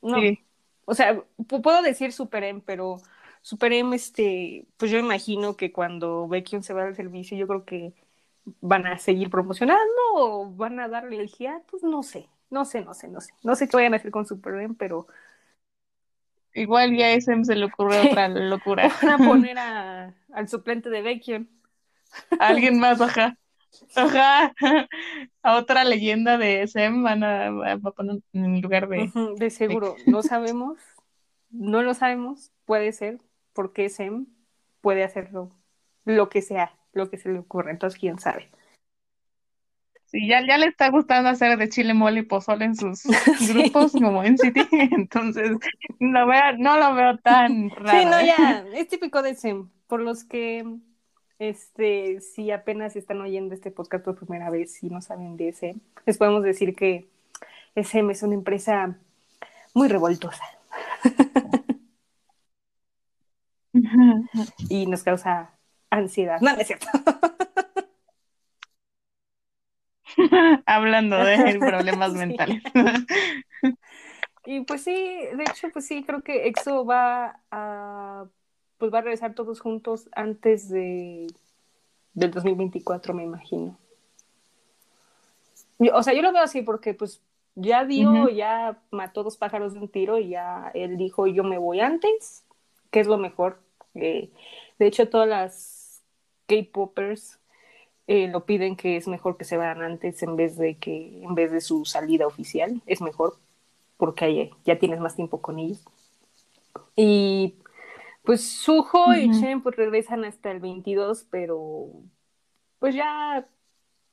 No. 0.01 0.19
Sí. 0.19 0.39
O 0.85 0.95
sea, 0.95 1.15
pu- 1.37 1.61
puedo 1.61 1.83
decir 1.83 2.11
Super 2.11 2.43
M, 2.43 2.63
pero 2.65 2.97
Super 3.43 3.73
M, 3.73 3.95
este, 3.95 4.65
pues 4.77 4.89
yo 4.89 4.97
imagino 4.97 5.55
que 5.55 5.71
cuando 5.71 6.27
Baekhyun 6.27 6.63
se 6.63 6.73
va 6.73 6.83
al 6.83 6.95
servicio, 6.95 7.37
yo 7.37 7.47
creo 7.47 7.63
que 7.63 7.93
van 8.59 8.87
a 8.87 8.97
seguir 8.97 9.29
promocionando 9.29 9.85
o 10.15 10.49
van 10.49 10.79
a 10.79 10.87
darle 10.87 11.17
el 11.21 11.29
hiatus, 11.29 11.83
no 11.83 12.01
sé, 12.01 12.27
no 12.53 12.65
sé, 12.65 12.81
no 12.81 12.93
sé, 12.93 13.07
no 13.09 13.19
sé. 13.19 13.33
No 13.43 13.55
sé 13.55 13.67
qué 13.67 13.77
vayan 13.77 13.93
a 13.93 13.97
hacer 13.97 14.11
con 14.11 14.25
Super 14.25 14.53
M, 14.55 14.75
pero 14.77 15.07
Igual 16.55 16.95
ya 16.95 17.07
a 17.07 17.13
SM 17.13 17.45
se 17.45 17.55
le 17.55 17.65
ocurrió 17.65 18.03
otra 18.03 18.27
locura. 18.27 18.87
van 19.01 19.11
a 19.11 19.17
poner 19.17 19.57
a, 19.57 20.13
al 20.33 20.47
suplente 20.47 20.89
de 20.89 21.01
Baekhyun. 21.01 21.49
Alguien 22.39 22.79
más, 22.79 23.01
ajá. 23.01 23.37
Ajá. 23.95 24.53
A 25.41 25.57
otra 25.57 25.83
leyenda 25.83 26.37
de 26.37 26.61
SM 26.61 27.01
van 27.01 27.23
a, 27.23 27.47
a 27.47 27.77
poner 27.79 28.19
en 28.31 28.61
lugar 28.61 28.87
de. 28.87 29.11
De 29.35 29.49
seguro, 29.49 29.95
no 30.05 30.21
sabemos, 30.21 30.77
no 31.49 31.81
lo 31.81 31.95
sabemos, 31.95 32.51
puede 32.65 32.91
ser, 32.91 33.19
porque 33.51 33.89
Sem 33.89 34.27
puede 34.81 35.03
hacerlo 35.03 35.49
lo 36.05 36.29
que 36.29 36.43
sea, 36.43 36.77
lo 36.91 37.09
que 37.09 37.17
se 37.17 37.29
le 37.29 37.39
ocurra, 37.39 37.71
entonces 37.71 37.99
quién 37.99 38.19
sabe. 38.19 38.51
Sí, 40.13 40.27
ya, 40.27 40.45
ya 40.45 40.59
le 40.59 40.67
está 40.67 40.91
gustando 40.91 41.27
hacer 41.29 41.57
de 41.57 41.69
chile 41.69 41.95
mole 41.95 42.19
y 42.19 42.23
pozole 42.23 42.65
en 42.65 42.75
sus 42.75 43.01
grupos 43.51 43.93
como 43.93 44.23
en 44.23 44.37
City, 44.37 44.61
entonces 44.91 45.57
no, 45.99 46.27
veo, 46.27 46.57
no 46.59 46.77
lo 46.77 46.93
veo 46.93 47.17
tan 47.17 47.71
raro. 47.71 47.99
Sí, 47.99 48.05
no, 48.05 48.19
¿eh? 48.19 48.27
ya, 48.27 48.63
es 48.75 48.87
típico 48.89 49.23
de 49.23 49.33
Sem. 49.33 49.69
Por 49.87 50.01
los 50.01 50.23
que, 50.23 50.65
este, 51.39 52.21
si 52.21 52.51
apenas 52.51 52.95
están 52.95 53.21
oyendo 53.21 53.55
este 53.55 53.71
podcast 53.71 54.05
por 54.05 54.15
primera 54.15 54.51
vez 54.51 54.83
y 54.83 54.89
no 54.91 55.01
saben 55.01 55.35
de 55.35 55.51
Sem, 55.51 55.79
les 56.05 56.19
podemos 56.19 56.43
decir 56.43 56.75
que 56.75 57.07
Sem 57.83 58.11
es 58.11 58.21
una 58.21 58.35
empresa 58.35 58.95
muy 59.73 59.87
revoltosa 59.87 60.43
y 64.69 64.85
nos 64.85 65.01
causa 65.01 65.49
ansiedad. 65.89 66.39
No, 66.39 66.53
no 66.53 66.61
es 66.61 66.67
cierto. 66.67 66.87
Hablando 70.65 71.17
de 71.23 71.57
problemas 71.59 72.13
mentales. 72.13 72.63
Y 74.45 74.61
pues 74.61 74.83
sí, 74.83 74.91
de 74.93 75.43
hecho, 75.49 75.69
pues 75.71 75.85
sí, 75.87 76.03
creo 76.03 76.21
que 76.21 76.47
EXO 76.47 76.85
va 76.85 77.39
a, 77.49 78.25
pues 78.77 78.93
va 78.93 78.99
a 78.99 79.01
regresar 79.01 79.33
todos 79.35 79.61
juntos 79.61 80.09
antes 80.13 80.69
de, 80.69 81.27
del 82.13 82.31
2024, 82.31 83.13
me 83.13 83.23
imagino. 83.23 83.77
Yo- 85.79 85.95
o 85.95 86.03
sea, 86.03 86.13
yo 86.13 86.21
lo 86.21 86.33
veo 86.33 86.43
así 86.43 86.61
porque 86.61 86.93
pues 86.93 87.21
ya 87.55 87.85
dio, 87.85 88.27
ya 88.29 88.79
mató 88.91 89.23
dos 89.23 89.37
pájaros 89.37 89.73
de 89.73 89.79
un 89.79 89.87
tiro 89.87 90.17
y 90.19 90.29
ya 90.29 90.71
él 90.73 90.97
dijo 90.97 91.27
yo 91.27 91.43
me 91.43 91.57
voy 91.57 91.79
antes, 91.79 92.43
que 92.91 92.99
es 92.99 93.07
lo 93.07 93.17
mejor. 93.17 93.59
Eh, 93.95 94.29
de 94.79 94.87
hecho, 94.87 95.07
todas 95.07 95.27
las 95.27 96.01
K-popers 96.47 97.39
eh, 98.07 98.27
lo 98.29 98.45
piden 98.45 98.75
que 98.75 98.97
es 98.97 99.07
mejor 99.07 99.37
que 99.37 99.45
se 99.45 99.57
vayan 99.57 99.81
antes 99.83 100.23
en 100.23 100.35
vez 100.35 100.57
de 100.57 100.77
que 100.77 101.23
en 101.23 101.35
vez 101.35 101.51
de 101.51 101.61
su 101.61 101.85
salida 101.85 102.27
oficial, 102.27 102.81
es 102.85 103.01
mejor 103.01 103.37
porque 103.97 104.25
ahí 104.25 104.51
ya 104.65 104.79
tienes 104.79 104.99
más 105.01 105.15
tiempo 105.15 105.41
con 105.41 105.59
ellos. 105.59 105.83
Y 106.95 107.55
pues 108.23 108.47
Suho 108.49 109.15
y 109.15 109.29
Ujú. 109.29 109.31
Chen 109.31 109.61
pues 109.63 109.75
regresan 109.75 110.25
hasta 110.25 110.51
el 110.51 110.59
22, 110.59 111.25
pero 111.31 111.89
pues 112.79 112.95
ya 112.95 113.47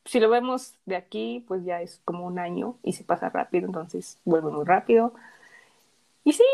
si 0.07 0.21
lo 0.21 0.31
vemos 0.31 0.75
de 0.87 0.97
aquí, 0.97 1.45
pues 1.49 1.65
ya 1.65 1.83
es 1.83 2.01
como 2.05 2.27
un 2.27 2.39
año 2.39 2.79
y 2.85 2.95
se 2.95 3.05
pasa 3.05 3.31
rápido, 3.31 3.67
entonces 3.67 4.21
vuelve 4.25 4.51
muy 4.53 4.65
rápido. 4.67 5.15
Y 6.25 6.33
sí, 6.33 6.45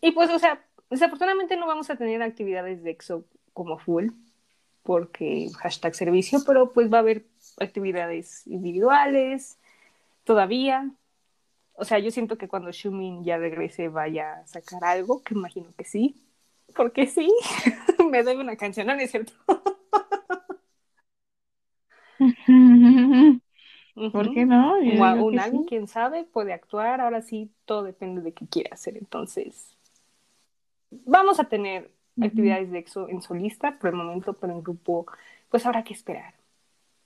Y 0.00 0.12
pues, 0.12 0.30
o 0.30 0.38
sea, 0.38 0.64
desafortunadamente 0.90 1.56
no 1.56 1.66
vamos 1.66 1.90
a 1.90 1.96
tener 1.96 2.22
actividades 2.22 2.82
de 2.82 2.90
EXO 2.92 3.24
como 3.52 3.78
full, 3.78 4.10
porque 4.90 5.46
hashtag 5.60 5.94
servicio, 5.94 6.40
pero 6.44 6.72
pues 6.72 6.92
va 6.92 6.96
a 6.96 7.00
haber 7.02 7.24
actividades 7.60 8.44
individuales 8.48 9.56
todavía. 10.24 10.90
O 11.74 11.84
sea, 11.84 12.00
yo 12.00 12.10
siento 12.10 12.36
que 12.36 12.48
cuando 12.48 12.72
Shumin 12.72 13.22
ya 13.22 13.38
regrese 13.38 13.86
vaya 13.86 14.40
a 14.40 14.46
sacar 14.48 14.82
algo, 14.82 15.22
que 15.22 15.34
imagino 15.34 15.72
que 15.78 15.84
sí. 15.84 16.16
Porque 16.74 17.06
sí, 17.06 17.32
me 18.10 18.24
debe 18.24 18.40
una 18.40 18.56
canción, 18.56 18.88
¿no 18.88 18.94
es 18.94 19.12
cierto? 19.12 19.32
¿Por 24.12 24.34
qué 24.34 24.44
no? 24.44 24.82
Yo 24.82 25.04
O 25.04 25.24
un 25.24 25.38
álbum, 25.38 25.62
sí. 25.62 25.68
quién 25.68 25.86
sabe, 25.86 26.24
puede 26.24 26.52
actuar. 26.52 27.00
Ahora 27.00 27.22
sí, 27.22 27.52
todo 27.64 27.84
depende 27.84 28.22
de 28.22 28.34
qué 28.34 28.48
quiera 28.48 28.70
hacer. 28.72 28.96
Entonces, 28.96 29.76
vamos 30.90 31.38
a 31.38 31.44
tener 31.44 31.92
Actividades 32.20 32.70
de 32.70 32.78
EXO 32.78 33.08
en 33.08 33.22
solista 33.22 33.78
por 33.78 33.90
el 33.90 33.96
momento, 33.96 34.34
pero 34.34 34.52
en 34.52 34.62
grupo, 34.62 35.06
pues 35.50 35.66
habrá 35.66 35.84
que 35.84 35.94
esperar. 35.94 36.34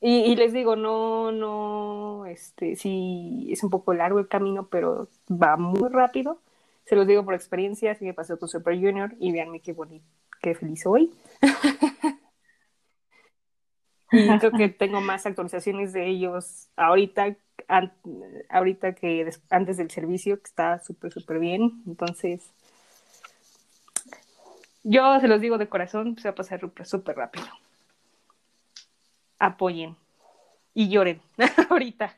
Y, 0.00 0.18
y 0.32 0.36
les 0.36 0.52
digo, 0.52 0.76
no, 0.76 1.32
no, 1.32 2.26
este, 2.26 2.76
sí, 2.76 3.48
es 3.50 3.64
un 3.64 3.70
poco 3.70 3.94
largo 3.94 4.18
el 4.18 4.28
camino, 4.28 4.68
pero 4.68 5.08
va 5.30 5.56
muy 5.56 5.88
rápido. 5.90 6.40
Se 6.86 6.96
los 6.96 7.06
digo 7.06 7.24
por 7.24 7.34
experiencia, 7.34 7.92
así 7.92 8.04
me 8.04 8.14
pasó 8.14 8.38
con 8.38 8.48
Super 8.48 8.74
Junior 8.76 9.14
y 9.18 9.32
véanme 9.32 9.60
qué 9.60 9.72
bonito, 9.72 10.06
qué 10.42 10.54
feliz 10.54 10.82
soy. 10.82 11.10
Y 14.10 14.38
creo 14.38 14.54
que 14.54 14.68
tengo 14.68 15.00
más 15.00 15.26
actualizaciones 15.26 15.92
de 15.92 16.06
ellos 16.08 16.68
ahorita, 16.76 17.36
an- 17.68 17.92
ahorita 18.48 18.94
que 18.94 19.28
antes 19.50 19.76
del 19.76 19.90
servicio, 19.90 20.36
que 20.38 20.44
está 20.48 20.78
súper, 20.80 21.12
súper 21.12 21.38
bien. 21.38 21.82
Entonces, 21.86 22.52
yo 24.84 25.18
se 25.20 25.28
los 25.28 25.40
digo 25.40 25.58
de 25.58 25.68
corazón, 25.68 26.16
se 26.18 26.28
va 26.28 26.32
a 26.32 26.34
pasar 26.36 26.60
súper, 26.84 27.16
rápido. 27.16 27.46
Apoyen 29.38 29.96
y 30.74 30.88
lloren 30.88 31.20
ahorita. 31.70 32.16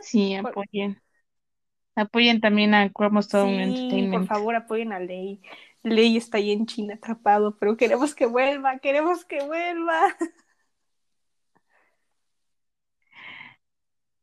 Sí, 0.00 0.34
apoyen. 0.34 1.00
Apoyen 1.94 2.40
también 2.40 2.74
a 2.74 2.90
Chromosome 2.90 3.66
Sí, 3.66 3.70
por 3.70 3.76
Entertainment. 3.84 4.28
favor, 4.28 4.56
apoyen 4.56 4.92
a 4.92 4.98
Ley. 4.98 5.40
Ley 5.82 6.16
está 6.16 6.38
ahí 6.38 6.52
en 6.52 6.66
China 6.66 6.94
atrapado, 6.94 7.58
pero 7.58 7.76
queremos 7.76 8.14
que 8.14 8.26
vuelva, 8.26 8.78
queremos 8.78 9.24
que 9.24 9.42
vuelva. 9.44 10.00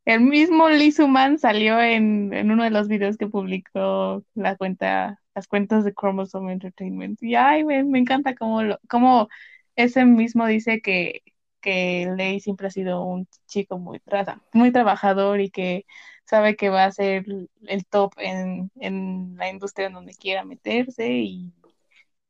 El 0.04 0.22
mismo 0.22 0.68
Lee 0.70 0.92
Suman 0.92 1.38
salió 1.38 1.80
en, 1.80 2.32
en 2.32 2.50
uno 2.50 2.64
de 2.64 2.70
los 2.70 2.88
videos 2.88 3.16
que 3.16 3.28
publicó 3.28 4.24
la 4.34 4.56
cuenta, 4.56 5.20
las 5.34 5.46
cuentas 5.46 5.84
de 5.84 5.92
Chromosome 5.94 6.52
Entertainment. 6.52 7.22
Y 7.22 7.34
ay, 7.36 7.64
me, 7.64 7.84
me 7.84 7.98
encanta 8.00 8.34
cómo, 8.34 8.62
lo, 8.62 8.78
cómo 8.88 9.28
ese 9.76 10.04
mismo 10.04 10.46
dice 10.46 10.80
que, 10.82 11.22
que 11.60 12.12
Lei 12.16 12.40
siempre 12.40 12.66
ha 12.68 12.70
sido 12.70 13.04
un 13.04 13.28
chico 13.46 13.78
muy, 13.78 13.98
tra- 14.00 14.42
muy 14.52 14.72
trabajador 14.72 15.40
y 15.40 15.50
que 15.50 15.86
sabe 16.24 16.56
que 16.56 16.70
va 16.70 16.84
a 16.86 16.92
ser 16.92 17.24
el 17.66 17.86
top 17.86 18.14
en, 18.18 18.70
en 18.80 19.36
la 19.36 19.48
industria 19.50 19.86
en 19.88 19.92
donde 19.94 20.14
quiera 20.14 20.44
meterse 20.44 21.08
y 21.12 21.52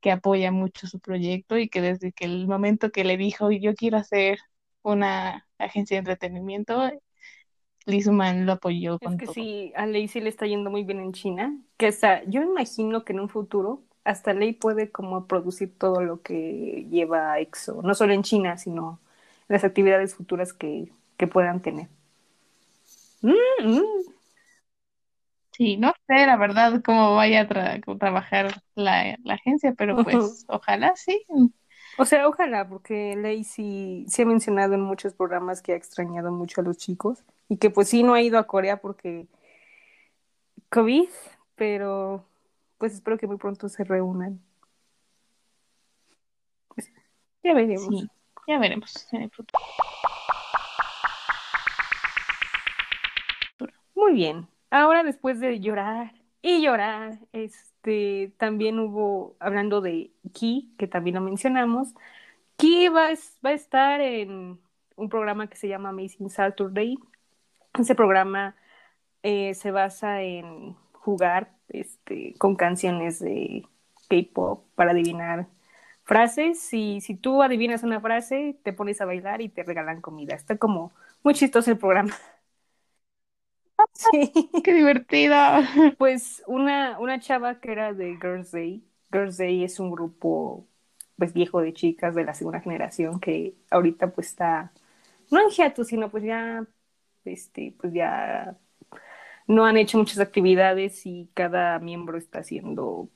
que 0.01 0.11
apoya 0.12 0.53
mucho 0.53 0.87
su 0.87 1.01
proyecto 1.01 1.59
y 1.59 1.68
que 1.68 1.81
desde 1.83 2.12
que 2.12 2.25
el 2.27 2.47
momento 2.49 2.91
que 2.91 3.05
le 3.05 3.16
dijo 3.16 3.51
yo 3.53 3.75
quiero 3.75 3.99
hacer 3.99 4.39
una 4.83 5.47
agencia 5.59 5.97
de 5.97 5.99
entretenimiento, 6.01 6.91
Lee 7.87 8.01
Suman 8.03 8.47
lo 8.47 8.53
apoyó 8.53 8.99
Es 9.01 9.14
con 9.14 9.16
que 9.16 9.26
todo. 9.26 9.26
sí, 9.26 9.72
a 9.76 9.87
Ley 9.87 10.09
sí 10.09 10.20
le 10.20 10.28
está 10.28 10.47
yendo 10.47 10.70
muy 10.70 10.85
bien 10.85 11.01
en 11.01 11.12
China, 11.12 11.57
que 11.78 11.87
hasta, 11.87 12.22
yo 12.24 12.43
imagino 12.43 13.05
que 13.05 13.12
en 13.14 13.20
un 13.20 13.28
futuro 13.31 13.83
hasta 14.05 14.35
Ley 14.35 14.53
puede 14.53 14.91
como 14.91 15.26
producir 15.26 15.76
todo 15.78 16.03
lo 16.03 16.20
que 16.22 16.87
lleva 16.91 17.39
EXO, 17.41 17.81
no 17.83 17.95
solo 17.95 18.12
en 18.12 18.22
China, 18.22 18.59
sino 18.59 19.01
las 19.49 19.64
actividades 19.64 20.14
futuras 20.14 20.53
que, 20.53 20.93
que 21.16 21.26
puedan 21.26 21.62
tener. 21.62 21.89
Mm, 23.22 23.35
mm. 23.61 24.11
Sí, 25.53 25.76
no 25.76 25.93
sé 26.07 26.26
la 26.26 26.37
verdad 26.37 26.81
cómo 26.85 27.14
vaya 27.16 27.43
a 27.43 27.49
tra- 27.49 27.99
trabajar 27.99 28.62
la, 28.74 29.16
la 29.24 29.35
agencia, 29.35 29.74
pero 29.76 29.99
pues 29.99 30.45
ojalá 30.49 30.95
sí. 30.97 31.24
O 31.97 32.05
sea, 32.07 32.26
ojalá, 32.28 32.66
porque 32.68 33.14
Ley 33.16 33.45
sí, 33.45 34.07
sí 34.09 34.22
ha 34.22 34.26
mencionado 34.26 34.74
en 34.74 34.81
muchos 34.81 35.12
programas 35.14 35.61
que 35.62 35.72
ha 35.72 35.76
extrañado 35.76 36.33
mucho 36.33 36.61
a 36.61 36.64
los 36.64 36.78
chicos 36.78 37.24
y 37.51 37.57
que 37.57 37.68
pues 37.68 37.88
sí 37.88 38.05
no 38.05 38.14
ha 38.14 38.22
ido 38.22 38.38
a 38.38 38.46
Corea 38.46 38.80
porque 38.80 39.26
COVID, 40.70 41.09
pero 41.57 42.24
pues 42.78 42.94
espero 42.94 43.18
que 43.18 43.26
muy 43.26 43.38
pronto 43.38 43.68
se 43.68 43.82
reúnan. 43.82 44.40
Ya 47.42 47.53
veremos. 47.53 47.88
Sí, 47.88 48.09
ya 48.46 48.59
veremos 48.61 49.12
en 49.12 49.22
el 49.22 49.30
futuro. 49.30 49.59
Muy 53.96 54.12
bien. 54.12 54.46
Ahora 54.70 55.03
después 55.03 55.40
de 55.40 55.59
llorar 55.59 56.14
y 56.42 56.62
llorar, 56.62 57.18
este 57.32 58.32
también 58.38 58.78
hubo, 58.78 59.34
hablando 59.40 59.80
de 59.80 60.12
Ki, 60.32 60.72
que 60.78 60.86
también 60.86 61.16
lo 61.16 61.20
mencionamos, 61.20 61.94
Ki 62.57 62.88
va, 62.88 63.09
va 63.44 63.51
a 63.51 63.55
estar 63.55 64.01
en 64.01 64.61
un 64.94 65.09
programa 65.09 65.48
que 65.48 65.57
se 65.57 65.66
llama 65.66 65.88
Amazing 65.88 66.30
Saturday. 66.30 66.96
Ese 67.79 67.95
programa 67.95 68.57
eh, 69.23 69.55
se 69.55 69.71
basa 69.71 70.23
en 70.23 70.75
jugar 70.93 71.53
este, 71.68 72.35
con 72.39 72.57
canciones 72.57 73.21
de 73.21 73.66
K-pop 74.11 74.66
para 74.77 74.93
adivinar 74.93 75.49
frases. 76.05 76.73
Y 76.75 77.01
si 77.03 77.16
tú 77.16 77.43
adivinas 77.43 77.83
una 77.85 78.01
frase, 78.01 78.59
te 78.64 78.73
pones 78.73 79.01
a 79.01 79.07
bailar 79.07 79.41
y 79.43 79.49
te 79.51 79.64
regalan 79.64 80.01
comida. 80.03 80.35
Está 80.37 80.59
como 80.59 80.93
muy 81.25 81.35
chistoso 81.35 81.71
el 81.73 81.79
programa. 81.79 82.16
Sí. 83.93 84.33
¡Qué 84.64 84.73
divertido! 84.75 85.35
Pues 85.99 86.43
una, 86.47 86.99
una 86.99 87.21
chava 87.21 87.61
que 87.61 87.73
era 87.73 87.93
de 87.93 88.16
Girls 88.21 88.51
Day. 88.53 88.85
Girls 89.12 89.37
Day 89.39 89.64
es 89.64 89.81
un 89.81 89.91
grupo 89.91 90.66
pues 91.16 91.33
viejo 91.35 91.61
de 91.61 91.73
chicas 91.75 92.14
de 92.14 92.25
la 92.25 92.35
segunda 92.35 92.61
generación 92.61 93.21
que 93.21 93.55
ahorita 93.71 94.12
pues 94.12 94.29
está 94.29 94.73
no 95.31 95.41
en 95.43 95.51
hiatus, 95.51 95.89
sino 95.89 96.11
pues 96.11 96.25
ya 96.25 96.66
este 97.25 97.75
pues 97.81 97.93
ya 97.93 98.57
no 99.47 99.64
han 99.64 99.77
hecho 99.77 99.99
muchas 99.99 100.18
actividades 100.21 101.05
y 101.07 101.29
cada 101.35 101.79
miembro 101.79 102.18
está 102.18 102.41
haciendo 102.41 103.09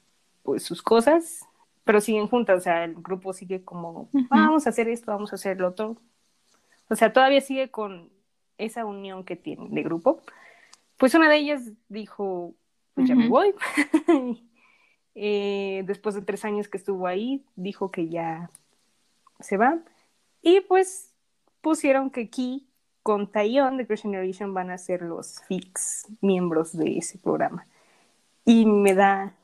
pues 0.43 0.63
sus 0.63 0.83
cosas, 0.83 1.47
pero 1.85 2.01
siguen 2.01 2.27
juntas, 2.29 2.59
o 2.59 2.61
sea, 2.61 2.85
el 2.85 2.95
grupo 2.95 3.33
sigue 3.33 3.63
como 3.65 4.09
Ujú. 4.13 4.27
"Ah, 4.31 4.47
vamos 4.47 4.67
a 4.67 4.71
hacer 4.71 4.89
esto, 4.89 5.13
vamos 5.13 5.33
a 5.33 5.37
hacer 5.37 5.61
lo 5.61 5.69
otro. 5.69 5.97
O 6.91 6.97
sea, 6.97 7.13
todavía 7.13 7.41
sigue 7.41 7.71
con 7.71 8.11
esa 8.59 8.85
unión 8.85 9.25
que 9.25 9.37
tiene 9.37 9.69
de 9.71 9.83
grupo. 9.83 10.21
Pues 10.97 11.15
una 11.15 11.29
de 11.29 11.37
ellas 11.37 11.63
dijo, 11.89 12.55
pues 12.95 13.09
ya 13.09 13.15
me 13.15 13.29
voy. 13.29 13.55
Eh, 15.17 15.85
después 15.87 16.17
de 16.17 16.23
tres 16.23 16.45
años 16.45 16.67
que 16.69 16.77
estuvo 16.77 17.07
ahí, 17.07 17.45
dijo 17.55 17.93
que 17.93 18.09
ya 18.09 18.51
se 19.39 19.57
va. 19.57 19.79
Y 20.43 20.61
pues 20.63 21.13
pusieron 21.61 22.11
que 22.11 22.29
Ki 22.31 22.67
con 23.05 23.33
Taeyeon 23.33 23.79
de 23.79 23.87
Girls' 23.87 24.03
Generation 24.03 24.55
van 24.55 24.73
a 24.73 24.79
ser 24.79 25.03
los 25.03 25.43
fix 25.49 26.09
miembros 26.23 26.77
de 26.77 26.99
ese 26.99 27.19
programa. 27.19 27.69
Y 28.47 28.67
me 28.67 28.95
da... 28.95 29.35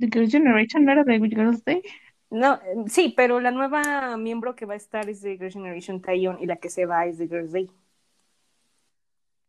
The 0.00 0.08
Girls' 0.08 0.32
Generation 0.32 0.84
no 0.84 0.92
era 0.92 1.04
de 1.04 1.18
Girls' 1.20 1.62
Day. 1.64 1.82
No, 2.30 2.54
eh, 2.56 2.84
sí, 2.88 3.12
pero 3.16 3.40
la 3.40 3.50
nueva 3.50 4.16
miembro 4.16 4.54
que 4.56 4.64
va 4.66 4.74
a 4.74 4.76
estar 4.76 5.08
es 5.08 5.20
de 5.22 5.36
Girls' 5.36 5.54
Generation 5.54 6.00
Taeyeon 6.00 6.38
y 6.40 6.46
la 6.46 6.56
que 6.56 6.70
se 6.70 6.86
va 6.86 7.06
es 7.06 7.18
de 7.18 7.28
Girls' 7.28 7.52
Day. 7.52 7.70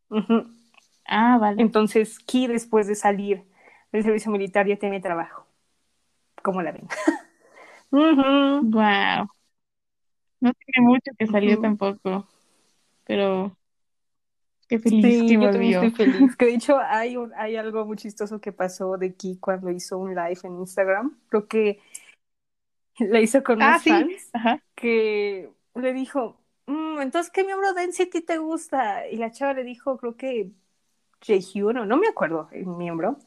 Ujú. 0.10 0.46
Ah, 1.06 1.38
vale. 1.40 1.62
Entonces, 1.62 2.20
Ki 2.20 2.48
después 2.48 2.88
de 2.88 2.96
salir 2.96 3.46
del 3.92 4.04
servicio 4.04 4.32
militar 4.32 4.68
ya 4.68 4.78
tiene 4.78 5.00
trabajo. 5.02 5.46
¿Cómo 6.44 6.62
la 6.64 6.72
ven? 6.74 6.88
Wow. 8.62 9.28
No 10.40 10.52
tiene 10.54 10.88
mucho 10.88 11.12
que 11.18 11.26
salió 11.28 11.58
Ujú. 11.58 11.62
tampoco, 11.62 12.28
pero 13.06 13.58
qué 14.68 14.80
feliz 14.80 15.24
Sí, 15.24 15.24
que 15.24 15.38
yo 15.38 15.50
volvió. 15.50 15.82
estoy 15.82 15.92
feliz. 15.92 16.36
Que 16.36 16.46
de 16.46 16.56
hecho 16.56 16.78
hay, 16.80 17.18
un- 17.18 17.34
hay 17.36 17.56
algo 17.56 17.86
muy 17.86 17.98
chistoso 17.98 18.40
que 18.42 18.52
pasó 18.52 18.98
de 18.98 19.14
Ki 19.16 19.38
cuando 19.40 19.70
hizo 19.72 19.98
un 19.98 20.16
live 20.16 20.40
en 20.44 20.60
Instagram. 20.60 21.18
Creo 21.30 21.48
que 21.48 21.80
la 23.00 23.20
hizo 23.22 23.44
con 23.44 23.60
Ah, 23.60 23.62
unos 23.62 23.84
sí. 23.84 23.92
fans 24.02 24.34
Ajá. 24.34 24.62
que 24.76 25.50
le 25.76 25.94
dijo, 25.94 26.40
"Mm, 26.68 27.02
entonces, 27.02 27.32
¿qué 27.32 27.44
miembro 27.44 27.74
de 27.74 27.84
NCT 27.84 28.22
te 28.22 28.38
gusta? 28.38 29.08
Y 29.08 29.18
la 29.18 29.32
chava 29.32 29.54
le 29.54 29.64
dijo, 29.64 29.98
creo 29.98 30.16
que 30.18 30.52
Jaehyun, 31.26 31.78
o 31.80 31.86
no 31.86 31.98
me 31.98 32.08
acuerdo 32.10 32.50
el 32.54 32.66
miembro. 32.68 33.18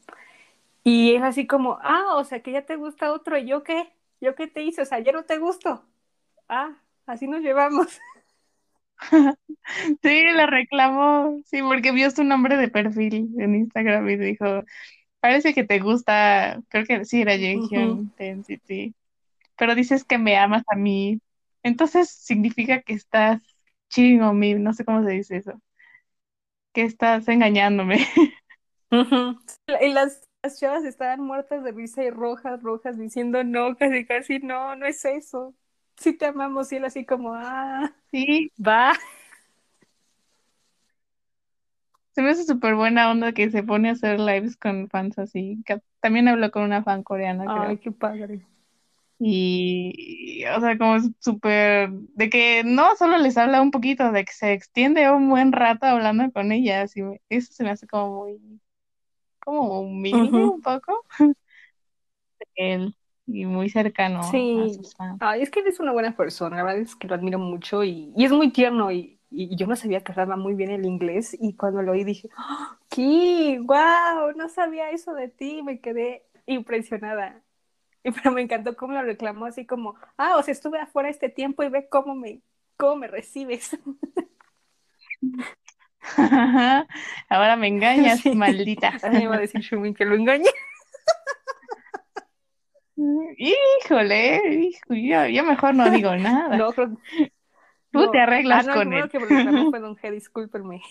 Y 0.83 1.15
es 1.15 1.23
así 1.23 1.47
como, 1.47 1.79
ah, 1.83 2.15
o 2.17 2.23
sea, 2.25 2.41
que 2.41 2.51
ya 2.53 2.65
te 2.65 2.75
gusta 2.77 3.13
otro. 3.13 3.37
¿Y 3.37 3.47
yo 3.47 3.63
qué? 3.63 3.93
¿Yo 4.21 4.35
qué 4.35 4.47
te 4.47 4.63
hice? 4.63 4.83
O 4.83 4.85
sea, 4.85 4.99
ya 4.99 5.11
no 5.13 5.25
te 5.25 5.37
gusto. 5.39 5.85
Ah, 6.49 6.77
así 7.07 7.27
nos 7.27 7.41
llevamos. 7.41 7.99
Sí, 10.01 10.23
la 10.33 10.45
reclamó. 10.45 11.41
Sí, 11.45 11.61
porque 11.61 11.91
vio 11.91 12.11
su 12.11 12.23
nombre 12.23 12.57
de 12.57 12.69
perfil 12.69 13.29
en 13.39 13.55
Instagram 13.55 14.07
y 14.09 14.17
dijo, 14.17 14.63
parece 15.19 15.53
que 15.53 15.63
te 15.63 15.79
gusta, 15.79 16.61
creo 16.69 16.85
que 16.85 17.05
sí 17.05 17.21
era. 17.21 17.33
Jaehyun 17.37 17.99
Intensity, 17.99 18.93
pero 19.57 19.75
dices 19.75 20.03
que 20.03 20.17
me 20.17 20.37
amas 20.37 20.63
a 20.69 20.75
mí, 20.75 21.19
entonces 21.63 22.09
significa 22.09 22.81
que 22.81 22.93
estás 22.93 23.41
cheating 23.89 24.21
on 24.21 24.37
me, 24.39 24.55
no 24.55 24.73
sé 24.73 24.85
cómo 24.85 25.03
se 25.03 25.11
dice 25.11 25.37
eso, 25.37 25.53
que 26.73 26.83
estás 26.83 27.27
engañándome. 27.27 28.05
Y 29.81 29.89
las, 29.89 30.21
las 30.43 30.59
chavas 30.59 30.85
estaban 30.85 31.21
muertas 31.21 31.63
de 31.63 31.71
risa 31.71 32.03
y 32.03 32.11
rojas, 32.11 32.61
rojas, 32.61 32.97
diciendo 32.97 33.43
no, 33.43 33.75
casi, 33.75 34.05
casi 34.05 34.39
no, 34.39 34.75
no 34.75 34.85
es 34.85 35.03
eso. 35.05 35.55
Sí 35.97 36.13
te 36.17 36.25
amamos, 36.27 36.71
y 36.71 36.75
él 36.77 36.85
así 36.85 37.05
como, 37.05 37.33
ah, 37.35 37.93
Sí, 38.11 38.51
va. 38.57 38.93
se 42.13 42.21
me 42.23 42.31
hace 42.31 42.45
súper 42.45 42.73
buena 42.75 43.11
onda 43.11 43.31
que 43.33 43.51
se 43.51 43.61
pone 43.63 43.89
a 43.89 43.91
hacer 43.93 44.19
lives 44.19 44.57
con 44.57 44.89
fans 44.89 45.19
así, 45.19 45.63
también 45.99 46.27
habló 46.27 46.49
con 46.51 46.63
una 46.63 46.83
fan 46.83 47.03
coreana, 47.03 47.49
Ay, 47.49 47.51
creo. 47.51 47.79
qué 47.79 47.91
padre. 47.91 48.45
Y, 49.19 50.43
o 50.55 50.59
sea, 50.59 50.77
como 50.77 50.97
súper, 51.21 51.89
de 51.91 52.29
que 52.29 52.63
no 52.65 52.95
solo 52.97 53.17
les 53.17 53.37
habla 53.37 53.61
un 53.61 53.71
poquito, 53.71 54.11
de 54.11 54.25
que 54.25 54.33
se 54.33 54.51
extiende 54.53 55.09
un 55.11 55.29
buen 55.29 55.53
rato 55.53 55.85
hablando 55.85 56.29
con 56.33 56.51
ellas, 56.51 56.95
y 56.97 57.03
me- 57.03 57.21
eso 57.29 57.53
se 57.53 57.63
me 57.63 57.69
hace 57.71 57.87
como 57.87 58.23
muy, 58.25 58.61
como 59.39 59.81
humilde 59.81 60.43
Ujú. 60.43 60.43
un 60.45 60.61
poco, 60.61 61.03
y 63.27 63.45
muy 63.45 63.69
cercano 63.69 64.19
a 64.19 64.31
Sí. 64.31 64.79
Ay, 65.19 65.41
es 65.41 65.49
que 65.49 65.61
él 65.61 65.67
es 65.67 65.79
una 65.79 65.91
buena 65.91 66.15
persona, 66.15 66.57
la 66.57 66.63
verdad 66.63 66.81
es 66.81 66.95
que 66.95 67.07
lo 67.07 67.15
admiro 67.15 67.39
mucho 67.39 67.83
y, 67.83 68.13
y 68.15 68.25
es 68.25 68.31
muy 68.31 68.51
tierno 68.51 68.91
y, 68.91 69.19
y 69.31 69.55
yo 69.55 69.67
no 69.67 69.75
sabía 69.75 70.03
que 70.03 70.11
hablaba 70.11 70.35
muy 70.37 70.53
bien 70.53 70.69
el 70.71 70.85
inglés 70.85 71.35
y 71.39 71.55
cuando 71.55 71.81
lo 71.81 71.93
oí 71.93 72.03
dije, 72.03 72.29
¡Ah! 72.37 72.77
¡Ki! 72.89 73.57
¡Wow! 73.59 74.33
No 74.35 74.49
sabía 74.49 74.91
eso 74.91 75.13
de 75.13 75.29
ti, 75.29 75.63
me 75.63 75.79
quedé 75.79 76.23
impresionada. 76.45 77.41
Y 78.03 78.11
pero 78.11 78.31
me 78.31 78.41
encantó 78.41 78.75
cómo 78.75 78.93
lo 78.93 79.01
reclamó 79.01 79.45
así 79.47 79.65
como, 79.65 79.95
ah, 80.17 80.35
o 80.37 80.43
sea, 80.43 80.51
estuve 80.51 80.79
afuera 80.79 81.09
este 81.09 81.27
tiempo 81.27 81.63
y 81.63 81.69
ve 81.69 81.87
cómo 81.89 82.13
me, 82.13 82.41
cómo 82.77 82.97
me 82.97 83.07
recibes. 83.07 83.75
Ahora 87.29 87.55
me 87.55 87.67
engañas, 87.67 88.19
Sí. 88.21 88.35
maldita. 88.35 88.93
Me 89.11 89.23
iba 89.23 89.35
a 89.35 89.39
decir 89.39 89.61
Shumin 89.61 89.93
que 89.95 90.05
lo 90.05 90.15
engañe. 90.15 90.49
Híjole, 92.97 94.71
yo, 94.89 95.25
yo 95.27 95.43
mejor 95.43 95.75
no 95.75 95.89
digo 95.91 96.15
nada. 96.17 96.55
No, 96.57 96.71
creo 96.73 96.97
Tú 97.91 97.99
no. 97.99 98.11
te 98.11 98.19
arreglas 98.19 98.67
ah, 98.67 98.71
no, 98.71 98.73
con 98.75 98.93
él. 98.93 99.09
que 99.09 99.19
fue 99.69 99.79
Don 99.79 99.95
G, 99.95 100.11
discúlpenme. 100.11 100.81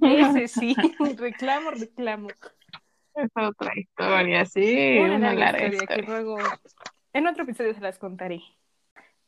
Ese 0.00 0.48
sí, 0.48 0.74
reclamo, 1.18 1.70
reclamo. 1.72 2.28
Es 3.14 3.30
otra 3.34 3.72
historia, 3.76 4.46
sí, 4.46 4.98
Una 4.98 5.16
una 5.16 5.34
larga 5.34 5.34
larga 5.34 5.66
historia 5.66 5.86
que 5.88 6.00
historia. 6.00 6.06
luego 6.06 6.38
en 7.12 7.26
otro 7.26 7.42
episodio 7.44 7.74
se 7.74 7.80
las 7.80 7.98
contaré. 7.98 8.40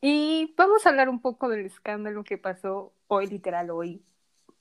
Y 0.01 0.53
vamos 0.57 0.85
a 0.85 0.89
hablar 0.89 1.09
un 1.09 1.21
poco 1.21 1.49
del 1.49 1.65
escándalo 1.65 2.23
que 2.23 2.37
pasó 2.37 2.93
hoy, 3.07 3.27
literal 3.27 3.69
hoy, 3.71 4.03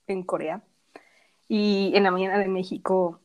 en 0.06 0.22
Corea. 0.24 0.62
Y 1.48 1.92
en 1.94 2.04
la 2.04 2.10
mañana 2.10 2.38
de 2.38 2.48
México, 2.48 3.20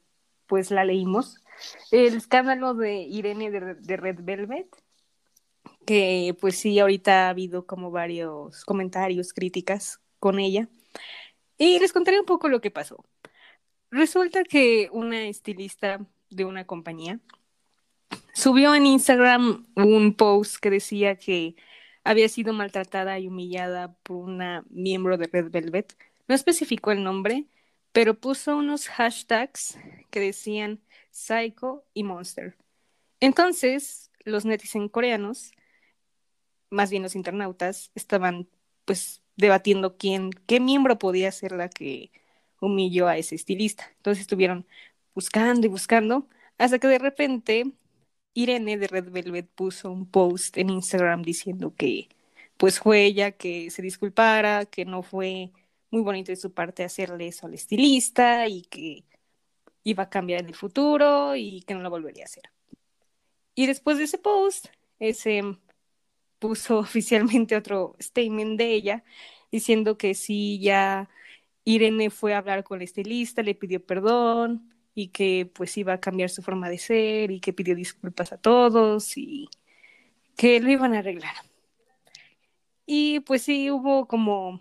pues 0.48 0.72
la 0.72 0.84
leímos. 0.86 1.44
El 1.92 2.16
escándalo 2.16 2.74
de 2.74 3.02
Irene 3.02 3.52
de, 3.52 3.76
de 3.76 3.98
Red 3.98 4.20
Velvet, 4.22 4.68
que 5.86 6.36
pues 6.40 6.58
sí, 6.58 6.80
ahorita 6.80 7.28
ha 7.28 7.30
habido 7.30 7.66
como 7.66 7.92
varios 7.92 8.64
comentarios, 8.66 9.34
críticas 9.34 10.02
con 10.20 10.40
ella. 10.40 10.68
Y 11.58 11.80
les 11.80 11.94
contaré 11.94 12.20
un 12.20 12.26
poco 12.26 12.50
lo 12.50 12.62
que 12.62 12.72
pasó. 12.72 13.04
Resulta 13.90 14.44
que 14.44 14.90
una 14.92 15.24
estilista 15.28 16.06
de 16.30 16.46
una 16.46 16.66
compañía 16.66 17.20
subió 18.34 18.76
en 18.76 18.86
Instagram 18.86 19.66
un 19.76 20.14
post 20.14 20.58
que 20.58 20.70
decía 20.70 21.16
que 21.16 21.56
había 22.04 22.30
sido 22.30 22.54
maltratada 22.54 23.18
y 23.20 23.28
humillada 23.28 23.94
por 24.04 24.18
una 24.18 24.64
miembro 24.70 25.18
de 25.18 25.28
Red 25.28 25.52
Velvet. 25.52 25.98
No 26.28 26.36
especificó 26.36 26.92
el 26.92 27.04
nombre, 27.04 27.48
pero 27.92 28.20
puso 28.20 28.58
unos 28.58 28.88
hashtags 28.88 29.78
que 30.10 30.20
decían 30.20 30.82
Psycho 31.18 31.84
y 31.94 32.04
Monster. 32.04 32.56
Entonces, 33.20 34.12
los 34.24 34.46
netizen 34.46 34.88
coreanos, 34.88 35.52
más 36.70 36.92
bien 36.92 37.04
los 37.04 37.16
internautas, 37.16 37.92
estaban 37.96 38.48
pues 38.86 39.24
debatiendo 39.36 39.98
quién, 39.98 40.32
qué 40.48 40.60
miembro 40.60 41.00
podía 41.00 41.32
ser 41.32 41.54
la 41.54 41.70
que 41.70 42.12
humilló 42.62 43.08
a 43.08 43.18
ese 43.18 43.36
estilista. 43.36 43.92
Entonces 43.98 44.22
estuvieron 44.22 44.68
buscando 45.16 45.66
y 45.68 45.70
buscando, 45.70 46.28
hasta 46.58 46.80
que 46.80 46.88
de 46.88 47.00
repente 47.00 47.72
Irene 48.34 48.78
de 48.78 48.88
Red 48.88 49.12
Velvet 49.12 49.48
puso 49.56 49.92
un 49.92 50.10
post 50.10 50.58
en 50.58 50.70
Instagram 50.70 51.24
diciendo 51.24 51.74
que 51.76 52.10
pues 52.58 52.80
fue 52.80 53.06
ella 53.06 53.32
que 53.32 53.70
se 53.72 53.82
disculpara, 53.82 54.66
que 54.66 54.86
no 54.86 55.04
fue 55.04 55.52
muy 55.92 56.02
bonito 56.02 56.32
de 56.32 56.36
su 56.38 56.54
parte 56.54 56.84
hacerle 56.84 57.28
eso 57.28 57.48
al 57.48 57.54
estilista 57.56 58.48
y 58.48 58.64
que 58.64 59.04
iba 59.88 60.04
a 60.04 60.10
cambiar 60.10 60.42
en 60.42 60.48
el 60.48 60.56
futuro 60.56 61.34
y 61.38 61.62
que 61.62 61.74
no 61.74 61.80
lo 61.80 61.90
volvería 61.90 62.24
a 62.24 62.26
hacer. 62.26 62.44
Y 63.56 63.68
después 63.68 63.98
de 63.98 64.04
ese 64.04 64.18
post, 64.18 64.68
ese 65.00 65.42
puso 66.40 66.80
oficialmente 66.80 67.56
otro 67.56 67.96
statement 68.02 68.58
de 68.58 68.74
ella 68.74 69.04
diciendo 69.50 69.98
que 69.98 70.14
sí, 70.14 70.60
ya 70.60 71.10
Irene 71.64 72.10
fue 72.10 72.34
a 72.34 72.40
hablar 72.40 72.66
con 72.66 72.80
el 72.80 72.84
estilista, 72.84 73.42
le 73.44 73.56
pidió 73.56 73.86
perdón 73.86 74.74
y 74.94 75.08
que 75.08 75.50
pues 75.54 75.78
iba 75.78 75.94
a 75.94 76.02
cambiar 76.02 76.30
su 76.30 76.42
forma 76.42 76.70
de 76.70 76.80
ser 76.80 77.32
y 77.32 77.40
que 77.40 77.54
pidió 77.54 77.74
disculpas 77.74 78.34
a 78.34 78.38
todos 78.38 79.18
y 79.18 79.48
que 80.36 80.60
lo 80.60 80.70
iban 80.70 80.94
a 80.94 81.00
arreglar. 81.00 81.36
Y 82.86 83.22
pues 83.22 83.44
sí, 83.44 83.72
hubo 83.72 84.06
como 84.06 84.60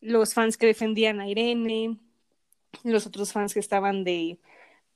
los 0.00 0.34
fans 0.34 0.56
que 0.56 0.66
defendían 0.66 1.20
a 1.20 1.28
Irene, 1.28 1.98
los 2.82 3.06
otros 3.06 3.32
fans 3.32 3.54
que 3.54 3.60
estaban 3.60 4.04
de 4.04 4.38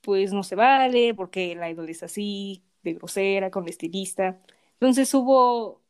pues 0.01 0.33
no 0.33 0.43
se 0.43 0.55
vale 0.55 1.13
porque 1.13 1.55
la 1.55 1.69
idol 1.69 1.89
es 1.89 2.03
así, 2.03 2.63
de 2.83 2.93
grosera, 2.93 3.51
con 3.51 3.65
la 3.65 3.69
estilista. 3.71 4.41
Entonces 4.73 5.13
hubo 5.13 5.81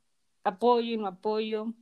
apoyo 0.44 0.94
y 0.94 0.98
no 0.98 1.08
apoyo 1.08 1.74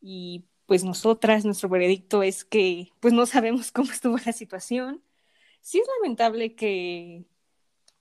y 0.00 0.44
pues 0.66 0.84
nosotras, 0.84 1.44
nuestro 1.44 1.68
veredicto 1.68 2.22
es 2.22 2.44
que 2.44 2.90
pues 3.00 3.14
no 3.14 3.26
sabemos 3.26 3.72
cómo 3.72 3.90
estuvo 3.90 4.16
la 4.24 4.32
situación. 4.32 5.02
Sí 5.60 5.78
es 5.78 5.86
lamentable 6.00 6.54
que, 6.54 7.24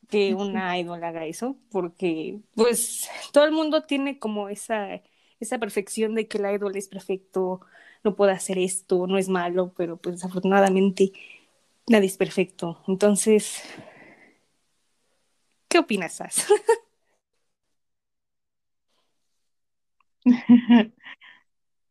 que 0.10 0.34
una 0.34 0.78
idol 0.80 1.04
haga 1.04 1.26
eso, 1.26 1.58
porque 1.70 2.40
pues 2.56 3.10
todo 3.32 3.46
el 3.46 3.52
mundo 3.52 3.84
tiene 3.84 4.18
como 4.18 4.50
esa, 4.50 5.02
esa 5.42 5.60
perfección 5.60 6.16
de 6.16 6.28
que 6.28 6.40
la 6.40 6.54
idol 6.54 6.76
es 6.78 6.88
perfecto, 6.88 7.62
no 8.04 8.16
puede 8.16 8.34
hacer 8.34 8.58
esto, 8.58 9.08
no 9.08 9.18
es 9.18 9.30
malo, 9.30 9.74
pero 9.76 9.98
pues 9.98 10.16
desafortunadamente 10.18 11.12
nadie 11.88 12.08
es 12.08 12.18
perfecto. 12.18 12.84
Entonces, 12.88 13.64
¿qué 15.68 15.80
opinas, 15.80 16.14
Sas? 16.16 16.46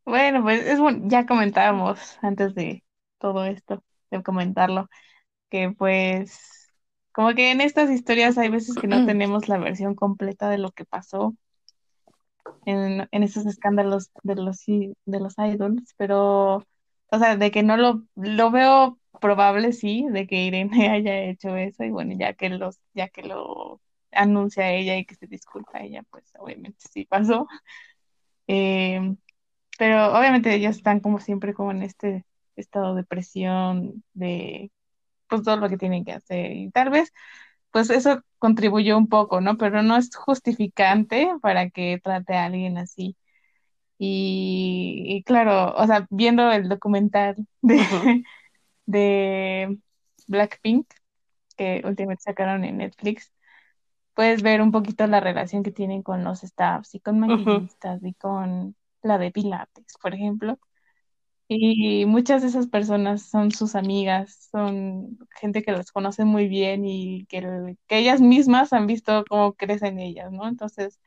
Bueno, 0.05 0.43
pues 0.43 0.67
es 0.67 0.81
bueno, 0.81 1.09
ya 1.09 1.27
comentábamos 1.27 2.19
antes 2.23 2.55
de 2.55 2.85
todo 3.19 3.45
esto, 3.45 3.85
de 4.11 4.23
comentarlo, 4.23 4.89
que 5.51 5.71
pues 5.73 6.73
como 7.13 7.35
que 7.35 7.53
en 7.53 7.61
estas 7.61 7.91
historias 7.91 8.39
hay 8.39 8.49
veces 8.51 8.77
que 8.77 8.89
no 8.89 9.05
tenemos 9.07 9.49
la 9.49 9.59
versión 9.59 9.95
completa 9.95 10.49
de 10.51 10.59
lo 10.59 10.73
que 10.73 10.85
pasó 10.85 11.37
en, 12.67 13.09
en 13.11 13.23
esos 13.23 13.47
escándalos 13.47 14.11
de 14.23 14.35
los, 14.37 14.65
de 14.67 15.21
los 15.21 15.35
idols, 15.39 15.95
pero, 15.97 16.57
o 17.11 17.19
sea, 17.19 17.37
de 17.37 17.51
que 17.51 17.63
no 17.63 17.77
lo, 17.77 18.05
lo 18.17 18.51
veo 18.51 18.99
probable, 19.21 19.73
sí, 19.73 20.07
de 20.11 20.27
que 20.27 20.45
Irene 20.45 20.71
haya 20.91 21.19
hecho 21.23 21.57
eso 21.57 21.85
y 21.85 21.91
bueno, 21.91 22.15
ya 22.19 22.35
que 22.35 22.49
los, 22.51 22.79
ya 22.95 23.09
que 23.09 23.23
lo 23.23 23.81
anuncia 24.13 24.73
ella 24.73 24.97
y 24.97 25.05
que 25.05 25.15
se 25.15 25.27
disculpa 25.27 25.81
ella, 25.81 26.03
pues 26.11 26.25
obviamente 26.39 26.79
sí 26.93 27.05
pasó. 27.07 27.47
Eh, 28.49 29.01
pero 29.79 30.13
obviamente 30.19 30.55
ellos 30.55 30.77
están 30.77 31.01
como 31.01 31.21
siempre 31.21 31.55
como 31.55 31.71
en 31.73 31.83
este 31.83 32.27
estado 32.57 32.95
de 32.95 33.05
presión, 33.05 34.05
de 34.15 34.71
pues 35.29 35.43
todo 35.43 35.57
lo 35.57 35.69
que 35.69 35.79
tienen 35.79 36.05
que 36.05 36.13
hacer 36.13 36.53
y 36.53 36.71
tal 36.71 36.91
vez 36.91 37.13
pues 37.73 37.91
eso 37.91 38.23
contribuyó 38.39 38.97
un 38.99 39.09
poco, 39.09 39.41
¿no? 39.41 39.57
Pero 39.59 39.83
no 39.83 39.97
es 39.97 40.15
justificante 40.17 41.31
para 41.43 41.71
que 41.71 42.01
trate 42.03 42.35
a 42.35 42.47
alguien 42.47 42.79
así. 42.79 43.17
Y, 43.99 45.05
y 45.09 45.23
claro, 45.25 45.75
o 45.77 45.87
sea, 45.87 46.07
viendo 46.11 46.51
el 46.53 46.69
documental 46.69 47.37
de, 47.63 47.79
de 48.87 49.79
Blackpink 50.29 50.87
que 51.57 51.83
últimamente 51.85 52.25
sacaron 52.25 52.65
en 52.65 52.79
Netflix, 52.79 53.33
puedes 54.15 54.43
ver 54.43 54.63
un 54.63 54.73
poquito 54.73 55.07
la 55.07 55.21
relación 55.21 55.63
que 55.63 55.73
tienen 55.73 56.03
con 56.03 56.25
los 56.25 56.41
staffs 56.43 56.95
y 56.95 57.01
con 57.01 57.21
maquillistas 57.21 58.03
y 58.05 58.15
con 58.15 58.77
la 59.03 59.19
de 59.19 59.31
Pilates, 59.33 59.95
por 60.03 60.15
ejemplo. 60.15 60.59
Y 61.53 62.05
muchas 62.07 62.43
de 62.43 62.49
esas 62.49 62.69
personas 62.69 63.23
son 63.23 63.51
sus 63.51 63.75
amigas, 63.75 64.49
son 64.53 65.19
gente 65.41 65.63
que 65.65 65.73
las 65.73 65.91
conoce 65.91 66.25
muy 66.25 66.47
bien 66.47 66.85
y 66.87 67.27
que, 67.27 67.77
que 67.89 67.99
ellas 67.99 68.21
mismas 68.21 68.73
han 68.73 68.87
visto 68.87 69.25
cómo 69.29 69.55
crecen 69.55 69.99
ellas, 69.99 70.31
¿no? 70.31 70.47
Entonces, 70.47 71.01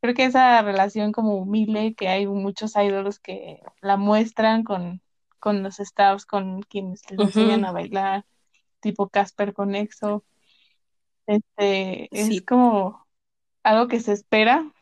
creo 0.00 0.14
que 0.14 0.24
esa 0.24 0.62
relación 0.62 1.12
como 1.12 1.36
humilde, 1.36 1.94
que 1.94 2.08
hay 2.08 2.26
muchos 2.26 2.74
ídolos 2.76 3.20
que 3.20 3.60
la 3.82 3.98
muestran 3.98 4.64
con, 4.64 5.02
con 5.38 5.62
los 5.62 5.76
staffs, 5.78 6.26
con 6.26 6.62
quienes 6.62 7.02
les 7.10 7.22
enseñan 7.22 7.66
a 7.66 7.72
bailar, 7.72 8.24
tipo 8.80 9.10
Casper 9.10 9.52
con 9.54 9.74
EXO, 9.74 10.24
este, 11.26 12.08
Sí. 12.12 12.38
es 12.38 12.42
como 12.42 13.06
algo 13.64 13.88
que 13.88 14.00
se 14.00 14.12
espera 14.12 14.72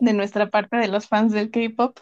de 0.00 0.12
nuestra 0.12 0.50
parte 0.50 0.76
de 0.76 0.88
los 0.88 1.08
fans 1.08 1.32
del 1.32 1.50
K-pop 1.50 1.98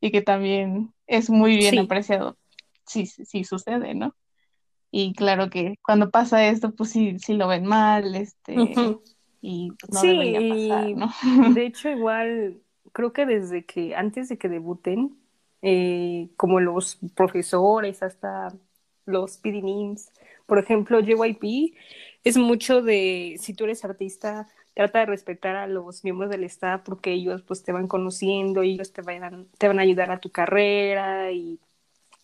y 0.00 0.10
que 0.12 0.22
también 0.22 0.94
es 1.06 1.30
muy 1.30 1.56
bien 1.56 1.78
Sí. 1.78 1.78
apreciado. 1.78 2.38
Sí, 2.86 3.06
sí, 3.06 3.24
sí 3.26 3.44
sucede, 3.44 3.94
¿no? 3.94 4.16
Y 4.90 5.14
claro 5.14 5.50
que 5.50 5.76
cuando 5.84 6.10
pasa 6.10 6.48
esto, 6.48 6.74
pues 6.74 6.90
sí, 6.90 7.18
sí 7.20 7.34
lo 7.34 7.48
ven 7.48 7.66
mal, 7.66 8.14
este, 8.16 8.62
Ujú. 8.62 9.02
y 9.40 9.72
pues 9.80 9.92
no 9.92 10.04
Sí, 10.04 10.06
debería 10.06 10.46
pasar, 10.46 10.92
de 11.44 11.66
hecho 11.66 11.88
igual 11.90 12.60
creo 12.92 13.12
que 13.12 13.26
desde 13.26 13.64
que 13.64 13.94
antes 13.96 14.28
de 14.28 14.38
que 14.38 14.48
debuten, 14.48 15.16
eh, 15.62 16.30
como 16.36 16.60
los 16.60 16.98
profesores 17.14 18.02
hasta 18.02 18.48
los 19.06 19.38
PDNims, 19.38 20.12
por 20.46 20.58
ejemplo, 20.58 21.00
JYP 21.00 21.74
es 22.24 22.36
mucho 22.36 22.82
de 22.82 23.36
si 23.40 23.54
tú 23.54 23.64
eres 23.64 23.84
artista, 23.84 24.48
trata 24.78 25.00
de 25.00 25.06
respetar 25.06 25.56
a 25.56 25.66
los 25.66 26.04
miembros 26.04 26.30
del 26.30 26.44
staff 26.44 26.82
porque 26.84 27.10
ellos 27.12 27.42
pues 27.42 27.64
te 27.64 27.72
van 27.72 27.88
conociendo, 27.88 28.62
ellos 28.62 28.92
te 28.92 29.02
van, 29.02 29.48
te 29.58 29.66
van 29.66 29.80
a 29.80 29.82
ayudar 29.82 30.12
a 30.12 30.20
tu 30.20 30.30
carrera 30.30 31.32
y 31.32 31.58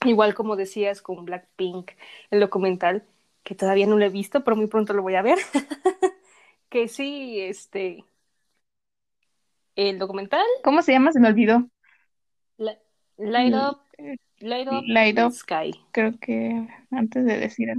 igual 0.07 0.35
como 0.35 0.55
decías 0.55 1.03
con 1.03 1.25
Blackpink, 1.25 1.91
el 2.31 2.39
documental, 2.39 3.05
que 3.43 3.57
todavía 3.57 3.89
no 3.89 3.97
lo 3.99 4.05
he 4.05 4.09
visto, 4.09 4.45
pero 4.45 4.57
muy 4.57 4.69
pronto 4.69 4.93
lo 4.93 5.03
voy 5.03 5.17
a 5.17 5.23
ver. 5.23 5.39
que 6.69 6.87
sí, 6.87 7.41
este, 7.41 8.05
el 9.75 9.99
documental, 9.99 10.47
¿Cómo 10.63 10.81
se 10.83 10.93
llama? 10.93 11.11
Se 11.11 11.19
me 11.19 11.27
olvidó. 11.29 11.69
la- 12.57 12.79
Light 13.19 13.55
Up, 13.55 13.81
Light 14.39 14.69
Up 14.69 14.85
Light 14.87 15.17
the 15.17 15.25
Up, 15.25 15.33
Sky, 15.33 15.73
creo 15.91 16.19
que 16.21 16.69
antes 16.93 17.25
de 17.25 17.37
decir, 17.39 17.75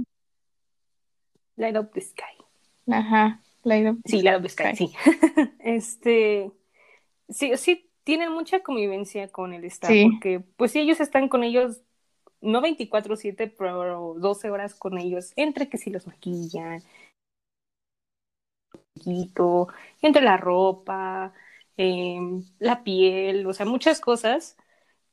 Light 1.56 1.76
Up 1.78 1.92
the 1.94 2.02
Sky. 2.02 2.36
ajá, 2.90 3.40
Light 3.66 3.86
Up 3.86 3.98
the 4.04 4.18
Sí, 4.18 4.22
Light 4.22 4.36
Up 4.38 4.42
the 4.42 4.48
Sky, 4.48 4.72
Sky. 4.72 4.76
sí. 4.76 4.94
este, 5.58 6.52
sí, 7.28 7.56
sí, 7.56 7.90
tienen 8.04 8.32
mucha 8.32 8.62
convivencia 8.62 9.28
con 9.28 9.52
el 9.54 9.70
Sí. 9.70 10.10
porque 10.12 10.40
pues 10.56 10.72
sí, 10.72 10.80
ellos 10.80 11.00
están 11.00 11.28
con 11.28 11.44
ellos, 11.44 11.82
no 12.40 12.60
24/7, 12.62 13.48
pero 13.48 14.14
12 14.18 14.50
horas 14.50 14.74
con 14.74 14.98
ellos, 14.98 15.32
entre 15.36 15.68
que 15.68 15.78
si 15.78 15.90
los 15.90 16.06
maquillan, 16.06 16.82
poquito, 18.94 19.68
entre 20.02 20.22
la 20.22 20.36
ropa, 20.36 21.32
eh, 21.76 22.18
la 22.58 22.82
piel, 22.84 23.46
o 23.46 23.52
sea, 23.52 23.66
muchas 23.66 24.00
cosas 24.00 24.56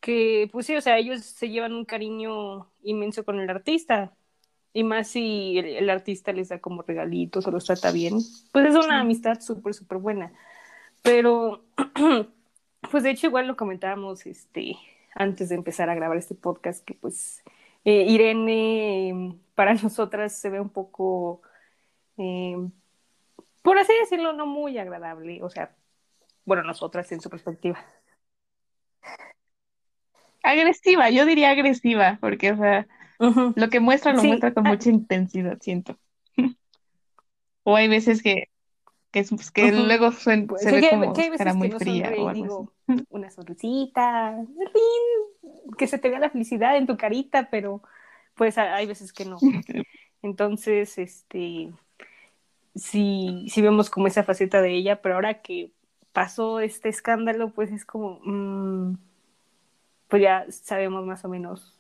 que, 0.02 0.50
pues 0.52 0.68
sí, 0.68 0.76
o 0.76 0.82
sea, 0.82 0.98
ellos 1.00 1.22
se 1.24 1.50
llevan 1.50 1.74
un 1.74 1.86
cariño 1.86 2.72
inmenso 2.84 3.26
con 3.26 3.40
el 3.40 3.50
artista. 3.50 4.16
Y 4.74 4.84
más 4.84 5.08
si 5.08 5.58
el, 5.60 5.66
el 5.66 5.90
artista 5.90 6.34
les 6.34 6.50
da 6.50 6.60
como 6.60 6.82
regalitos 6.82 7.46
o 7.46 7.52
los 7.52 7.66
trata 7.66 7.92
bien, 7.92 8.18
pues 8.52 8.66
es 8.66 8.76
una 8.76 9.00
amistad 9.00 9.40
súper, 9.40 9.74
súper 9.74 10.00
buena. 10.00 10.34
Pero, 11.04 11.64
pues 12.92 13.04
de 13.04 13.12
hecho 13.12 13.28
igual 13.28 13.48
lo 13.48 13.56
comentábamos 13.56 14.26
este, 14.26 14.78
antes 15.14 15.50
de 15.50 15.56
empezar 15.56 15.90
a 15.90 15.96
grabar 15.96 16.18
este 16.18 16.34
podcast, 16.34 16.84
que 16.84 16.96
pues 16.96 17.44
eh, 17.86 18.06
Irene 18.08 19.10
eh, 19.10 19.36
para 19.56 19.74
nosotras 19.76 20.34
se 20.34 20.50
ve 20.50 20.60
un 20.60 20.70
poco, 20.70 21.42
eh, 22.18 22.58
por 23.62 23.78
así 23.78 23.94
decirlo, 24.00 24.34
no 24.34 24.46
muy 24.46 24.78
agradable. 24.78 25.44
O 25.44 25.50
sea, 25.50 25.76
bueno, 26.46 26.64
nosotras 26.64 27.12
en 27.12 27.22
su 27.22 27.30
perspectiva. 27.30 27.84
Agresiva, 30.42 31.10
yo 31.10 31.26
diría 31.26 31.52
agresiva, 31.52 32.18
porque, 32.20 32.52
o 32.52 32.58
sea, 32.58 32.86
Lo 33.56 33.70
que 33.70 33.80
muestra 33.80 34.14
lo 34.14 34.22
Sí, 34.22 34.30
muestra 34.30 34.54
con 34.54 34.66
ah, 34.66 34.70
mucha 34.70 34.90
intensidad, 34.90 35.60
siento. 35.62 35.98
O 37.64 37.76
hay 37.76 37.88
veces 37.88 38.22
que, 38.24 38.50
que, 39.12 39.24
pues, 39.24 39.52
luego 39.74 40.12
suen- 40.12 40.48
Pues, 40.48 40.64
se 40.64 40.72
ve 40.72 40.80
que, 40.82 40.90
como 40.90 41.14
que 41.14 41.22
hay 41.24 41.30
cara 41.38 41.52
veces 41.52 41.58
muy 41.58 41.70
que 41.70 41.74
no 41.74 41.80
fría 41.80 42.10
sonríe 42.10 42.20
o 42.20 42.28
y 42.28 42.30
algo 42.30 42.44
digo, 42.44 42.72
así. 42.88 43.06
una 43.10 43.30
sonrisita, 43.30 44.38
que 45.78 45.88
se 45.88 45.98
te 46.00 46.10
vea 46.10 46.20
la 46.20 46.30
felicidad 46.30 46.78
en 46.78 46.88
tu 46.88 46.98
carita, 46.98 47.50
pero 47.50 47.82
pues 48.36 48.58
hay 48.58 48.86
veces 48.88 49.14
que 49.14 49.26
no. 49.26 49.40
Entonces, 50.24 50.98
este, 50.98 51.72
sí, 52.76 53.46
sí 53.50 53.62
vemos 53.62 53.90
como 53.90 54.08
esa 54.08 54.24
faceta 54.24 54.62
de 54.62 54.72
ella, 54.76 55.02
pero 55.02 55.16
ahora 55.16 55.42
que 55.42 55.72
pasó 56.12 56.60
este 56.60 56.90
escándalo, 56.90 57.50
pues 57.54 57.72
es 57.72 57.86
como, 57.86 58.20
mm, 58.24 58.98
pues 60.08 60.22
ya 60.22 60.46
sabemos 60.50 61.06
más 61.06 61.26
o 61.26 61.30
menos 61.30 61.78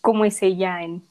cómo 0.00 0.24
es 0.24 0.42
ella 0.42 0.82
en... 0.82 1.06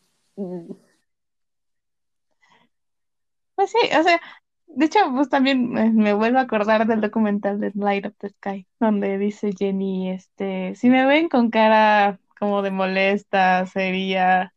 Pues 3.56 3.72
sí, 3.72 3.78
o 3.98 4.04
sea, 4.04 4.22
de 4.68 4.86
hecho, 4.86 5.00
pues 5.16 5.30
también 5.30 5.70
me, 5.70 5.90
me 5.92 6.14
vuelvo 6.14 6.40
a 6.40 6.42
acordar 6.42 6.86
del 6.86 7.02
documental 7.02 7.60
de 7.60 7.72
Light 7.76 8.06
Up 8.06 8.16
the 8.20 8.30
Sky, 8.30 8.68
donde 8.80 9.18
dice 9.18 9.52
Jenny, 9.58 10.12
este, 10.12 10.76
si 10.76 10.90
me 10.90 11.06
ven 11.06 11.30
con 11.30 11.50
cara 11.50 12.20
como 12.38 12.62
de 12.62 12.72
molesta, 12.72 13.66
seria, 13.66 14.54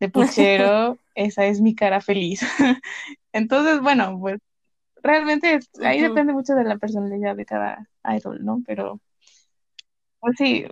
de 0.00 0.08
puchero, 0.08 0.98
esa 1.14 1.46
es 1.46 1.60
mi 1.60 1.74
cara 1.74 2.00
feliz. 2.00 2.40
Entonces, 3.32 3.80
bueno, 3.80 4.18
pues 4.20 4.38
realmente 5.02 5.60
ahí 5.82 6.00
depende 6.00 6.32
mucho 6.32 6.54
de 6.54 6.64
la 6.64 6.78
personalidad 6.78 7.36
de 7.36 7.44
cada 7.46 7.88
idol, 8.04 8.44
¿no? 8.44 8.62
Pero, 8.66 9.00
pues 10.20 10.34
sí, 10.36 10.66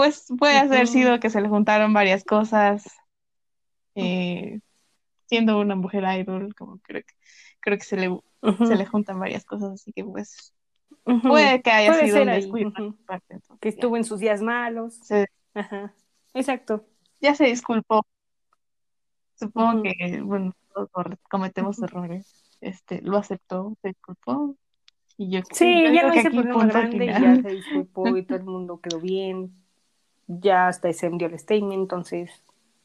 pues 0.00 0.24
puede 0.38 0.56
haber 0.56 0.86
sido 0.86 1.20
que 1.20 1.28
se 1.28 1.42
le 1.42 1.48
juntaron 1.50 1.92
varias 1.92 2.24
cosas, 2.24 2.84
eh, 3.94 4.60
siendo 5.26 5.60
una 5.60 5.74
mujer 5.74 6.04
idol, 6.18 6.54
como 6.54 6.78
creo 6.78 7.02
que, 7.02 7.12
creo 7.60 7.76
que 7.76 7.84
se 7.84 7.98
le, 7.98 8.18
se 8.66 8.76
le 8.76 8.86
juntan 8.86 9.18
varias 9.20 9.44
cosas, 9.44 9.72
así 9.72 9.92
que 9.92 10.02
pues 10.02 10.54
puede 11.04 11.60
que 11.60 11.70
haya 11.70 11.90
Puede 11.90 12.06
sido 12.06 12.22
un 12.22 12.28
descuido 12.28 12.72
parte, 13.04 13.34
entonces 13.34 13.60
que 13.60 13.68
ya. 13.68 13.74
estuvo 13.74 13.96
en 13.98 14.04
sus 14.04 14.20
días 14.20 14.40
malos. 14.40 14.94
se, 15.02 15.26
Ajá, 15.52 15.92
exacto. 16.32 16.86
ya 17.20 17.34
se 17.34 17.44
disculpó. 17.44 18.06
Supongo 19.34 19.82
que, 19.82 20.22
bueno, 20.22 20.54
todos 20.72 20.88
cometemos 21.28 21.82
errores. 21.82 22.56
Este, 22.62 23.02
lo 23.02 23.18
aceptó, 23.18 23.76
se 23.82 23.88
disculpó, 23.88 24.56
y 25.18 25.30
yo, 25.30 25.40
Sí, 25.52 25.82
yo 25.84 25.92
ya 25.92 26.06
no 26.06 26.12
que 26.14 26.20
hice 26.20 26.30
problema 26.30 26.64
grande 26.64 27.04
y 27.04 27.08
ya 27.08 27.36
se 27.42 27.50
disculpó 27.50 28.16
y 28.16 28.24
todo 28.24 28.38
el 28.38 28.44
mundo 28.44 28.80
quedó 28.80 28.98
bien. 28.98 29.60
Ya 30.38 30.68
hasta 30.68 30.92
se 30.92 31.06
envió 31.06 31.26
el 31.26 31.38
statement, 31.38 31.74
entonces, 31.74 32.30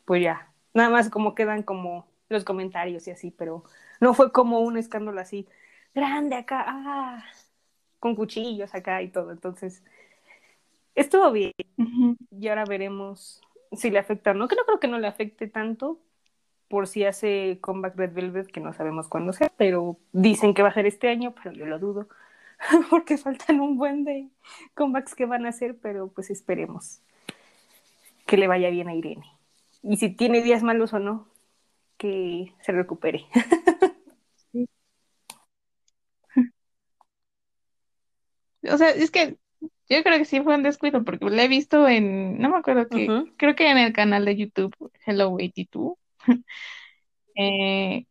pues 0.06 0.24
ya. 0.24 0.52
Nada 0.74 0.90
más 0.90 1.10
como 1.10 1.36
quedan 1.36 1.64
como 1.64 2.08
los 2.30 2.44
comentarios 2.44 3.08
y 3.08 3.12
así, 3.12 3.32
pero 3.32 3.64
no 4.02 4.14
fue 4.16 4.32
como 4.32 4.62
un 4.62 4.78
escándalo 4.78 5.22
así 5.22 5.48
grande 5.94 6.36
acá, 6.36 6.66
ah, 6.68 7.24
con 8.00 8.16
cuchillos 8.16 8.74
acá 8.74 9.02
y 9.04 9.10
todo. 9.10 9.32
Entonces, 9.32 9.84
estuvo 10.96 11.32
bien 11.32 11.54
y 12.32 12.48
ahora 12.48 12.66
veremos 12.66 13.42
si 13.74 13.92
le 13.92 14.00
afecta 14.00 14.32
o 14.32 14.34
no, 14.34 14.48
que 14.48 14.56
no 14.56 14.66
creo 14.66 14.80
que 14.80 14.88
no 14.88 15.00
le 15.00 15.08
afecte 15.08 15.48
tanto 15.48 16.00
por 16.68 16.88
si 16.88 17.06
hace 17.06 17.60
comeback 17.62 17.96
Red 17.96 18.14
Velvet, 18.14 18.48
que 18.48 18.60
no 18.60 18.74
sabemos 18.74 19.08
cuándo 19.08 19.34
sea, 19.34 19.52
pero 19.56 19.98
dicen 20.14 20.54
que 20.54 20.64
va 20.64 20.70
a 20.70 20.74
ser 20.74 20.88
este 20.88 21.10
año, 21.10 21.34
pero 21.36 21.52
yo 21.56 21.66
lo 21.68 21.78
dudo, 21.80 22.08
porque 22.90 23.18
faltan 23.18 23.60
un 23.60 23.78
buen 23.78 24.04
de 24.04 24.30
comebacks 24.74 25.16
que 25.16 25.26
van 25.26 25.46
a 25.46 25.50
hacer, 25.50 25.78
pero 25.78 26.08
pues 26.08 26.30
esperemos 26.32 27.02
que 28.26 28.38
le 28.38 28.47
vaya 28.47 28.69
bien 28.69 28.88
a 28.89 28.95
Irene. 28.95 29.26
Y 29.84 29.97
si 29.97 30.10
tiene 30.10 30.41
días 30.41 30.64
malos 30.64 30.93
o 30.93 30.99
no, 30.99 31.27
que 31.97 32.53
se 32.61 32.72
recupere. 32.72 33.26
Sí. 34.52 34.68
O 38.68 38.77
sea, 38.80 38.89
es 38.89 39.11
que 39.11 39.38
yo 39.89 40.03
creo 40.03 40.18
que 40.18 40.26
sí 40.26 40.41
fue 40.41 40.56
un 40.56 40.64
descuido, 40.64 41.03
porque 41.03 41.26
lo 41.26 41.39
he 41.39 41.47
visto 41.47 41.88
en, 41.88 42.39
no 42.39 42.49
me 42.49 42.57
acuerdo 42.57 42.88
que, 42.88 43.07
creo 43.38 43.56
que 43.56 43.69
en 43.69 43.77
el 43.77 43.93
canal 43.93 44.26
de 44.26 44.35
YouTube, 44.35 44.73
Hello 45.06 45.31
82, 45.34 45.93
eh, 47.35 48.06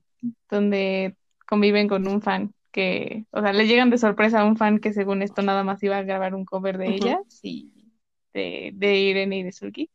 donde 0.49 1.17
conviven 1.47 1.89
con 1.89 2.07
un 2.07 2.23
fan 2.23 2.55
que, 2.71 3.25
o 3.31 3.41
sea, 3.41 3.53
le 3.53 3.67
llegan 3.67 3.91
de 3.91 3.99
sorpresa 3.99 4.41
a 4.41 4.45
un 4.45 4.57
fan 4.57 4.79
que 4.79 4.93
según 4.93 5.23
esto 5.23 5.43
nada 5.43 5.65
más 5.65 5.83
iba 5.83 5.97
a 5.97 6.03
grabar 6.03 6.35
un 6.35 6.45
cover 6.45 6.79
de 6.79 6.91
ujú, 6.91 6.95
ellas 6.97 7.41
y 7.43 7.74
de, 8.35 8.73
de 8.75 8.97
Irene 8.99 9.39
y 9.39 9.45
de 9.45 9.53
Sulki, 9.53 9.91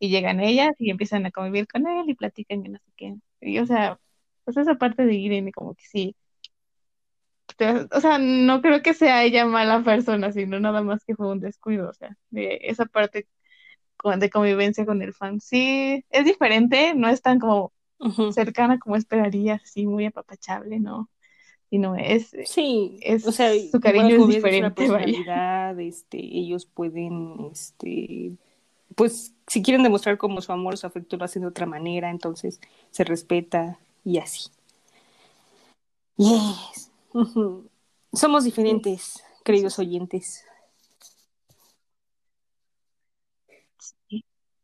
y 0.00 0.10
llegan 0.10 0.40
ellas 0.40 0.72
y 0.78 0.90
empiezan 0.90 1.26
a 1.26 1.30
convivir 1.32 1.68
con 1.68 1.86
él 1.88 2.08
y 2.10 2.14
platican 2.14 2.64
y 2.66 2.70
no 2.70 2.78
sé 2.78 2.92
qué. 2.96 3.16
Y, 3.42 3.58
o 3.60 3.66
sea, 3.66 4.00
pues 4.44 4.56
esa 4.58 4.76
parte 4.76 5.04
de 5.06 5.14
Irene 5.14 5.52
como 5.52 5.74
que 5.74 5.84
sí, 5.86 6.16
o 7.92 8.00
sea, 8.00 8.18
no 8.18 8.60
creo 8.62 8.82
que 8.82 8.94
sea 8.94 9.24
ella 9.24 9.44
mala 9.46 9.82
persona, 9.82 10.32
sino 10.32 10.60
nada 10.60 10.82
más 10.82 11.04
que 11.04 11.14
fue 11.16 11.28
un 11.30 11.40
descuido, 11.40 11.88
o 11.90 11.92
sea, 11.94 12.16
de 12.30 12.58
esa 12.62 12.86
parte 12.86 13.28
con- 13.98 14.20
de 14.20 14.30
convivencia 14.30 14.86
con 14.86 15.02
el 15.02 15.14
fan. 15.14 15.40
Sí, 15.40 16.04
es 16.10 16.24
diferente, 16.24 16.94
no 16.94 17.08
es 17.08 17.22
tan 17.22 17.38
como 17.40 17.72
cercana 18.30 18.78
como 18.80 18.96
esperarías, 18.96 19.62
así 19.64 19.86
muy 19.86 20.06
apapachable, 20.06 20.80
¿no? 20.80 21.10
Y 21.70 21.78
no 21.78 21.96
es, 21.96 22.34
Sí, 22.46 22.98
es- 23.02 23.26
o 23.26 23.32
sea, 23.32 23.50
su 23.70 23.78
cariño 23.80 24.16
es 24.16 24.26
diferente, 24.28 24.88
vaya. 24.88 25.72
este, 25.78 26.18
ellos 26.18 26.64
pueden, 26.66 27.48
este, 27.52 28.32
pues, 28.94 29.34
si 29.46 29.62
quieren 29.62 29.82
demostrar 29.82 30.16
como 30.16 30.40
su 30.40 30.50
amor, 30.52 30.78
su 30.78 30.86
afecto, 30.86 31.16
lo 31.16 31.24
hacen 31.24 31.42
de 31.42 31.48
otra 31.48 31.66
manera, 31.66 32.10
entonces 32.10 32.60
se 32.90 33.04
respeta 33.04 33.78
y 34.04 34.18
así. 34.18 34.48
Yes. 36.16 36.90
Somos 38.12 38.44
diferentes, 38.44 39.22
queridos 39.44 39.78
oyentes. 39.78 40.44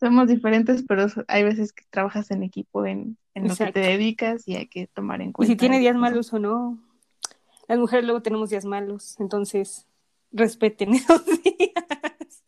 Somos 0.01 0.29
diferentes, 0.29 0.85
pero 0.87 1.07
hay 1.29 1.45
veces 1.45 1.73
que 1.73 1.85
trabajas 1.91 2.31
en 2.31 2.43
equipo 2.43 2.85
en, 2.85 3.17
en 3.35 3.49
lo 3.49 3.55
que 3.57 3.73
te 3.73 3.81
dedicas 3.81 4.47
y 4.49 4.57
hay 4.57 4.67
que 4.67 4.87
tomar 4.87 5.23
en 5.23 5.29
Y 5.29 5.33
cuenta. 5.33 5.53
si 5.53 5.57
tiene 5.57 5.79
días 5.79 5.97
malos 5.97 6.33
o 6.33 6.39
no, 6.39 6.79
las 7.69 7.78
mujeres 7.78 8.05
luego 8.05 8.23
tenemos 8.23 8.51
días 8.51 8.65
malos, 8.65 9.19
entonces 9.20 9.86
respeten 10.32 10.95
esos 10.95 11.24
días. 11.27 12.43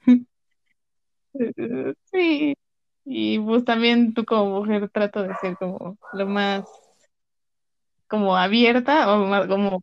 Sí, 2.10 2.54
y 3.04 3.38
pues 3.38 3.64
también 3.64 4.12
tú 4.12 4.24
como 4.24 4.60
mujer 4.60 4.88
trato 4.90 5.22
de 5.22 5.34
ser 5.40 5.56
como 5.56 5.96
lo 6.12 6.26
más 6.26 6.64
como 8.08 8.36
abierta 8.36 9.14
o 9.14 9.26
más 9.26 9.46
como 9.46 9.82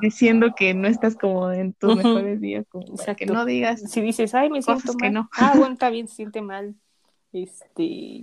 diciendo 0.00 0.54
que 0.56 0.74
no 0.74 0.88
estás 0.88 1.16
como 1.16 1.50
en 1.52 1.72
tus 1.74 1.96
mejores 1.96 2.40
días, 2.40 2.64
como 2.68 2.96
para 2.96 3.14
que 3.14 3.26
Exacto. 3.26 3.34
no 3.34 3.44
digas 3.44 3.80
Si 3.80 4.00
dices, 4.00 4.34
ay, 4.34 4.50
me 4.50 4.62
siento 4.62 4.94
que 4.96 5.04
mal. 5.04 5.14
no. 5.14 5.28
Ah, 5.32 5.54
bueno, 5.56 5.72
está 5.74 5.90
bien, 5.90 6.08
se 6.08 6.16
siente 6.16 6.40
mal. 6.40 6.74
Este. 7.32 8.22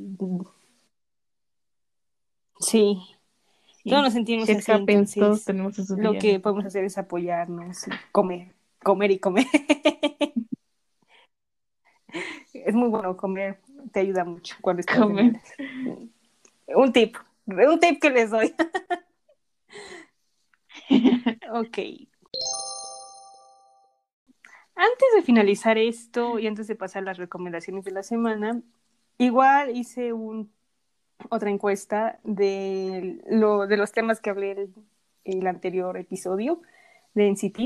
Sí, 2.59 2.99
todos 3.89 4.03
nos 4.03 4.13
sentimos 4.13 4.49
así, 4.49 4.71
happens, 4.71 5.13
todos 5.13 5.15
entonces 5.15 5.45
tenemos 5.45 5.79
esos 5.79 5.97
lo 5.97 6.13
que 6.13 6.39
podemos 6.39 6.65
hacer 6.65 6.83
es 6.83 6.97
apoyarnos 6.97 7.87
y 7.87 7.91
comer, 8.11 8.53
comer 8.83 9.11
y 9.11 9.19
comer. 9.19 9.45
Es 12.53 12.73
muy 12.73 12.89
bueno 12.89 13.15
comer, 13.15 13.59
te 13.91 13.99
ayuda 13.99 14.25
mucho 14.25 14.57
cuando 14.61 14.79
estás 14.81 14.97
Comer. 14.97 15.39
Un 16.67 16.91
tip, 16.91 17.15
un 17.45 17.79
tip 17.79 18.01
que 18.01 18.09
les 18.09 18.29
doy. 18.29 18.53
Ok. 21.51 21.77
Antes 24.75 25.07
de 25.15 25.21
finalizar 25.23 25.77
esto 25.77 26.39
y 26.39 26.47
antes 26.47 26.67
de 26.67 26.75
pasar 26.75 27.03
las 27.03 27.17
recomendaciones 27.17 27.83
de 27.83 27.91
la 27.91 28.03
semana, 28.03 28.61
igual 29.17 29.75
hice 29.75 30.13
un, 30.13 30.51
otra 31.29 31.49
encuesta 31.49 32.19
de, 32.23 33.21
lo, 33.29 33.67
de 33.67 33.77
los 33.77 33.91
temas 33.91 34.19
que 34.21 34.29
hablé 34.29 34.51
el, 34.51 34.73
el 35.25 35.47
anterior 35.47 35.97
episodio 35.97 36.61
de 37.13 37.31
NCT. 37.31 37.59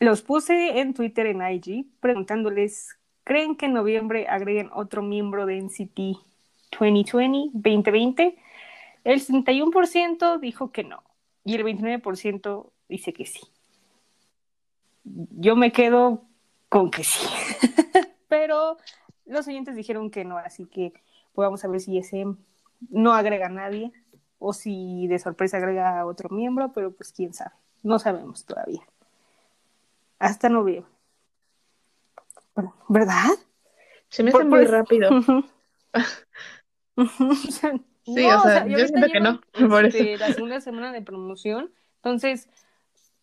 Los 0.00 0.22
puse 0.22 0.80
en 0.80 0.94
Twitter, 0.94 1.26
en 1.26 1.42
IG, 1.42 1.86
preguntándoles, 2.00 2.98
¿creen 3.24 3.56
que 3.56 3.66
en 3.66 3.72
noviembre 3.72 4.26
agreguen 4.28 4.70
otro 4.72 5.02
miembro 5.02 5.46
de 5.46 5.62
NCT 5.62 6.18
2020, 6.78 7.50
2020? 7.52 8.36
El 9.04 9.20
61% 9.20 10.40
dijo 10.40 10.72
que 10.72 10.84
no 10.84 11.02
y 11.44 11.54
el 11.54 11.64
29% 11.64 12.70
dice 12.88 13.12
que 13.12 13.26
sí. 13.26 13.40
Yo 15.04 15.56
me 15.56 15.72
quedo 15.72 16.22
con 16.68 16.90
que 16.90 17.04
sí. 17.04 17.26
Pero 18.28 18.76
los 19.26 19.46
oyentes 19.48 19.76
dijeron 19.76 20.10
que 20.10 20.24
no, 20.24 20.38
así 20.38 20.66
que 20.66 20.92
pues 21.32 21.46
vamos 21.46 21.64
a 21.64 21.68
ver 21.68 21.80
si 21.80 21.98
ese 21.98 22.26
no 22.90 23.12
agrega 23.14 23.46
a 23.46 23.50
nadie 23.50 23.92
o 24.38 24.52
si 24.52 25.06
de 25.08 25.18
sorpresa 25.18 25.56
agrega 25.58 26.00
a 26.00 26.06
otro 26.06 26.28
miembro, 26.30 26.72
pero 26.72 26.92
pues 26.92 27.12
quién 27.12 27.32
sabe. 27.32 27.52
No 27.82 27.98
sabemos 27.98 28.44
todavía. 28.44 28.82
Hasta 30.18 30.48
noviembre. 30.48 30.90
¿Verdad? 32.88 33.30
Se 34.08 34.22
me 34.22 34.30
hace 34.30 34.44
muy 34.44 34.60
eso- 34.62 34.72
rápido. 34.72 35.10
Sí, 38.04 38.26
o 38.26 38.42
sea, 38.42 38.66
yo 38.66 38.78
siento 38.86 39.06
que 39.12 39.20
no, 39.20 39.40
por 39.70 39.86
este, 39.86 40.16
La 40.18 40.32
segunda 40.32 40.60
semana 40.60 40.90
de 40.92 41.02
promoción, 41.02 41.70
entonces, 41.96 42.48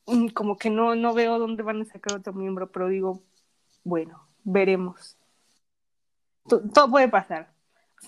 mm, 0.07 0.30
como 0.30 0.57
que 0.57 0.69
no, 0.69 0.95
no 0.95 1.14
veo 1.14 1.38
dónde 1.38 1.64
van 1.64 1.81
a 1.81 1.86
sacar 1.86 2.18
otro 2.18 2.31
miembro, 2.34 2.72
pero 2.72 2.88
digo, 2.88 3.22
bueno, 3.84 4.26
veremos. 4.45 5.18
To- 6.48 6.61
todo 6.73 6.90
puede 6.90 7.10
pasar. 7.10 7.52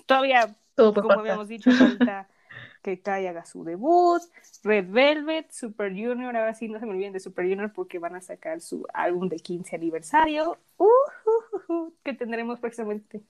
Todavía, 0.06 0.56
Todo 0.76 1.02
como 1.02 1.20
habíamos 1.20 1.48
dicho, 1.48 1.72
falta 1.72 2.28
que 2.82 3.00
Kai 3.00 3.28
haga 3.28 3.46
su 3.46 3.64
debut, 3.64 4.22
Red 4.64 4.88
Velvet, 4.90 5.52
Super 5.52 5.92
Junior, 5.92 6.36
ahora 6.36 6.54
sí 6.54 6.68
no 6.68 6.80
se 6.80 6.86
me 6.86 6.94
olviden 6.94 7.14
de 7.14 7.20
Super 7.20 7.48
Junior 7.48 7.72
porque 7.72 8.00
van 8.00 8.16
a 8.16 8.22
sacar 8.22 8.62
su 8.62 8.86
álbum 8.94 9.30
de 9.30 9.38
15 9.38 9.76
aniversario, 9.76 10.58
uh, 10.78 10.86
uh, 10.86 11.74
uh, 11.74 11.94
que 12.04 12.14
tendremos 12.14 12.60
próximamente. 12.60 13.22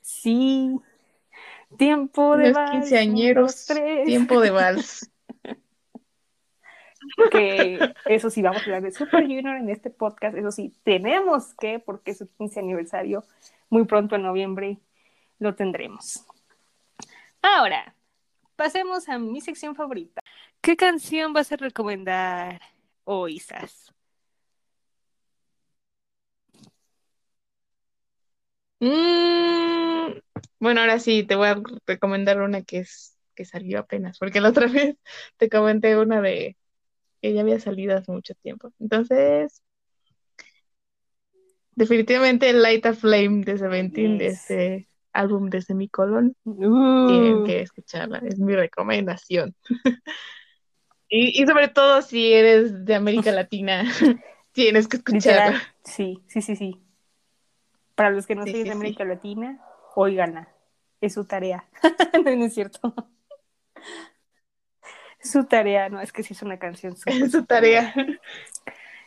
Sí, 0.00 0.80
tiempo 1.76 2.36
de 2.36 2.48
Los 2.48 2.54
vals, 2.54 2.70
quinceañeros, 2.70 3.66
tiempo 4.04 4.40
de 4.40 4.50
vals. 4.50 5.10
que 7.30 7.94
eso 8.06 8.30
sí, 8.30 8.42
vamos 8.42 8.62
a 8.62 8.64
hablar 8.64 8.82
de 8.82 8.90
Super 8.90 9.22
Junior 9.22 9.56
en 9.56 9.68
este 9.68 9.90
podcast, 9.90 10.36
eso 10.36 10.50
sí, 10.50 10.74
tenemos 10.82 11.54
que, 11.54 11.78
porque 11.78 12.12
es 12.12 12.18
su 12.18 12.28
15 12.28 12.60
aniversario, 12.60 13.24
muy 13.68 13.84
pronto 13.84 14.16
en 14.16 14.22
noviembre 14.22 14.78
lo 15.38 15.54
tendremos. 15.54 16.24
Ahora, 17.42 17.94
pasemos 18.56 19.08
a 19.08 19.18
mi 19.18 19.40
sección 19.40 19.74
favorita. 19.74 20.22
¿Qué 20.60 20.76
canción 20.76 21.32
vas 21.32 21.52
a 21.52 21.56
recomendar 21.56 22.60
hoy, 23.04 23.38
Sas? 23.38 23.92
Mm, 28.80 30.20
bueno, 30.58 30.80
ahora 30.80 30.98
sí, 30.98 31.24
te 31.24 31.34
voy 31.34 31.48
a 31.48 31.62
recomendar 31.86 32.40
una 32.40 32.62
que 32.62 32.80
es 32.80 33.16
que 33.34 33.44
salió 33.44 33.78
apenas, 33.78 34.18
porque 34.18 34.40
la 34.40 34.48
otra 34.48 34.66
vez 34.72 34.96
te 35.36 35.48
comenté 35.48 35.96
una 35.96 36.20
de 36.20 36.56
que 37.22 37.32
ya 37.32 37.42
había 37.42 37.60
salido 37.60 37.96
hace 37.96 38.12
mucho 38.12 38.34
tiempo. 38.34 38.72
Entonces, 38.80 39.62
definitivamente 41.74 42.52
Light 42.52 42.86
a 42.86 42.94
Flame 42.94 43.44
de 43.44 43.58
Seventeen, 43.58 44.18
de 44.18 44.26
este 44.26 44.88
álbum 45.16 45.50
de 45.50 45.62
Semicolon, 45.62 46.36
tienen 47.04 47.38
Uh, 47.38 47.44
que 47.44 47.60
escucharla, 47.62 48.18
es 48.18 48.38
mi 48.38 48.54
recomendación. 48.56 49.54
Y, 51.08 51.40
y 51.42 51.46
sobre 51.46 51.68
todo 51.68 52.02
si 52.02 52.32
eres 52.32 52.84
de 52.84 52.94
América 52.94 53.30
Latina, 53.32 53.84
tienes 54.52 54.88
que 54.88 54.96
escucharla. 54.98 55.62
sí, 55.84 56.22
sí, 56.28 56.42
sí, 56.42 56.56
sí. 56.56 56.82
Para 57.94 58.10
los 58.10 58.26
que 58.26 58.34
no 58.34 58.44
Sí, 58.44 58.50
sois 58.50 58.62
sí, 58.62 58.64
de 58.64 58.70
sí. 58.70 58.76
América 58.76 59.04
Latina, 59.04 59.60
óiganla. 59.94 60.48
Es 61.00 61.14
su 61.14 61.24
tarea. 61.24 61.68
no, 62.24 62.36
no 62.36 62.44
es 62.44 62.54
cierto. 62.54 62.94
Su 65.20 65.44
tarea, 65.46 65.88
no, 65.88 66.00
es 66.00 66.12
que 66.12 66.22
sí 66.22 66.34
es 66.34 66.42
una 66.42 66.58
canción 66.58 66.96
súper, 66.96 67.14
Es 67.24 67.32
su 67.32 67.44
tarea. 67.44 67.94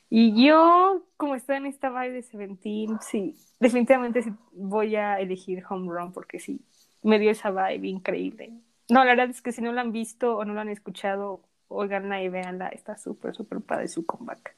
Y 0.10 0.46
yo, 0.46 1.04
como 1.18 1.36
estoy 1.36 1.58
en 1.58 1.68
esta 1.68 1.90
vibe 1.90 2.14
de 2.14 2.22
Seventeen, 2.24 3.00
sí, 3.02 3.36
definitivamente 3.60 4.24
voy 4.54 4.96
a 4.96 5.20
elegir 5.20 5.64
Home 5.70 5.92
Run 5.92 6.12
porque 6.14 6.40
sí, 6.40 6.62
me 7.04 7.20
dio 7.20 7.30
esa 7.30 7.52
vibe 7.52 7.88
increíble. 7.88 8.52
No, 8.90 9.04
la 9.04 9.12
verdad 9.12 9.30
es 9.30 9.42
que 9.42 9.52
si 9.52 9.62
no 9.62 9.72
la 9.72 9.82
han 9.82 9.92
visto 9.92 10.38
o 10.38 10.46
no 10.46 10.56
la 10.56 10.62
han 10.62 10.70
escuchado, 10.70 11.42
óiganla 11.68 12.24
y 12.24 12.30
véanla, 12.30 12.70
está 12.70 12.98
súper, 12.98 13.36
súper 13.36 13.62
padre 13.62 13.88
su 13.88 14.06
comeback. 14.06 14.56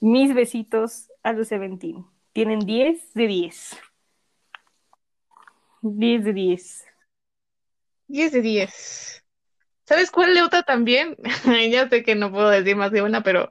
Mis 0.00 0.34
besitos 0.34 1.10
a 1.22 1.32
los 1.32 1.48
Seventeen. 1.48 2.04
Tienen 2.34 2.60
10 2.60 3.14
de 3.14 3.26
10. 3.26 3.78
10 5.80 6.24
de 6.24 6.32
10. 6.32 6.84
10 8.06 8.32
de 8.32 8.42
10. 8.42 9.24
¿Sabes 9.84 10.10
cuál 10.10 10.34
de 10.34 10.42
otra 10.42 10.62
también? 10.62 11.16
Ya 11.70 11.88
sé 11.88 12.02
que 12.04 12.14
no 12.14 12.30
puedo 12.30 12.50
decir 12.50 12.76
más 12.76 12.92
de 12.92 13.00
una, 13.02 13.22
pero 13.22 13.50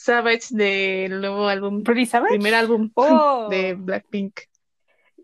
Savage 0.00 0.46
del 0.54 1.20
nuevo 1.20 1.48
álbum, 1.48 1.82
¿Pretty 1.82 2.06
Savage? 2.06 2.34
primer 2.34 2.54
álbum 2.54 2.90
Oh. 2.94 3.48
de 3.50 3.74
Blackpink. 3.74 4.40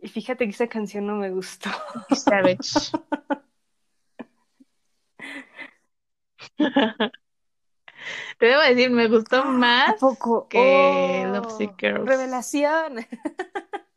Y 0.03 0.09
fíjate 0.09 0.45
que 0.47 0.51
esa 0.51 0.67
canción 0.67 1.07
no 1.07 1.15
me 1.15 1.31
gustó. 1.31 1.71
Savage. 2.11 2.91
Te 8.39 8.47
debo 8.47 8.61
decir, 8.63 8.91
me 8.91 9.09
gustó 9.09 9.43
¿A 9.43 9.45
más 9.45 9.95
poco? 10.01 10.49
que 10.49 11.25
Oh, 11.27 11.33
Lovesick 11.33 11.75
Girls. 11.81 12.07
Revelación. 12.07 12.97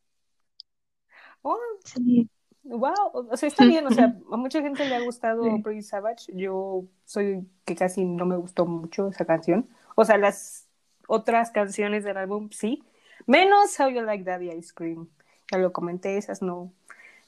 oh, 1.42 1.58
Sí. 1.84 2.30
wow. 2.64 2.94
O 3.32 3.36
sea, 3.36 3.48
está 3.48 3.66
bien. 3.66 3.86
O 3.88 3.92
sea, 3.92 4.16
a 4.32 4.38
mucha 4.38 4.62
gente 4.62 4.88
le 4.88 4.96
ha 4.96 5.02
gustado 5.02 5.44
Sí. 5.44 5.62
Pretty 5.64 5.82
Savage. 5.82 6.32
Yo 6.36 6.86
soy 7.04 7.50
que 7.66 7.76
casi 7.76 8.06
no 8.06 8.26
me 8.26 8.38
gustó 8.38 8.66
mucho 8.66 9.08
esa 9.10 9.26
canción. 9.26 9.68
O 9.96 10.06
sea, 10.06 10.18
las 10.18 10.67
otras 11.08 11.52
canciones 11.52 12.04
del 12.04 12.18
álbum 12.18 12.50
sí. 12.52 12.84
Menos 13.26 13.78
How 13.80 13.90
You 13.90 14.02
Like 14.02 14.24
Daddy 14.24 14.52
Ice 14.52 14.72
Cream. 14.74 15.10
Ya 15.52 15.58
lo 15.58 15.74
comenté, 15.74 16.18
esas 16.18 16.42
no. 16.42 16.72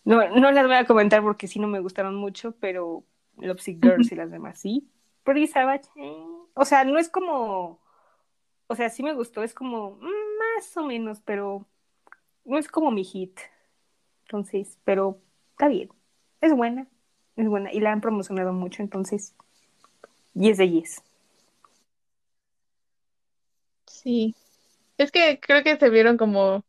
No, 0.05 0.29
no 0.29 0.51
las 0.51 0.65
voy 0.65 0.75
a 0.75 0.85
comentar 0.85 1.21
porque 1.21 1.47
sí 1.47 1.59
no 1.59 1.67
me 1.67 1.79
gustaron 1.79 2.15
mucho, 2.15 2.53
pero 2.59 3.03
Lovesick 3.37 3.83
Girls 3.83 4.11
y 4.11 4.15
las 4.15 4.31
demás 4.31 4.59
sí. 4.59 4.89
Pretty 5.23 5.47
Savage, 5.47 5.85
eh, 5.95 6.25
o 6.53 6.65
sea, 6.65 6.83
no 6.83 6.97
es 6.97 7.09
como. 7.09 7.79
O 8.67 8.75
sea, 8.75 8.89
sí 8.89 9.03
me 9.03 9.13
gustó, 9.13 9.43
es 9.43 9.53
como 9.53 9.95
mm, 9.95 10.55
más 10.55 10.77
o 10.77 10.83
menos, 10.83 11.21
pero 11.21 11.65
no 12.45 12.57
es 12.57 12.67
como 12.67 12.91
mi 12.91 13.03
hit. 13.03 13.39
Entonces, 14.25 14.77
pero 14.83 15.19
está 15.51 15.67
bien. 15.67 15.89
Es 16.41 16.53
buena, 16.53 16.87
es 17.35 17.47
buena. 17.47 17.71
Y 17.73 17.79
la 17.79 17.91
han 17.91 18.01
promocionado 18.01 18.53
mucho, 18.53 18.81
entonces. 18.81 19.35
10 20.33 20.57
de 20.57 20.67
10. 20.67 21.03
Sí. 24.03 24.35
Es 24.97 25.11
que 25.11 25.39
creo 25.39 25.63
que 25.63 25.77
se 25.77 25.89
vieron 25.89 26.17
como 26.17 26.63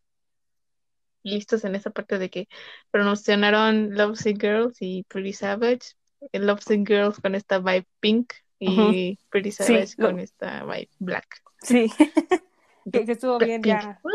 listos 1.23 1.65
en 1.65 1.74
esa 1.74 1.90
parte 1.90 2.19
de 2.19 2.31
que 2.31 2.48
promocionaron 2.90 3.94
Lovesick 3.94 4.40
Girls 4.40 4.77
y 4.81 5.05
Pretty 5.05 5.32
Savage. 5.32 5.94
El 6.32 6.47
Lovesick 6.47 6.86
Girls 6.86 7.20
con 7.20 7.35
esta 7.35 7.59
vibe 7.59 7.86
pink 8.01 8.32
y 8.59 9.19
Pretty 9.31 9.52
Savage 9.52 9.97
con 9.97 10.19
esta 10.19 10.65
vibe 10.65 10.90
black. 10.98 11.43
Sí. 11.62 11.90
que, 12.93 13.05
que 13.05 13.12
estuvo 13.12 13.39
bien 13.39 13.62
Pink. 13.62 13.81
ya. 13.81 14.01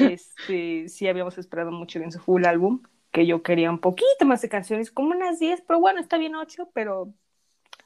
Este, 0.00 0.88
sí 0.88 1.06
habíamos 1.06 1.38
esperado 1.38 1.70
mucho 1.70 2.00
en 2.00 2.10
su 2.10 2.18
full 2.18 2.44
álbum, 2.44 2.82
que 3.12 3.26
yo 3.26 3.42
quería 3.42 3.70
un 3.70 3.78
poquito 3.78 4.24
más 4.26 4.42
de 4.42 4.48
canciones, 4.48 4.90
como 4.90 5.10
unas 5.10 5.38
10, 5.38 5.62
pero 5.66 5.78
bueno, 5.78 6.00
está 6.00 6.18
bien 6.18 6.34
8, 6.34 6.68
pero 6.74 7.14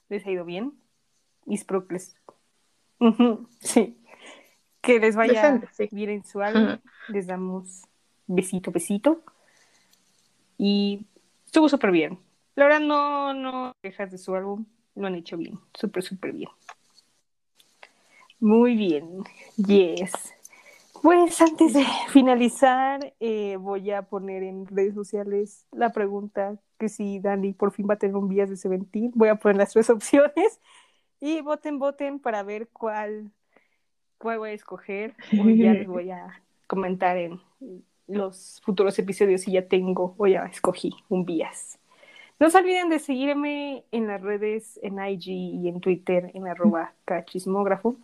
les 0.08 0.26
ha 0.26 0.30
ido 0.30 0.46
bien. 0.46 0.72
Y 1.46 1.54
espero 1.54 1.86
que 1.86 1.94
les... 1.94 2.16
Ujú, 2.98 3.46
sí. 3.60 4.01
Que 4.82 4.98
les 4.98 5.16
vaya 5.16 5.62
sí. 5.72 5.88
bien 5.90 6.24
su 6.24 6.42
álbum. 6.42 6.74
Ujú. 6.74 6.80
Les 7.08 7.26
damos 7.26 7.84
besito, 8.26 8.70
besito. 8.70 9.22
Y 10.58 11.06
estuvo 11.46 11.68
súper 11.68 11.90
bien. 11.90 12.18
La 12.54 12.64
verdad 12.64 12.80
no, 12.80 13.32
no 13.32 13.74
quejas 13.80 14.10
de 14.10 14.18
su 14.18 14.34
álbum, 14.34 14.66
lo 14.94 15.06
han 15.06 15.14
hecho 15.14 15.38
bien, 15.38 15.58
súper, 15.72 16.02
súper 16.02 16.32
bien. 16.32 16.50
Muy 18.38 18.76
bien, 18.76 19.24
yes. 19.56 20.34
Pues 21.02 21.40
antes 21.40 21.72
de 21.72 21.84
finalizar, 22.08 23.14
eh, 23.18 23.56
voy 23.58 23.90
a 23.90 24.02
poner 24.02 24.42
en 24.42 24.66
redes 24.66 24.94
sociales 24.94 25.66
la 25.72 25.92
pregunta 25.92 26.58
que 26.78 26.88
si 26.88 27.20
Dani 27.20 27.54
por 27.54 27.72
fin 27.72 27.86
va 27.88 27.94
a 27.94 27.98
tener 27.98 28.16
un 28.16 28.28
vías 28.28 28.50
de 28.50 28.56
Seventeen. 28.56 29.12
Voy 29.14 29.28
a 29.28 29.36
poner 29.36 29.56
las 29.56 29.72
tres 29.72 29.88
opciones 29.90 30.60
y 31.20 31.40
voten, 31.40 31.78
voten 31.78 32.18
para 32.18 32.42
ver 32.42 32.68
cuál, 32.68 33.32
cuál 34.22 34.38
voy 34.38 34.50
a 34.50 34.52
escoger. 34.52 35.14
O 35.32 35.48
ya 35.48 35.74
les 35.74 35.86
voy 35.88 36.10
a 36.10 36.40
comentar 36.68 37.16
en 37.16 37.40
los 38.06 38.60
futuros 38.64 38.98
episodios 38.98 39.42
si 39.42 39.52
ya 39.52 39.66
tengo 39.66 40.14
o 40.16 40.26
ya 40.26 40.44
escogí 40.44 40.94
un 41.08 41.24
vías. 41.24 41.78
No 42.38 42.48
se 42.48 42.58
olviden 42.58 42.88
de 42.88 42.98
seguirme 42.98 43.84
en 43.92 44.06
las 44.06 44.20
redes, 44.20 44.78
en 44.82 45.04
IG 45.04 45.28
y 45.28 45.68
en 45.68 45.80
Twitter, 45.80 46.30
en 46.34 46.46
arroba 46.46 46.92
cachismógrafo. 47.04 47.96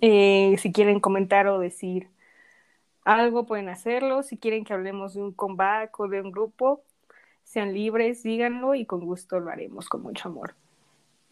Eh, 0.00 0.56
si 0.58 0.72
quieren 0.72 1.00
comentar 1.00 1.46
o 1.46 1.58
decir 1.58 2.08
algo, 3.04 3.46
pueden 3.46 3.68
hacerlo. 3.68 4.22
Si 4.22 4.36
quieren 4.38 4.64
que 4.64 4.72
hablemos 4.72 5.14
de 5.14 5.22
un 5.22 5.32
comeback 5.32 5.98
o 6.00 6.08
de 6.08 6.20
un 6.20 6.32
grupo, 6.32 6.82
sean 7.44 7.74
libres, 7.74 8.22
díganlo 8.22 8.74
y 8.74 8.86
con 8.86 9.00
gusto 9.00 9.40
lo 9.40 9.50
haremos 9.50 9.88
con 9.88 10.02
mucho 10.02 10.28
amor. 10.28 10.54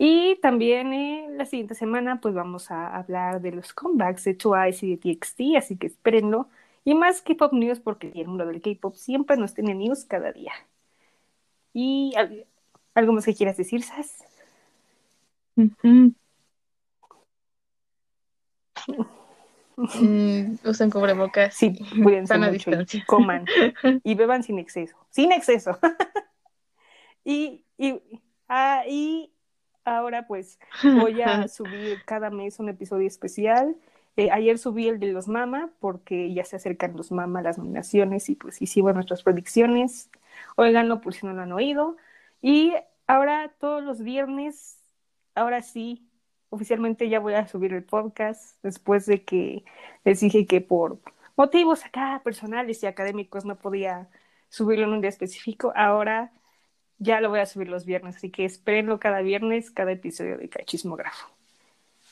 Y 0.05 0.35
también 0.43 0.93
eh, 0.93 1.29
la 1.31 1.47
siguiente 1.47 1.77
semana 1.77 2.21
pues 2.21 2.35
vamos 2.35 2.73
a 2.73 2.89
hablar 2.97 3.41
de 3.41 3.53
los 3.53 3.73
comebacks 3.73 4.25
de 4.25 4.35
Twice 4.35 4.85
y 4.85 4.91
de 4.91 4.97
TXT, 4.97 5.41
así 5.57 5.77
que 5.77 5.87
espérenlo. 5.87 6.49
Y 6.85 6.97
más 6.97 7.23
K-Pop 7.23 7.53
News 7.53 7.79
porque 7.79 8.11
el 8.17 8.27
mundo 8.27 8.45
del 8.45 8.61
K-Pop 8.61 8.97
siempre 8.97 9.37
nos 9.37 9.55
tiene 9.55 9.77
news 9.77 10.05
cada 10.05 10.33
día. 10.33 10.51
¿Y 11.73 12.13
al- 12.17 12.47
algo 12.97 13.13
más 13.13 13.25
que 13.27 13.35
quieras 13.37 13.57
decir, 13.57 13.85
Sas? 13.85 14.25
Mm, 19.77 20.57
usen 20.65 20.91
cubrebocas. 20.91 21.55
Sí, 21.55 21.79
cuídense 22.03 22.37
mucho 22.37 22.51
y 22.51 22.53
distancia. 22.55 23.05
coman 23.07 23.45
y 24.03 24.15
beban 24.17 24.43
sin 24.43 24.59
exceso. 24.59 24.97
Sin 25.11 25.31
exceso. 25.31 25.79
y, 27.25 27.65
y, 27.79 28.01
ah, 28.49 28.83
y 28.89 29.32
ahora 29.85 30.27
pues 30.27 30.59
voy 30.83 31.23
a 31.23 31.49
subir 31.49 32.05
cada 32.05 32.31
mes 32.31 32.59
un 32.59 32.69
episodio 32.69 33.07
especial. 33.07 33.77
Eh, 34.17 34.31
ayer 34.31 34.59
subí 34.59 34.89
el 34.89 34.99
de 35.01 35.13
los 35.13 35.29
Mama 35.29 35.71
porque 35.81 36.33
ya 36.35 36.45
se 36.45 36.57
acercan 36.57 36.97
los 36.97 37.13
Mama 37.13 37.43
las 37.43 37.59
nominaciones 37.59 38.29
y 38.29 38.35
pues 38.35 38.61
hicimos 38.61 38.95
nuestras 38.95 39.23
predicciones. 39.23 40.11
Óiganlo 40.57 41.01
por 41.01 41.15
si 41.15 41.27
no 41.27 41.33
lo 41.33 41.43
han 41.43 41.53
oído. 41.53 41.97
Y 42.41 42.75
ahora 43.07 43.53
todos 43.59 43.83
los 43.83 44.03
viernes, 44.03 44.79
ahora 45.35 45.63
sí, 45.63 46.09
oficialmente 46.51 47.09
ya 47.09 47.21
voy 47.21 47.35
a 47.35 47.47
subir 47.49 47.73
el 47.73 47.85
podcast 47.85 48.63
después 48.63 49.07
de 49.07 49.25
que 49.25 49.65
les 50.05 50.21
dije 50.21 50.47
que 50.47 50.61
por 50.61 51.01
motivos 51.37 51.85
acá 51.85 52.21
personales 52.25 52.83
y 52.83 52.87
académicos 52.87 53.45
no 53.45 53.59
podía 53.59 54.09
subirlo 54.49 54.85
en 54.87 54.93
un 54.93 55.01
día 55.01 55.11
específico. 55.11 55.73
Ahora 55.75 56.33
ya 57.03 57.21
lo 57.21 57.31
voy 57.31 57.41
a 57.41 57.47
subir 57.47 57.69
los 57.69 57.85
viernes, 57.85 58.17
así 58.17 58.31
que 58.31 58.45
espérenlo 58.45 59.01
cada 59.01 59.21
viernes, 59.23 59.71
cada 59.71 59.93
episodio 59.93 60.39
de 60.39 60.49
Cachismógrafo. 60.49 61.29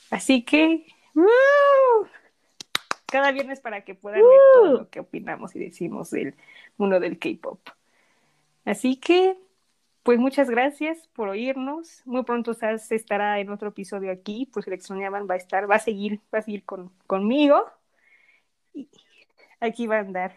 Así 0.09 0.43
que, 0.43 0.85
cada 3.05 3.31
viernes 3.31 3.61
para 3.61 3.81
que 3.81 3.95
puedan 3.95 4.21
ver 4.21 4.39
todo 4.53 4.73
lo 4.79 4.89
que 4.89 4.99
opinamos 4.99 5.55
y 5.55 5.59
decimos 5.59 6.11
del 6.11 6.35
mundo 6.77 6.99
del 6.99 7.17
K-pop. 7.17 7.59
Así 8.65 8.97
que, 8.97 9.37
pues 10.03 10.19
muchas 10.19 10.49
gracias 10.49 11.07
por 11.13 11.29
oírnos. 11.29 12.01
Muy 12.05 12.23
pronto 12.23 12.53
Sas 12.53 12.91
estará 12.91 13.39
en 13.39 13.49
otro 13.49 13.69
episodio 13.69 14.11
aquí, 14.11 14.45
por 14.45 14.63
si 14.63 14.69
le 14.69 14.75
extrañaban, 14.75 15.27
va 15.29 15.35
a 15.35 15.37
estar, 15.37 15.69
va 15.71 15.75
a 15.75 15.79
seguir, 15.79 16.19
va 16.33 16.39
a 16.39 16.41
seguir 16.41 16.65
con, 16.65 16.91
conmigo. 17.07 17.63
Y 18.73 18.89
aquí 19.61 19.87
va 19.87 19.97
a 19.97 19.99
andar. 19.99 20.35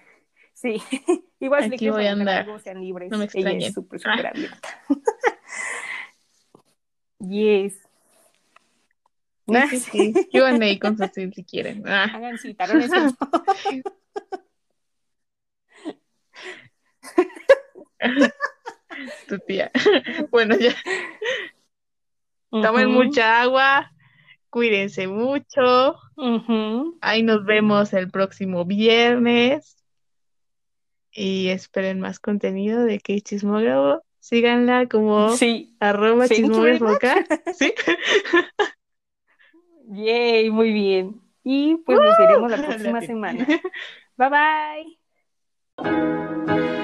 Sí, 0.55 0.81
igual 1.41 1.65
Aquí 1.65 1.91
voy 1.91 2.07
a 2.07 2.13
andar. 2.13 2.47
sean 2.63 2.81
libres. 2.81 3.11
No 3.11 3.19
me 3.19 3.29
Ella 3.35 3.51
es 3.67 3.75
súper, 3.75 4.01
súper 4.01 4.27
Ah. 4.27 4.31
abierta. 4.31 4.69
yes. 7.19 7.75
Sí, 9.47 9.79
sí, 9.79 10.13
sí. 10.15 10.29
Q&A 10.33 10.79
con 10.81 10.97
Cecil 10.97 11.35
si 11.35 11.45
quieren. 11.45 11.83
Ah. 11.87 12.05
Hagan 12.15 12.39
cita, 12.39 12.67
no. 12.67 12.81
Tu 19.29 19.39
tía. 19.41 19.71
Bueno, 20.31 20.57
ya. 20.57 20.75
Tomen 22.51 22.91
mucha 22.91 23.43
agua. 23.43 23.91
Cuídense 24.51 25.09
mucho. 25.09 25.97
ujú. 26.17 26.99
Ahí 27.01 27.23
nos 27.23 27.45
vemos 27.45 27.93
el 27.93 28.11
próximo 28.11 28.65
viernes. 28.65 29.84
Y 31.15 31.49
esperen 31.49 32.01
más 32.01 32.19
contenido 32.19 32.85
de 32.85 32.99
que 32.99 33.21
Chismógrafo. 33.21 34.03
Síganla 34.19 34.87
como 34.89 35.31
Sí, 35.37 35.77
arroba 35.81 36.27
chismógrafo 36.29 36.89
acá. 36.89 37.25
¿Sí? 37.55 37.75
yay, 39.91 40.51
muy 40.51 40.73
bien. 40.73 41.21
Y 41.45 41.77
pues 41.85 41.99
nos 42.01 42.19
veremos 42.19 42.51
la 42.51 42.57
próxima 42.57 43.01
semana. 43.03 43.47
Bye 44.17 44.31
bye. 45.77 46.84